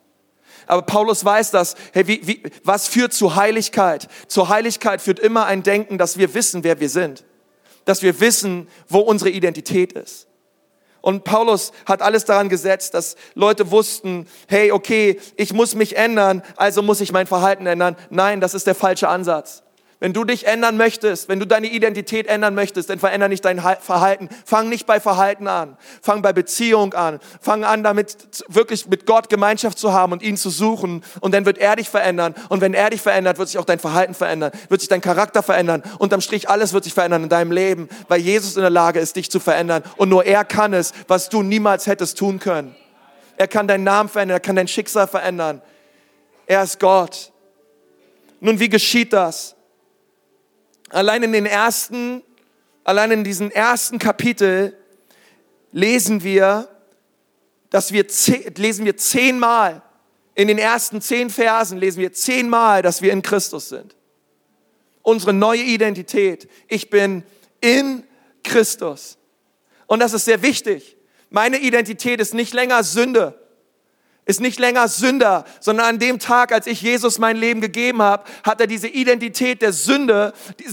Aber 0.67 0.81
Paulus 0.81 1.23
weiß 1.23 1.51
das. 1.51 1.75
Hey, 1.93 2.07
wie, 2.07 2.27
wie, 2.27 2.43
was 2.65 2.89
führt 2.89 3.13
zu 3.13 3.37
Heiligkeit? 3.37 4.09
Zur 4.29 4.49
Heiligkeit 4.49 5.03
führt 5.03 5.19
immer 5.19 5.45
ein 5.45 5.63
Denken, 5.63 5.99
dass 5.99 6.17
wir 6.17 6.33
wissen, 6.33 6.65
wer 6.65 6.81
wir 6.81 6.89
sind. 6.89 7.23
Dass 7.85 8.01
wir 8.01 8.19
wissen, 8.19 8.67
wo 8.89 9.01
unsere 9.01 9.29
Identität 9.29 9.93
ist. 9.93 10.27
Und 11.03 11.25
Paulus 11.25 11.73
hat 11.85 12.01
alles 12.01 12.25
daran 12.25 12.49
gesetzt, 12.49 12.95
dass 12.95 13.17
Leute 13.35 13.71
wussten, 13.71 14.27
hey, 14.49 14.73
okay, 14.73 15.21
ich 15.37 15.53
muss 15.53 15.75
mich 15.75 15.97
ändern, 15.97 16.43
also 16.57 16.81
muss 16.81 17.01
ich 17.01 17.13
mein 17.13 17.27
Verhalten 17.27 17.67
ändern. 17.67 17.97
Nein, 18.09 18.41
das 18.41 18.55
ist 18.55 18.67
der 18.67 18.77
falsche 18.77 19.09
Ansatz. 19.09 19.63
Wenn 20.03 20.13
du 20.13 20.25
dich 20.25 20.49
ändern 20.49 20.77
möchtest, 20.77 21.29
wenn 21.29 21.39
du 21.39 21.47
deine 21.47 21.69
Identität 21.69 22.27
ändern 22.27 22.57
möchtest, 22.57 22.91
dann 22.91 22.99
veränder 22.99 23.29
nicht 23.29 23.45
dein 23.45 23.61
Verhalten. 23.61 24.29
Fang 24.45 24.69
nicht 24.69 24.85
bei 24.85 24.99
Verhalten 24.99 25.47
an. 25.47 25.77
Fang 26.03 26.23
bei 26.23 26.33
Beziehung 26.33 26.93
an. 26.93 27.21
Fang 27.41 27.63
an, 27.63 27.85
damit 27.85 28.17
wirklich 28.49 28.89
mit 28.89 29.07
Gott 29.07 29.29
Gemeinschaft 29.29 29.79
zu 29.79 29.93
haben 29.93 30.11
und 30.11 30.21
ihn 30.21 30.37
zu 30.37 30.51
suchen. 30.51 31.05
Und 31.21 31.35
dann 31.35 31.47
wird 31.47 31.59
er 31.59 31.77
dich 31.77 31.89
verändern. 31.89 32.35
Und 32.49 32.61
wenn 32.61 32.75
er 32.75 32.91
dich 32.91 33.01
verändert, 33.01 33.39
wird 33.39 33.51
sich 33.51 33.59
auch 33.59 33.65
dein 33.65 33.79
Verhalten 33.79 34.15
verändern, 34.15 34.51
wird 34.69 34.81
sich 34.81 34.89
dein 34.89 35.03
Charakter 35.03 35.41
verändern. 35.41 35.85
Unterm 36.01 36.21
Strich 36.21 36.49
alles 36.49 36.73
wird 36.73 36.83
sich 36.83 36.95
verändern 36.95 37.23
in 37.23 37.29
deinem 37.29 37.53
Leben, 37.53 37.89
weil 38.09 38.21
Jesus 38.21 38.57
in 38.57 38.63
der 38.63 38.71
Lage 38.71 38.99
ist, 38.99 39.15
dich 39.15 39.31
zu 39.31 39.39
verändern. 39.39 39.85
Und 39.99 40.09
nur 40.09 40.25
er 40.25 40.45
kann 40.45 40.75
es, 40.75 40.93
was 41.07 41.29
du 41.29 41.45
niemals 41.45 41.87
hättest 41.87 42.19
tun 42.19 42.41
können. 42.41 42.75
Er 43.37 43.47
kann 43.47 43.69
deinen 43.69 43.85
Namen 43.85 44.09
verändern, 44.09 44.39
er 44.39 44.41
kann 44.41 44.57
dein 44.57 44.67
Schicksal 44.67 45.07
verändern. 45.07 45.63
Er 46.47 46.65
ist 46.65 46.81
Gott. 46.81 47.31
Nun, 48.41 48.59
wie 48.59 48.69
geschieht 48.69 49.13
das? 49.13 49.55
Allein 50.93 51.23
in 51.23 51.33
den 51.33 51.47
ersten, 51.47 52.23
allein 52.85 53.11
in 53.11 53.25
diesem 53.25 53.51
ersten 53.51 53.99
Kapitel 53.99 54.77
lesen 55.71 56.23
wir, 56.23 56.69
dass 57.71 57.93
wir, 57.93 58.05
lesen 58.57 58.85
wir 58.85 58.97
zehnmal, 58.99 59.83
in 60.35 60.49
den 60.49 60.59
ersten 60.59 61.01
zehn 61.01 61.31
Versen 61.31 61.79
lesen 61.79 62.01
wir 62.01 62.13
zehnmal, 62.13 62.83
dass 62.83 63.01
wir 63.01 63.13
in 63.13 63.23
Christus 63.23 63.71
sind. 63.71 63.97
Unsere 65.01 65.33
neue 65.33 65.63
Identität. 65.63 66.49
Ich 66.69 66.91
bin 66.91 67.25
in 67.61 68.05
Christus. 68.45 69.19
Und 69.87 70.01
das 70.01 70.13
ist 70.13 70.27
sehr 70.27 70.43
wichtig. 70.43 70.97
Meine 71.31 71.59
Identität 71.59 72.21
ist 72.21 72.35
nicht 72.35 72.53
länger 72.53 72.83
Sünde 72.83 73.42
ist 74.25 74.41
nicht 74.41 74.61
länger 74.61 74.87
Sünder, 74.87 75.45
sondern 75.59 75.87
an 75.87 75.99
dem 75.99 76.21
Tag, 76.21 76.53
als 76.53 76.69
ich 76.69 76.81
Jesus 76.81 77.19
mein 77.19 77.37
Leben 77.37 77.61
gegeben 77.61 78.03
habe, 78.03 78.25
hat 78.45 78.61
er 78.61 78.69
diese 78.69 78.87
Identität 78.87 79.63
der 79.63 79.73
Sünde, 79.73 80.33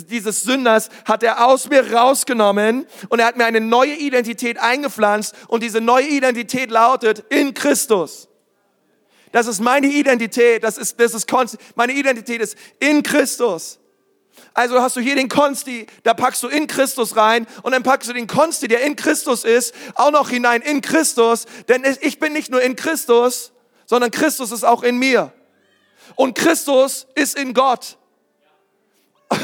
dieses 0.09 0.43
Sünders, 0.43 0.89
hat 1.05 1.23
er 1.23 1.45
aus 1.47 1.67
mir 1.67 1.91
rausgenommen 1.91 2.85
und 3.09 3.19
er 3.19 3.25
hat 3.25 3.37
mir 3.37 3.45
eine 3.45 3.61
neue 3.61 3.95
Identität 3.95 4.59
eingepflanzt 4.59 5.35
und 5.47 5.63
diese 5.63 5.81
neue 5.81 6.07
Identität 6.07 6.69
lautet 6.69 7.23
in 7.29 7.55
Christus. 7.55 8.27
Das 9.31 9.47
ist 9.47 9.59
meine 9.59 9.87
Identität, 9.87 10.63
das 10.63 10.77
ist, 10.77 10.99
das 10.99 11.13
ist, 11.13 11.27
meine 11.75 11.93
Identität 11.93 12.41
ist 12.41 12.55
in 12.79 13.01
Christus. 13.01 13.78
Also 14.59 14.81
hast 14.81 14.97
du 14.97 14.99
hier 14.99 15.15
den 15.15 15.29
Konsti, 15.29 15.87
da 16.03 16.13
packst 16.13 16.43
du 16.43 16.49
in 16.49 16.67
Christus 16.67 17.15
rein 17.15 17.47
und 17.63 17.71
dann 17.71 17.81
packst 17.81 18.09
du 18.09 18.13
den 18.13 18.27
Konsti, 18.27 18.67
der 18.67 18.81
in 18.81 18.97
Christus 18.97 19.45
ist, 19.45 19.73
auch 19.95 20.11
noch 20.11 20.29
hinein 20.29 20.61
in 20.61 20.81
Christus. 20.81 21.45
Denn 21.69 21.85
ich 22.01 22.19
bin 22.19 22.33
nicht 22.33 22.51
nur 22.51 22.61
in 22.61 22.75
Christus, 22.75 23.53
sondern 23.85 24.11
Christus 24.11 24.51
ist 24.51 24.65
auch 24.65 24.83
in 24.83 24.97
mir. 24.97 25.31
Und 26.17 26.37
Christus 26.37 27.07
ist 27.15 27.37
in 27.37 27.53
Gott. 27.53 27.97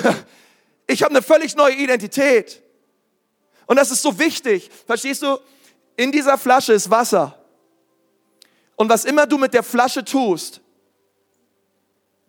Ich 0.88 1.02
habe 1.02 1.12
eine 1.16 1.24
völlig 1.24 1.56
neue 1.56 1.74
Identität. 1.74 2.62
Und 3.66 3.78
das 3.78 3.90
ist 3.90 4.04
so 4.04 4.20
wichtig. 4.20 4.70
Verstehst 4.86 5.24
du? 5.24 5.40
In 5.96 6.12
dieser 6.12 6.38
Flasche 6.38 6.74
ist 6.74 6.92
Wasser. 6.92 7.44
Und 8.76 8.90
was 8.90 9.04
immer 9.04 9.26
du 9.26 9.40
mit 9.40 9.54
der 9.56 9.64
Flasche 9.64 10.06
tust, 10.06 10.62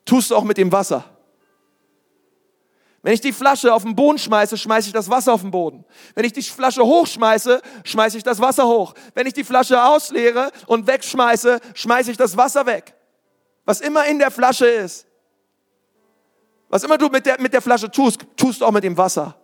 tust 0.06 0.30
du 0.30 0.36
auch 0.36 0.44
mit 0.44 0.56
dem 0.56 0.72
Wasser. 0.72 1.15
Wenn 3.06 3.12
ich 3.12 3.20
die 3.20 3.32
Flasche 3.32 3.72
auf 3.72 3.84
den 3.84 3.94
Boden 3.94 4.18
schmeiße, 4.18 4.58
schmeiße 4.58 4.88
ich 4.88 4.92
das 4.92 5.08
Wasser 5.08 5.32
auf 5.32 5.42
den 5.42 5.52
Boden. 5.52 5.84
Wenn 6.16 6.24
ich 6.24 6.32
die 6.32 6.42
Flasche 6.42 6.82
hochschmeiße, 6.82 7.62
schmeiße 7.84 8.16
ich 8.18 8.24
das 8.24 8.40
Wasser 8.40 8.66
hoch. 8.66 8.94
Wenn 9.14 9.28
ich 9.28 9.32
die 9.32 9.44
Flasche 9.44 9.80
ausleere 9.80 10.50
und 10.66 10.88
wegschmeiße, 10.88 11.60
schmeiße 11.74 12.10
ich 12.10 12.16
das 12.16 12.36
Wasser 12.36 12.66
weg. 12.66 12.94
Was 13.64 13.80
immer 13.80 14.06
in 14.06 14.18
der 14.18 14.32
Flasche 14.32 14.66
ist, 14.66 15.06
was 16.68 16.82
immer 16.82 16.98
du 16.98 17.06
mit 17.06 17.24
der, 17.26 17.40
mit 17.40 17.52
der 17.52 17.62
Flasche 17.62 17.88
tust, 17.88 18.26
tust 18.36 18.60
auch 18.60 18.72
mit 18.72 18.82
dem 18.82 18.96
Wasser. 18.96 19.36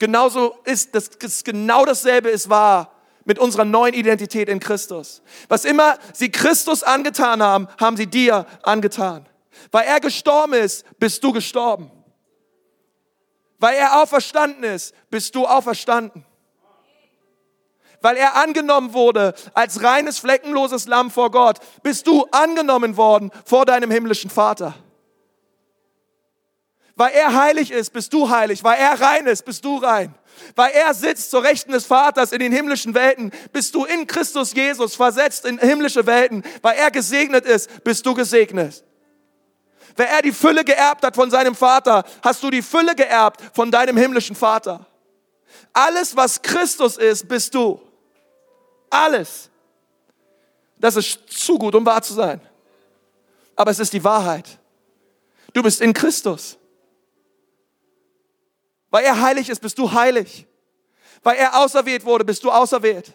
Genauso 0.00 0.56
ist 0.64 0.92
das, 0.92 1.06
ist 1.06 1.44
genau 1.44 1.84
dasselbe 1.84 2.30
ist 2.30 2.50
wahr 2.50 2.90
mit 3.24 3.38
unserer 3.38 3.64
neuen 3.64 3.94
Identität 3.94 4.48
in 4.48 4.58
Christus. 4.58 5.22
Was 5.46 5.64
immer 5.64 5.96
sie 6.12 6.32
Christus 6.32 6.82
angetan 6.82 7.40
haben, 7.40 7.68
haben 7.78 7.96
sie 7.96 8.08
dir 8.08 8.46
angetan. 8.64 9.28
Weil 9.70 9.86
er 9.86 10.00
gestorben 10.00 10.54
ist, 10.54 10.84
bist 10.98 11.22
du 11.22 11.30
gestorben. 11.30 11.92
Weil 13.58 13.76
er 13.76 14.02
auferstanden 14.02 14.64
ist, 14.64 14.94
bist 15.10 15.34
du 15.34 15.46
auferstanden. 15.46 16.24
Weil 18.02 18.16
er 18.16 18.36
angenommen 18.36 18.92
wurde 18.92 19.34
als 19.54 19.82
reines, 19.82 20.18
fleckenloses 20.18 20.86
Lamm 20.86 21.10
vor 21.10 21.30
Gott, 21.30 21.58
bist 21.82 22.06
du 22.06 22.26
angenommen 22.30 22.96
worden 22.96 23.30
vor 23.44 23.64
deinem 23.64 23.90
himmlischen 23.90 24.30
Vater. 24.30 24.74
Weil 26.94 27.12
er 27.12 27.34
heilig 27.34 27.70
ist, 27.70 27.92
bist 27.92 28.12
du 28.12 28.30
heilig. 28.30 28.64
Weil 28.64 28.78
er 28.78 28.98
rein 29.00 29.26
ist, 29.26 29.44
bist 29.44 29.64
du 29.64 29.76
rein. 29.76 30.14
Weil 30.54 30.72
er 30.72 30.94
sitzt 30.94 31.30
zur 31.30 31.42
Rechten 31.42 31.72
des 31.72 31.84
Vaters 31.84 32.32
in 32.32 32.40
den 32.40 32.52
himmlischen 32.52 32.94
Welten, 32.94 33.32
bist 33.52 33.74
du 33.74 33.84
in 33.84 34.06
Christus 34.06 34.54
Jesus 34.54 34.96
versetzt 34.96 35.44
in 35.44 35.58
himmlische 35.58 36.06
Welten. 36.06 36.42
Weil 36.62 36.76
er 36.76 36.90
gesegnet 36.90 37.44
ist, 37.44 37.84
bist 37.84 38.06
du 38.06 38.14
gesegnet. 38.14 38.82
Wer 39.96 40.08
er 40.08 40.22
die 40.22 40.32
Fülle 40.32 40.64
geerbt 40.64 41.04
hat 41.04 41.14
von 41.14 41.30
seinem 41.30 41.54
Vater, 41.54 42.04
hast 42.22 42.42
du 42.42 42.50
die 42.50 42.62
Fülle 42.62 42.94
geerbt 42.94 43.40
von 43.54 43.70
deinem 43.70 43.96
himmlischen 43.96 44.36
Vater. 44.36 44.86
Alles, 45.72 46.14
was 46.14 46.40
Christus 46.40 46.96
ist, 46.98 47.26
bist 47.26 47.54
du. 47.54 47.80
Alles. 48.90 49.50
Das 50.78 50.96
ist 50.96 51.20
zu 51.28 51.58
gut, 51.58 51.74
um 51.74 51.84
wahr 51.84 52.02
zu 52.02 52.12
sein. 52.12 52.40
Aber 53.54 53.70
es 53.70 53.78
ist 53.78 53.92
die 53.92 54.04
Wahrheit. 54.04 54.58
Du 55.54 55.62
bist 55.62 55.80
in 55.80 55.94
Christus. 55.94 56.58
Weil 58.90 59.04
er 59.04 59.20
heilig 59.20 59.48
ist, 59.48 59.60
bist 59.60 59.78
du 59.78 59.90
heilig. 59.90 60.46
Weil 61.22 61.36
er 61.36 61.58
auserwählt 61.58 62.04
wurde, 62.04 62.24
bist 62.24 62.44
du 62.44 62.50
auserwählt. 62.50 63.12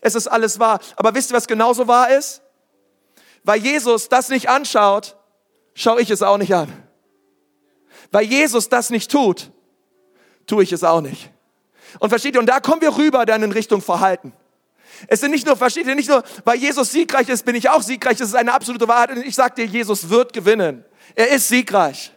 Es 0.00 0.14
ist 0.14 0.28
alles 0.28 0.58
wahr. 0.58 0.78
Aber 0.96 1.14
wisst 1.14 1.30
ihr, 1.30 1.36
was 1.36 1.46
genauso 1.46 1.88
wahr 1.88 2.10
ist? 2.10 2.42
Weil 3.46 3.60
Jesus 3.60 4.08
das 4.08 4.28
nicht 4.28 4.48
anschaut, 4.48 5.16
schaue 5.72 6.00
ich 6.00 6.10
es 6.10 6.20
auch 6.20 6.36
nicht 6.36 6.52
an. 6.52 6.72
Weil 8.10 8.24
Jesus 8.24 8.68
das 8.68 8.90
nicht 8.90 9.08
tut, 9.08 9.52
tue 10.48 10.64
ich 10.64 10.72
es 10.72 10.82
auch 10.82 11.00
nicht. 11.00 11.30
Und 12.00 12.08
versteht 12.08 12.34
ihr, 12.34 12.40
und 12.40 12.46
da 12.46 12.58
kommen 12.58 12.82
wir 12.82 12.98
rüber 12.98 13.24
dann 13.24 13.44
in 13.44 13.52
Richtung 13.52 13.80
Verhalten. 13.80 14.32
Es 15.06 15.20
sind 15.20 15.30
nicht 15.30 15.46
nur, 15.46 15.56
versteht 15.56 15.86
ihr, 15.86 15.94
nicht 15.94 16.08
nur, 16.08 16.24
weil 16.44 16.58
Jesus 16.58 16.90
siegreich 16.90 17.28
ist, 17.28 17.44
bin 17.44 17.54
ich 17.54 17.70
auch 17.70 17.82
siegreich. 17.82 18.18
Das 18.18 18.28
ist 18.28 18.34
eine 18.34 18.52
absolute 18.52 18.88
Wahrheit. 18.88 19.12
Und 19.12 19.24
ich 19.24 19.36
sage 19.36 19.54
dir, 19.54 19.66
Jesus 19.66 20.08
wird 20.08 20.32
gewinnen. 20.32 20.84
Er 21.14 21.28
ist 21.28 21.46
siegreich. 21.46 22.12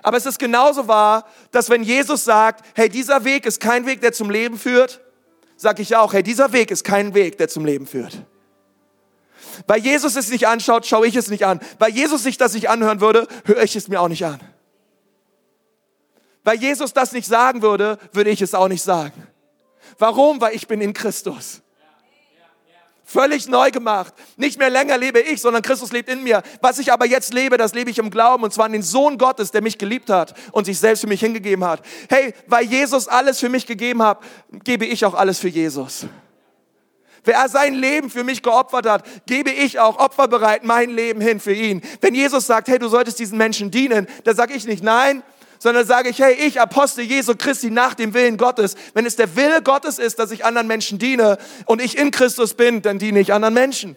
Aber 0.00 0.16
es 0.16 0.26
ist 0.26 0.38
genauso 0.38 0.86
wahr, 0.86 1.26
dass 1.50 1.70
wenn 1.70 1.82
Jesus 1.82 2.24
sagt, 2.24 2.64
hey, 2.76 2.88
dieser 2.88 3.24
Weg 3.24 3.44
ist 3.44 3.58
kein 3.58 3.84
Weg, 3.84 4.00
der 4.00 4.12
zum 4.12 4.30
Leben 4.30 4.58
führt, 4.58 5.00
sage 5.56 5.82
ich 5.82 5.96
auch, 5.96 6.12
hey, 6.12 6.22
dieser 6.22 6.52
Weg 6.52 6.70
ist 6.70 6.84
kein 6.84 7.14
Weg, 7.14 7.36
der 7.38 7.48
zum 7.48 7.64
Leben 7.64 7.88
führt. 7.88 8.24
Weil 9.66 9.80
Jesus 9.80 10.16
es 10.16 10.30
nicht 10.30 10.46
anschaut, 10.46 10.86
schaue 10.86 11.06
ich 11.06 11.16
es 11.16 11.28
nicht 11.28 11.46
an. 11.46 11.60
Weil 11.78 11.92
Jesus 11.92 12.22
sich 12.22 12.38
das 12.38 12.54
nicht 12.54 12.68
anhören 12.68 13.00
würde, 13.00 13.26
höre 13.44 13.62
ich 13.62 13.76
es 13.76 13.88
mir 13.88 14.00
auch 14.00 14.08
nicht 14.08 14.24
an. 14.24 14.40
Weil 16.44 16.58
Jesus 16.58 16.92
das 16.92 17.12
nicht 17.12 17.26
sagen 17.26 17.62
würde, 17.62 17.98
würde 18.12 18.30
ich 18.30 18.40
es 18.40 18.54
auch 18.54 18.68
nicht 18.68 18.82
sagen. 18.82 19.26
Warum? 19.98 20.40
Weil 20.40 20.54
ich 20.54 20.68
bin 20.68 20.80
in 20.80 20.92
Christus. 20.92 21.60
Völlig 23.08 23.46
neu 23.46 23.70
gemacht. 23.70 24.12
Nicht 24.36 24.58
mehr 24.58 24.68
länger 24.68 24.98
lebe 24.98 25.20
ich, 25.20 25.40
sondern 25.40 25.62
Christus 25.62 25.92
lebt 25.92 26.08
in 26.08 26.24
mir. 26.24 26.42
Was 26.60 26.80
ich 26.80 26.92
aber 26.92 27.06
jetzt 27.06 27.32
lebe, 27.32 27.56
das 27.56 27.72
lebe 27.72 27.88
ich 27.88 27.98
im 27.98 28.10
Glauben 28.10 28.42
und 28.42 28.52
zwar 28.52 28.64
an 28.64 28.72
den 28.72 28.82
Sohn 28.82 29.16
Gottes, 29.16 29.52
der 29.52 29.62
mich 29.62 29.78
geliebt 29.78 30.10
hat 30.10 30.34
und 30.50 30.64
sich 30.64 30.80
selbst 30.80 31.02
für 31.02 31.06
mich 31.06 31.20
hingegeben 31.20 31.64
hat. 31.64 31.82
Hey, 32.08 32.34
weil 32.48 32.64
Jesus 32.64 33.06
alles 33.06 33.38
für 33.38 33.48
mich 33.48 33.64
gegeben 33.64 34.02
hat, 34.02 34.18
gebe 34.64 34.86
ich 34.86 35.04
auch 35.04 35.14
alles 35.14 35.38
für 35.38 35.48
Jesus. 35.48 36.06
Wer 37.26 37.34
er 37.34 37.48
sein 37.48 37.74
Leben 37.74 38.08
für 38.08 38.22
mich 38.22 38.42
geopfert 38.42 38.86
hat, 38.86 39.04
gebe 39.26 39.50
ich 39.50 39.80
auch 39.80 39.98
opferbereit 39.98 40.62
mein 40.64 40.90
Leben 40.90 41.20
hin 41.20 41.40
für 41.40 41.52
ihn. 41.52 41.82
Wenn 42.00 42.14
Jesus 42.14 42.46
sagt, 42.46 42.68
hey, 42.68 42.78
du 42.78 42.88
solltest 42.88 43.18
diesen 43.18 43.36
Menschen 43.36 43.72
dienen, 43.72 44.06
dann 44.22 44.36
sage 44.36 44.54
ich 44.54 44.64
nicht 44.64 44.84
nein, 44.84 45.24
sondern 45.58 45.84
sage 45.84 46.08
ich, 46.08 46.20
hey, 46.20 46.34
ich 46.34 46.60
Apostel 46.60 47.02
Jesu 47.02 47.34
Christi 47.36 47.70
nach 47.70 47.94
dem 47.94 48.14
Willen 48.14 48.36
Gottes. 48.36 48.76
Wenn 48.94 49.06
es 49.06 49.16
der 49.16 49.34
Wille 49.34 49.60
Gottes 49.60 49.98
ist, 49.98 50.20
dass 50.20 50.30
ich 50.30 50.44
anderen 50.44 50.68
Menschen 50.68 50.98
diene 50.98 51.38
und 51.64 51.82
ich 51.82 51.98
in 51.98 52.12
Christus 52.12 52.54
bin, 52.54 52.80
dann 52.80 53.00
diene 53.00 53.18
ich 53.18 53.32
anderen 53.32 53.54
Menschen. 53.54 53.96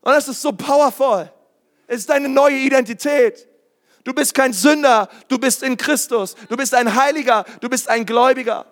Und 0.00 0.12
das 0.12 0.26
ist 0.26 0.42
so 0.42 0.50
powerful. 0.50 1.30
Es 1.86 2.00
ist 2.00 2.10
eine 2.10 2.28
neue 2.28 2.56
Identität. 2.56 3.46
Du 4.02 4.12
bist 4.12 4.34
kein 4.34 4.52
Sünder, 4.52 5.08
du 5.28 5.38
bist 5.38 5.62
in 5.62 5.76
Christus. 5.76 6.34
Du 6.48 6.56
bist 6.56 6.74
ein 6.74 6.94
Heiliger, 6.96 7.44
du 7.60 7.68
bist 7.68 7.88
ein 7.88 8.04
Gläubiger. 8.04 8.66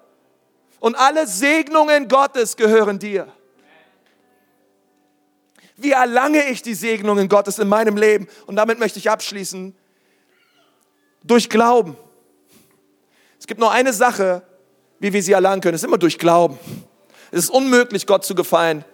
Und 0.80 0.94
alle 0.94 1.26
Segnungen 1.26 2.08
Gottes 2.08 2.56
gehören 2.56 2.98
dir. 2.98 3.32
Wie 5.76 5.92
erlange 5.92 6.48
ich 6.48 6.62
die 6.62 6.74
Segnungen 6.74 7.28
Gottes 7.28 7.58
in 7.58 7.68
meinem 7.68 7.96
Leben? 7.96 8.28
Und 8.46 8.56
damit 8.56 8.78
möchte 8.78 8.98
ich 8.98 9.10
abschließen. 9.10 9.76
Durch 11.22 11.48
Glauben. 11.48 11.96
Es 13.38 13.46
gibt 13.46 13.60
nur 13.60 13.70
eine 13.70 13.92
Sache, 13.92 14.42
wie 14.98 15.12
wir 15.12 15.22
sie 15.22 15.32
erlangen 15.32 15.60
können. 15.60 15.74
Es 15.74 15.82
ist 15.82 15.88
immer 15.88 15.98
durch 15.98 16.18
Glauben. 16.18 16.58
Es 17.30 17.44
ist 17.44 17.50
unmöglich, 17.50 18.06
Gott 18.06 18.24
zu 18.24 18.34
gefallen 18.34 18.84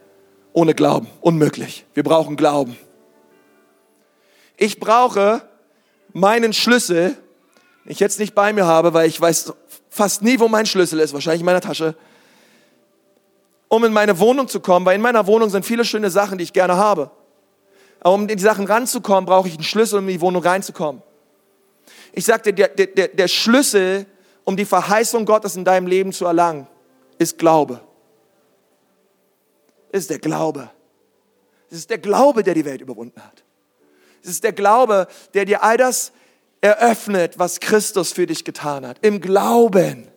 ohne 0.54 0.74
Glauben. 0.74 1.08
Unmöglich. 1.20 1.84
Wir 1.92 2.02
brauchen 2.02 2.36
Glauben. 2.36 2.78
Ich 4.56 4.80
brauche 4.80 5.42
meinen 6.12 6.52
Schlüssel, 6.52 7.16
den 7.84 7.92
ich 7.92 8.00
jetzt 8.00 8.18
nicht 8.18 8.34
bei 8.34 8.52
mir 8.52 8.64
habe, 8.64 8.94
weil 8.94 9.08
ich 9.08 9.20
weiß 9.20 9.52
fast 9.94 10.22
nie, 10.22 10.40
wo 10.40 10.48
mein 10.48 10.66
Schlüssel 10.66 10.98
ist, 10.98 11.14
wahrscheinlich 11.14 11.40
in 11.40 11.46
meiner 11.46 11.60
Tasche, 11.60 11.94
um 13.68 13.84
in 13.84 13.92
meine 13.92 14.18
Wohnung 14.18 14.48
zu 14.48 14.58
kommen, 14.58 14.84
weil 14.84 14.96
in 14.96 15.00
meiner 15.00 15.26
Wohnung 15.26 15.50
sind 15.50 15.64
viele 15.64 15.84
schöne 15.84 16.10
Sachen, 16.10 16.38
die 16.38 16.44
ich 16.44 16.52
gerne 16.52 16.76
habe. 16.76 17.10
Aber 18.00 18.14
um 18.14 18.28
in 18.28 18.36
die 18.36 18.42
Sachen 18.42 18.66
ranzukommen, 18.66 19.24
brauche 19.24 19.46
ich 19.46 19.54
einen 19.54 19.62
Schlüssel, 19.62 20.00
um 20.00 20.08
in 20.08 20.14
die 20.14 20.20
Wohnung 20.20 20.42
reinzukommen. 20.42 21.00
Ich 22.12 22.24
sagte, 22.24 22.52
der, 22.52 22.68
der, 22.68 23.08
der 23.08 23.28
Schlüssel, 23.28 24.06
um 24.42 24.56
die 24.56 24.64
Verheißung 24.64 25.24
Gottes 25.26 25.54
in 25.54 25.64
deinem 25.64 25.86
Leben 25.86 26.12
zu 26.12 26.26
erlangen, 26.26 26.66
ist 27.18 27.38
Glaube. 27.38 27.80
Ist 29.92 30.10
der 30.10 30.18
Glaube. 30.18 30.70
Es 31.70 31.78
ist 31.78 31.90
der 31.90 31.98
Glaube, 31.98 32.42
der 32.42 32.54
die 32.54 32.64
Welt 32.64 32.80
überwunden 32.80 33.20
hat. 33.20 33.44
Es 34.22 34.30
ist 34.30 34.44
der 34.44 34.52
Glaube, 34.52 35.06
der 35.34 35.44
dir 35.44 35.62
all 35.62 35.76
das 35.76 36.12
eröffnet, 36.64 37.38
was 37.38 37.60
Christus 37.60 38.12
für 38.12 38.26
dich 38.26 38.42
getan 38.42 38.86
hat. 38.86 38.96
Im 39.02 39.20
Glauben 39.20 40.08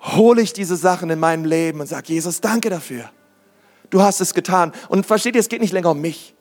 hole 0.00 0.40
ich 0.40 0.52
diese 0.52 0.76
Sachen 0.76 1.10
in 1.10 1.18
meinem 1.18 1.44
Leben 1.44 1.80
und 1.80 1.88
sage, 1.88 2.12
Jesus, 2.12 2.40
danke 2.40 2.70
dafür. 2.70 3.10
Du 3.90 4.00
hast 4.00 4.20
es 4.20 4.34
getan. 4.34 4.72
Und 4.88 5.04
versteht 5.04 5.34
ihr, 5.34 5.40
es 5.40 5.48
geht 5.48 5.60
nicht 5.60 5.72
länger 5.72 5.90
um 5.90 6.00
mich. 6.00 6.36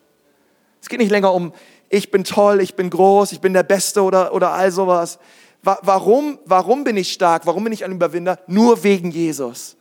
Es 0.81 0.87
geht 0.87 0.99
nicht 0.99 1.09
länger 1.09 1.33
um, 1.33 1.51
ich 1.89 2.11
bin 2.11 2.23
toll, 2.23 2.61
ich 2.61 2.75
bin 2.75 2.91
groß, 2.91 3.31
ich 3.31 3.41
bin 3.41 3.53
der 3.53 3.63
Beste 3.63 4.03
oder, 4.03 4.35
oder 4.35 4.51
all 4.51 4.71
sowas. 4.71 5.17
Warum, 5.63 6.37
warum 6.45 6.83
bin 6.83 6.95
ich 6.95 7.11
stark? 7.11 7.47
Warum 7.47 7.63
bin 7.63 7.73
ich 7.73 7.83
ein 7.83 7.91
Überwinder? 7.91 8.39
Nur 8.45 8.83
wegen 8.83 9.09
Jesus. 9.09 9.75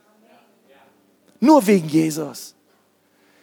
Nur 1.39 1.67
wegen 1.67 1.87
Jesus. 1.87 2.55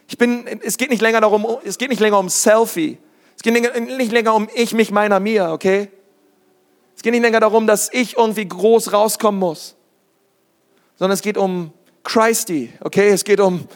Ich 0.09 0.19
bin, 0.19 0.45
es 0.63 0.77
geht 0.77 0.91
nicht 0.91 1.03
länger 1.03 1.21
darum, 1.21 1.47
es 1.65 1.79
geht 1.79 1.91
nicht 1.91 2.01
länger 2.01 2.19
um 2.19 2.29
Selfie. 2.29 2.99
Es 3.45 3.53
geht 3.53 3.99
nicht 3.99 4.11
länger 4.11 4.35
um 4.35 4.49
ich, 4.55 4.73
mich, 4.73 4.91
meiner, 4.91 5.21
mir, 5.21 5.51
okay? 5.51 5.91
Es 6.97 7.03
geht 7.03 7.13
nicht 7.13 7.21
länger 7.21 7.41
darum, 7.41 7.67
dass 7.67 7.93
ich 7.93 8.17
irgendwie 8.17 8.49
groß 8.49 8.95
rauskommen 8.95 9.39
muss, 9.39 9.77
sondern 10.97 11.13
es 11.13 11.21
geht 11.21 11.37
um 11.37 11.71
Christi, 12.05 12.73
okay? 12.81 13.11
Es 13.11 13.23
geht 13.23 13.41
um, 13.41 13.69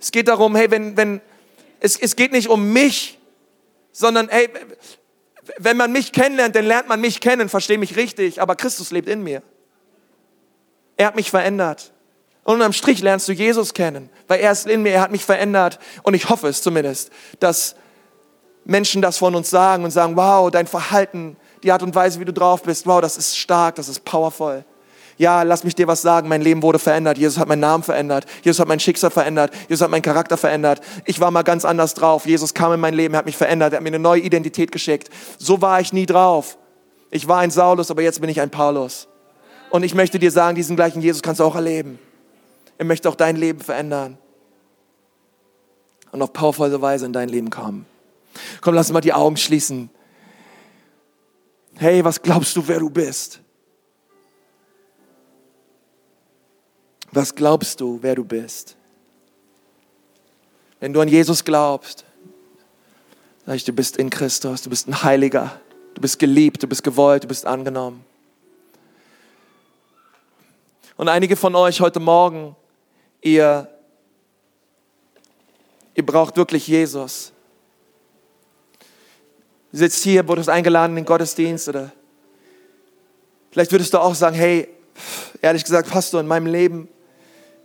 es 0.00 0.10
geht 0.10 0.26
darum, 0.26 0.56
hey, 0.56 0.68
wenn, 0.72 0.96
wenn, 0.96 1.20
es, 1.78 1.96
es 1.96 2.16
geht 2.16 2.32
nicht 2.32 2.48
um 2.48 2.72
mich, 2.72 3.20
sondern, 3.92 4.28
hey, 4.30 4.48
wenn 5.58 5.76
man 5.76 5.92
mich 5.92 6.10
kennenlernt, 6.10 6.56
dann 6.56 6.64
lernt 6.66 6.88
man 6.88 7.00
mich 7.00 7.20
kennen, 7.20 7.48
verstehe 7.48 7.78
mich 7.78 7.94
richtig, 7.94 8.42
aber 8.42 8.56
Christus 8.56 8.90
lebt 8.90 9.08
in 9.08 9.22
mir. 9.22 9.44
Er 10.96 11.06
hat 11.06 11.14
mich 11.14 11.30
verändert. 11.30 11.92
Und 12.42 12.60
am 12.62 12.72
Strich 12.72 13.00
lernst 13.00 13.28
du 13.28 13.32
Jesus 13.32 13.74
kennen, 13.74 14.10
weil 14.26 14.40
er 14.40 14.50
ist 14.50 14.66
in 14.66 14.82
mir, 14.82 14.90
er 14.90 15.02
hat 15.02 15.12
mich 15.12 15.24
verändert. 15.24 15.78
Und 16.02 16.14
ich 16.14 16.28
hoffe 16.30 16.48
es 16.48 16.62
zumindest, 16.62 17.12
dass 17.38 17.76
Menschen 18.64 19.02
das 19.02 19.18
von 19.18 19.34
uns 19.34 19.50
sagen 19.50 19.84
und 19.84 19.90
sagen, 19.90 20.16
wow, 20.16 20.50
dein 20.50 20.66
Verhalten, 20.66 21.36
die 21.62 21.72
Art 21.72 21.82
und 21.82 21.94
Weise, 21.94 22.20
wie 22.20 22.24
du 22.24 22.32
drauf 22.32 22.62
bist, 22.62 22.86
wow, 22.86 23.00
das 23.00 23.16
ist 23.16 23.36
stark, 23.36 23.74
das 23.76 23.88
ist 23.88 24.04
powerful. 24.04 24.64
Ja, 25.16 25.42
lass 25.42 25.62
mich 25.62 25.74
dir 25.74 25.86
was 25.86 26.02
sagen, 26.02 26.28
mein 26.28 26.42
Leben 26.42 26.62
wurde 26.62 26.78
verändert. 26.78 27.18
Jesus 27.18 27.38
hat 27.38 27.46
meinen 27.46 27.60
Namen 27.60 27.84
verändert. 27.84 28.26
Jesus 28.42 28.58
hat 28.58 28.66
mein 28.66 28.80
Schicksal 28.80 29.10
verändert. 29.10 29.52
Jesus 29.68 29.82
hat 29.82 29.90
meinen 29.90 30.02
Charakter 30.02 30.36
verändert. 30.36 30.80
Ich 31.04 31.20
war 31.20 31.30
mal 31.30 31.42
ganz 31.42 31.64
anders 31.64 31.94
drauf. 31.94 32.26
Jesus 32.26 32.52
kam 32.52 32.72
in 32.72 32.80
mein 32.80 32.94
Leben, 32.94 33.14
er 33.14 33.18
hat 33.18 33.26
mich 33.26 33.36
verändert, 33.36 33.72
er 33.72 33.76
hat 33.76 33.82
mir 33.82 33.90
eine 33.90 34.00
neue 34.00 34.22
Identität 34.22 34.72
geschickt. 34.72 35.10
So 35.38 35.62
war 35.62 35.80
ich 35.80 35.92
nie 35.92 36.06
drauf. 36.06 36.58
Ich 37.10 37.28
war 37.28 37.38
ein 37.38 37.52
Saulus, 37.52 37.90
aber 37.92 38.02
jetzt 38.02 38.20
bin 38.20 38.28
ich 38.28 38.40
ein 38.40 38.50
Paulus. 38.50 39.06
Und 39.70 39.84
ich 39.84 39.94
möchte 39.94 40.18
dir 40.18 40.32
sagen, 40.32 40.56
diesen 40.56 40.74
gleichen 40.74 41.00
Jesus 41.00 41.22
kannst 41.22 41.40
du 41.40 41.44
auch 41.44 41.54
erleben. 41.54 41.98
Er 42.76 42.84
möchte 42.84 43.08
auch 43.08 43.14
dein 43.14 43.36
Leben 43.36 43.60
verändern 43.60 44.18
und 46.10 46.22
auf 46.22 46.32
powervolle 46.32 46.80
Weise 46.82 47.06
in 47.06 47.12
dein 47.12 47.28
Leben 47.28 47.50
kommen. 47.50 47.86
Komm, 48.60 48.74
lass 48.74 48.90
mal 48.90 49.00
die 49.00 49.12
Augen 49.12 49.36
schließen. 49.36 49.90
Hey, 51.76 52.04
was 52.04 52.22
glaubst 52.22 52.56
du, 52.56 52.66
wer 52.66 52.78
du 52.78 52.90
bist? 52.90 53.40
Was 57.10 57.34
glaubst 57.34 57.80
du, 57.80 57.98
wer 58.02 58.14
du 58.14 58.24
bist? 58.24 58.76
Wenn 60.80 60.92
du 60.92 61.00
an 61.00 61.08
Jesus 61.08 61.44
glaubst, 61.44 62.04
sag 63.46 63.56
ich, 63.56 63.64
du 63.64 63.72
bist 63.72 63.96
in 63.96 64.10
Christus, 64.10 64.62
du 64.62 64.70
bist 64.70 64.88
ein 64.88 65.02
Heiliger, 65.02 65.60
du 65.94 66.00
bist 66.00 66.18
geliebt, 66.18 66.62
du 66.62 66.66
bist 66.66 66.82
gewollt, 66.82 67.24
du 67.24 67.28
bist 67.28 67.46
angenommen. 67.46 68.04
Und 70.96 71.08
einige 71.08 71.36
von 71.36 71.54
euch 71.54 71.80
heute 71.80 72.00
Morgen 72.00 72.54
ihr, 73.20 73.68
ihr 75.94 76.06
braucht 76.06 76.36
wirklich 76.36 76.68
Jesus. 76.68 77.32
Du 79.74 79.78
sitzt 79.78 80.04
hier, 80.04 80.28
wurdest 80.28 80.48
eingeladen 80.48 80.92
in 80.92 81.02
den 81.02 81.04
Gottesdienst 81.04 81.68
oder 81.68 81.90
vielleicht 83.50 83.72
würdest 83.72 83.92
du 83.92 83.98
auch 83.98 84.14
sagen, 84.14 84.36
hey, 84.36 84.68
ehrlich 85.42 85.64
gesagt, 85.64 85.90
Pastor, 85.90 86.20
in 86.20 86.28
meinem 86.28 86.46
Leben, 86.46 86.86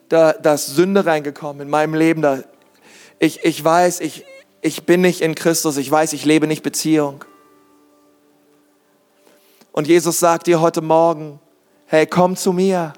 da, 0.08 0.34
da 0.34 0.56
ist 0.56 0.66
Sünde 0.66 1.06
reingekommen, 1.06 1.62
in 1.62 1.70
meinem 1.70 1.94
Leben, 1.94 2.24
da, 2.24 2.40
ich, 3.20 3.46
ich 3.46 3.64
weiß, 3.64 4.00
ich, 4.00 4.26
ich 4.62 4.88
bin 4.88 5.02
nicht 5.02 5.22
in 5.22 5.36
Christus, 5.36 5.78
ich 5.78 5.92
weiß, 5.92 6.14
ich 6.14 6.26
lebe 6.26 6.48
nicht 6.48 6.64
Beziehung. 6.64 7.24
Und 9.72 9.88
Jesus 9.88 10.18
sagt 10.18 10.48
dir 10.48 10.62
heute 10.62 10.82
Morgen, 10.82 11.40
hey, 11.86 12.08
komm 12.08 12.36
zu 12.36 12.54
mir 12.54 12.94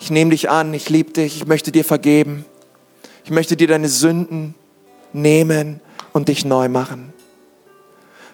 ich 0.00 0.10
nehme 0.10 0.30
dich 0.30 0.48
an, 0.48 0.72
ich 0.72 0.88
liebe 0.88 1.12
dich, 1.12 1.36
ich 1.36 1.46
möchte 1.46 1.70
dir 1.72 1.84
vergeben. 1.84 2.46
Ich 3.24 3.30
möchte 3.30 3.54
dir 3.54 3.68
deine 3.68 3.88
Sünden 3.88 4.54
nehmen 5.12 5.80
und 6.14 6.28
dich 6.28 6.46
neu 6.46 6.70
machen. 6.70 7.12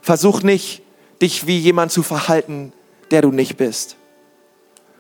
Versuch 0.07 0.43
nicht, 0.45 0.83
dich 1.21 1.49
wie 1.49 1.59
jemand 1.59 1.91
zu 1.91 2.05
verhalten, 2.05 2.73
der 3.11 3.23
du 3.23 3.33
nicht 3.33 3.57
bist. 3.57 3.97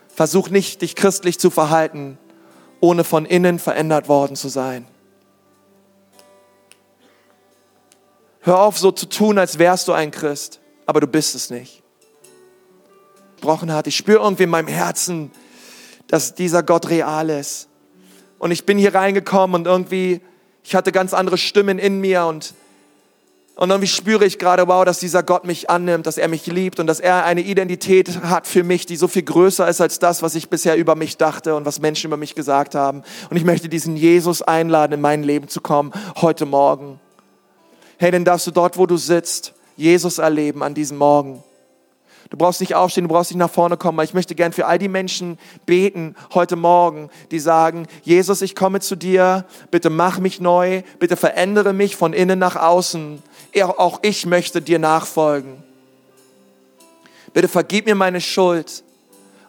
Versuch 0.08 0.50
nicht, 0.50 0.82
dich 0.82 0.96
christlich 0.96 1.38
zu 1.38 1.48
verhalten, 1.50 2.18
ohne 2.80 3.04
von 3.04 3.24
innen 3.24 3.60
verändert 3.60 4.08
worden 4.08 4.34
zu 4.34 4.48
sein. 4.48 4.84
Hör 8.40 8.58
auf, 8.58 8.78
so 8.78 8.90
zu 8.90 9.06
tun, 9.06 9.38
als 9.38 9.60
wärst 9.60 9.86
du 9.86 9.92
ein 9.92 10.10
Christ, 10.10 10.58
aber 10.86 11.00
du 11.00 11.06
bist 11.06 11.36
es 11.36 11.50
nicht. 11.50 11.84
Gebrochen 13.36 13.72
hat. 13.72 13.86
Ich 13.86 13.94
spüre 13.94 14.24
irgendwie 14.24 14.42
in 14.42 14.50
meinem 14.50 14.66
Herzen, 14.66 15.30
dass 16.08 16.34
dieser 16.34 16.64
Gott 16.64 16.90
real 16.90 17.30
ist. 17.30 17.68
Und 18.40 18.50
ich 18.50 18.66
bin 18.66 18.76
hier 18.76 18.96
reingekommen 18.96 19.54
und 19.54 19.66
irgendwie, 19.68 20.20
ich 20.64 20.74
hatte 20.74 20.90
ganz 20.90 21.14
andere 21.14 21.38
Stimmen 21.38 21.78
in 21.78 22.00
mir 22.00 22.24
und, 22.24 22.54
und 23.56 23.70
irgendwie 23.70 23.88
spüre 23.88 24.26
ich 24.26 24.38
gerade, 24.38 24.68
wow, 24.68 24.84
dass 24.84 24.98
dieser 24.98 25.22
Gott 25.22 25.46
mich 25.46 25.70
annimmt, 25.70 26.06
dass 26.06 26.18
er 26.18 26.28
mich 26.28 26.46
liebt 26.46 26.78
und 26.78 26.86
dass 26.86 27.00
er 27.00 27.24
eine 27.24 27.40
Identität 27.40 28.22
hat 28.22 28.46
für 28.46 28.62
mich, 28.62 28.84
die 28.84 28.96
so 28.96 29.08
viel 29.08 29.22
größer 29.22 29.66
ist 29.66 29.80
als 29.80 29.98
das, 29.98 30.22
was 30.22 30.34
ich 30.34 30.50
bisher 30.50 30.76
über 30.76 30.94
mich 30.94 31.16
dachte 31.16 31.56
und 31.56 31.64
was 31.64 31.80
Menschen 31.80 32.08
über 32.08 32.18
mich 32.18 32.34
gesagt 32.34 32.74
haben. 32.74 33.02
Und 33.30 33.38
ich 33.38 33.44
möchte 33.44 33.70
diesen 33.70 33.96
Jesus 33.96 34.42
einladen, 34.42 34.92
in 34.92 35.00
mein 35.00 35.22
Leben 35.22 35.48
zu 35.48 35.62
kommen, 35.62 35.92
heute 36.20 36.44
Morgen. 36.44 37.00
Hey, 37.96 38.10
denn 38.10 38.26
darfst 38.26 38.46
du 38.46 38.50
dort, 38.50 38.76
wo 38.76 38.84
du 38.84 38.98
sitzt, 38.98 39.54
Jesus 39.74 40.18
erleben 40.18 40.62
an 40.62 40.74
diesem 40.74 40.98
Morgen. 40.98 41.42
Du 42.30 42.36
brauchst 42.36 42.60
nicht 42.60 42.74
aufstehen, 42.74 43.04
du 43.04 43.14
brauchst 43.14 43.30
nicht 43.30 43.38
nach 43.38 43.50
vorne 43.50 43.76
kommen. 43.76 43.98
Aber 43.98 44.04
ich 44.04 44.14
möchte 44.14 44.34
gern 44.34 44.52
für 44.52 44.66
all 44.66 44.78
die 44.78 44.88
Menschen 44.88 45.38
beten 45.64 46.16
heute 46.34 46.56
Morgen, 46.56 47.08
die 47.30 47.38
sagen, 47.38 47.86
Jesus, 48.02 48.42
ich 48.42 48.54
komme 48.54 48.80
zu 48.80 48.96
dir, 48.96 49.44
bitte 49.70 49.90
mach 49.90 50.18
mich 50.18 50.40
neu, 50.40 50.82
bitte 50.98 51.16
verändere 51.16 51.72
mich 51.72 51.96
von 51.96 52.12
innen 52.12 52.38
nach 52.38 52.56
außen. 52.56 53.22
Auch 53.62 54.00
ich 54.02 54.26
möchte 54.26 54.60
dir 54.60 54.78
nachfolgen. 54.78 55.62
Bitte 57.32 57.48
vergib 57.48 57.86
mir 57.86 57.94
meine 57.94 58.20
Schuld 58.20 58.82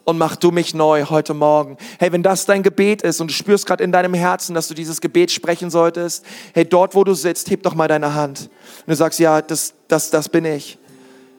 und 0.04 0.16
mach 0.16 0.36
du 0.36 0.50
mich 0.50 0.74
neu 0.74 1.04
heute 1.04 1.34
Morgen. 1.34 1.76
Hey, 1.98 2.10
wenn 2.12 2.22
das 2.22 2.46
dein 2.46 2.62
Gebet 2.62 3.02
ist 3.02 3.20
und 3.20 3.28
du 3.28 3.34
spürst 3.34 3.66
gerade 3.66 3.84
in 3.84 3.92
deinem 3.92 4.14
Herzen, 4.14 4.54
dass 4.54 4.66
du 4.66 4.72
dieses 4.72 5.02
Gebet 5.02 5.30
sprechen 5.30 5.70
solltest, 5.70 6.24
hey, 6.54 6.64
dort 6.64 6.94
wo 6.94 7.04
du 7.04 7.12
sitzt, 7.12 7.50
heb 7.50 7.62
doch 7.62 7.74
mal 7.74 7.88
deine 7.88 8.14
Hand. 8.14 8.48
Und 8.80 8.88
du 8.88 8.96
sagst, 8.96 9.18
ja, 9.18 9.42
das, 9.42 9.74
das, 9.86 10.08
das 10.08 10.30
bin 10.30 10.46
ich. 10.46 10.78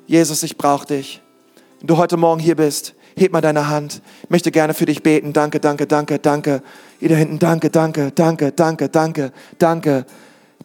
Jesus, 0.05 0.43
ich 0.43 0.55
brauche 0.55 0.85
dich. 0.85 1.21
Wenn 1.79 1.87
du 1.87 1.97
heute 1.97 2.17
Morgen 2.17 2.39
hier 2.39 2.55
bist, 2.55 2.93
heb 3.15 3.31
mal 3.31 3.41
deine 3.41 3.69
Hand. 3.69 4.03
Ich 4.23 4.29
möchte 4.29 4.51
gerne 4.51 4.75
für 4.75 4.85
dich 4.85 5.01
beten. 5.01 5.33
Danke, 5.33 5.59
danke, 5.59 5.87
danke, 5.87 6.19
danke. 6.19 6.61
Ihr 6.99 7.09
da 7.09 7.15
hinten, 7.15 7.39
danke, 7.39 7.71
danke, 7.71 8.11
danke, 8.11 8.51
danke, 8.51 8.89
danke, 8.89 9.31
danke. 9.57 10.05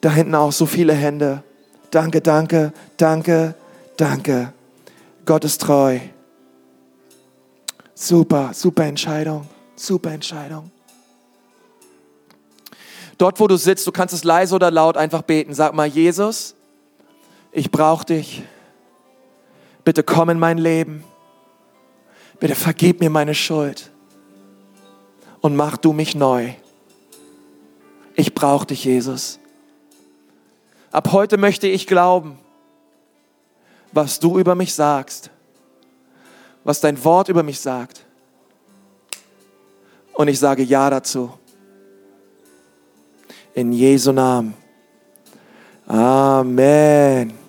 Da 0.02 0.11
hinten 0.11 0.34
auch 0.34 0.52
so 0.52 0.66
viele 0.66 0.92
Hände. 0.92 1.42
Danke, 1.91 2.20
danke, 2.20 2.72
danke, 2.97 3.55
danke. 3.97 4.53
Gott 5.24 5.45
ist 5.45 5.61
treu. 5.61 6.01
Super, 7.95 8.53
super 8.53 8.85
Entscheidung. 8.85 9.47
Super 9.76 10.12
Entscheidung. 10.12 10.70
Dort, 13.18 13.39
wo 13.39 13.47
du 13.47 13.57
sitzt, 13.57 13.87
du 13.87 13.93
kannst 13.93 14.12
es 14.12 14.24
leise 14.24 14.55
oder 14.55 14.70
laut 14.70 14.97
einfach 14.97 15.22
beten. 15.22 15.55
Sag 15.55 15.74
mal, 15.74 15.87
Jesus, 15.87 16.55
ich 17.53 17.70
brauche 17.70 18.05
dich. 18.05 18.43
Bitte 19.85 20.03
komm 20.03 20.30
in 20.30 20.39
mein 20.39 20.59
Leben. 20.59 21.05
Bitte 22.41 22.55
vergib 22.55 23.01
mir 23.01 23.11
meine 23.11 23.35
Schuld. 23.35 23.91
Und 25.41 25.55
mach 25.55 25.76
du 25.76 25.93
mich 25.93 26.14
neu. 26.14 26.55
Ich 28.16 28.35
brauche 28.35 28.66
dich, 28.66 28.85
Jesus. 28.85 29.39
Ab 30.95 31.11
heute 31.11 31.38
möchte 31.38 31.66
ich 31.66 31.88
glauben, 31.88 32.38
was 33.90 34.20
du 34.20 34.38
über 34.38 34.55
mich 34.55 34.72
sagst, 34.72 35.28
was 36.62 36.80
dein 36.80 37.03
Wort 37.03 37.28
über 37.28 37.42
mich 37.42 37.59
sagt. 37.59 38.07
Und 40.12 40.28
ich 40.28 40.38
sage 40.38 40.62
Ja 40.62 40.88
dazu. 40.90 41.36
In 43.55 43.72
Jesu 43.72 44.12
Namen. 44.12 44.55
Amen. 45.88 47.43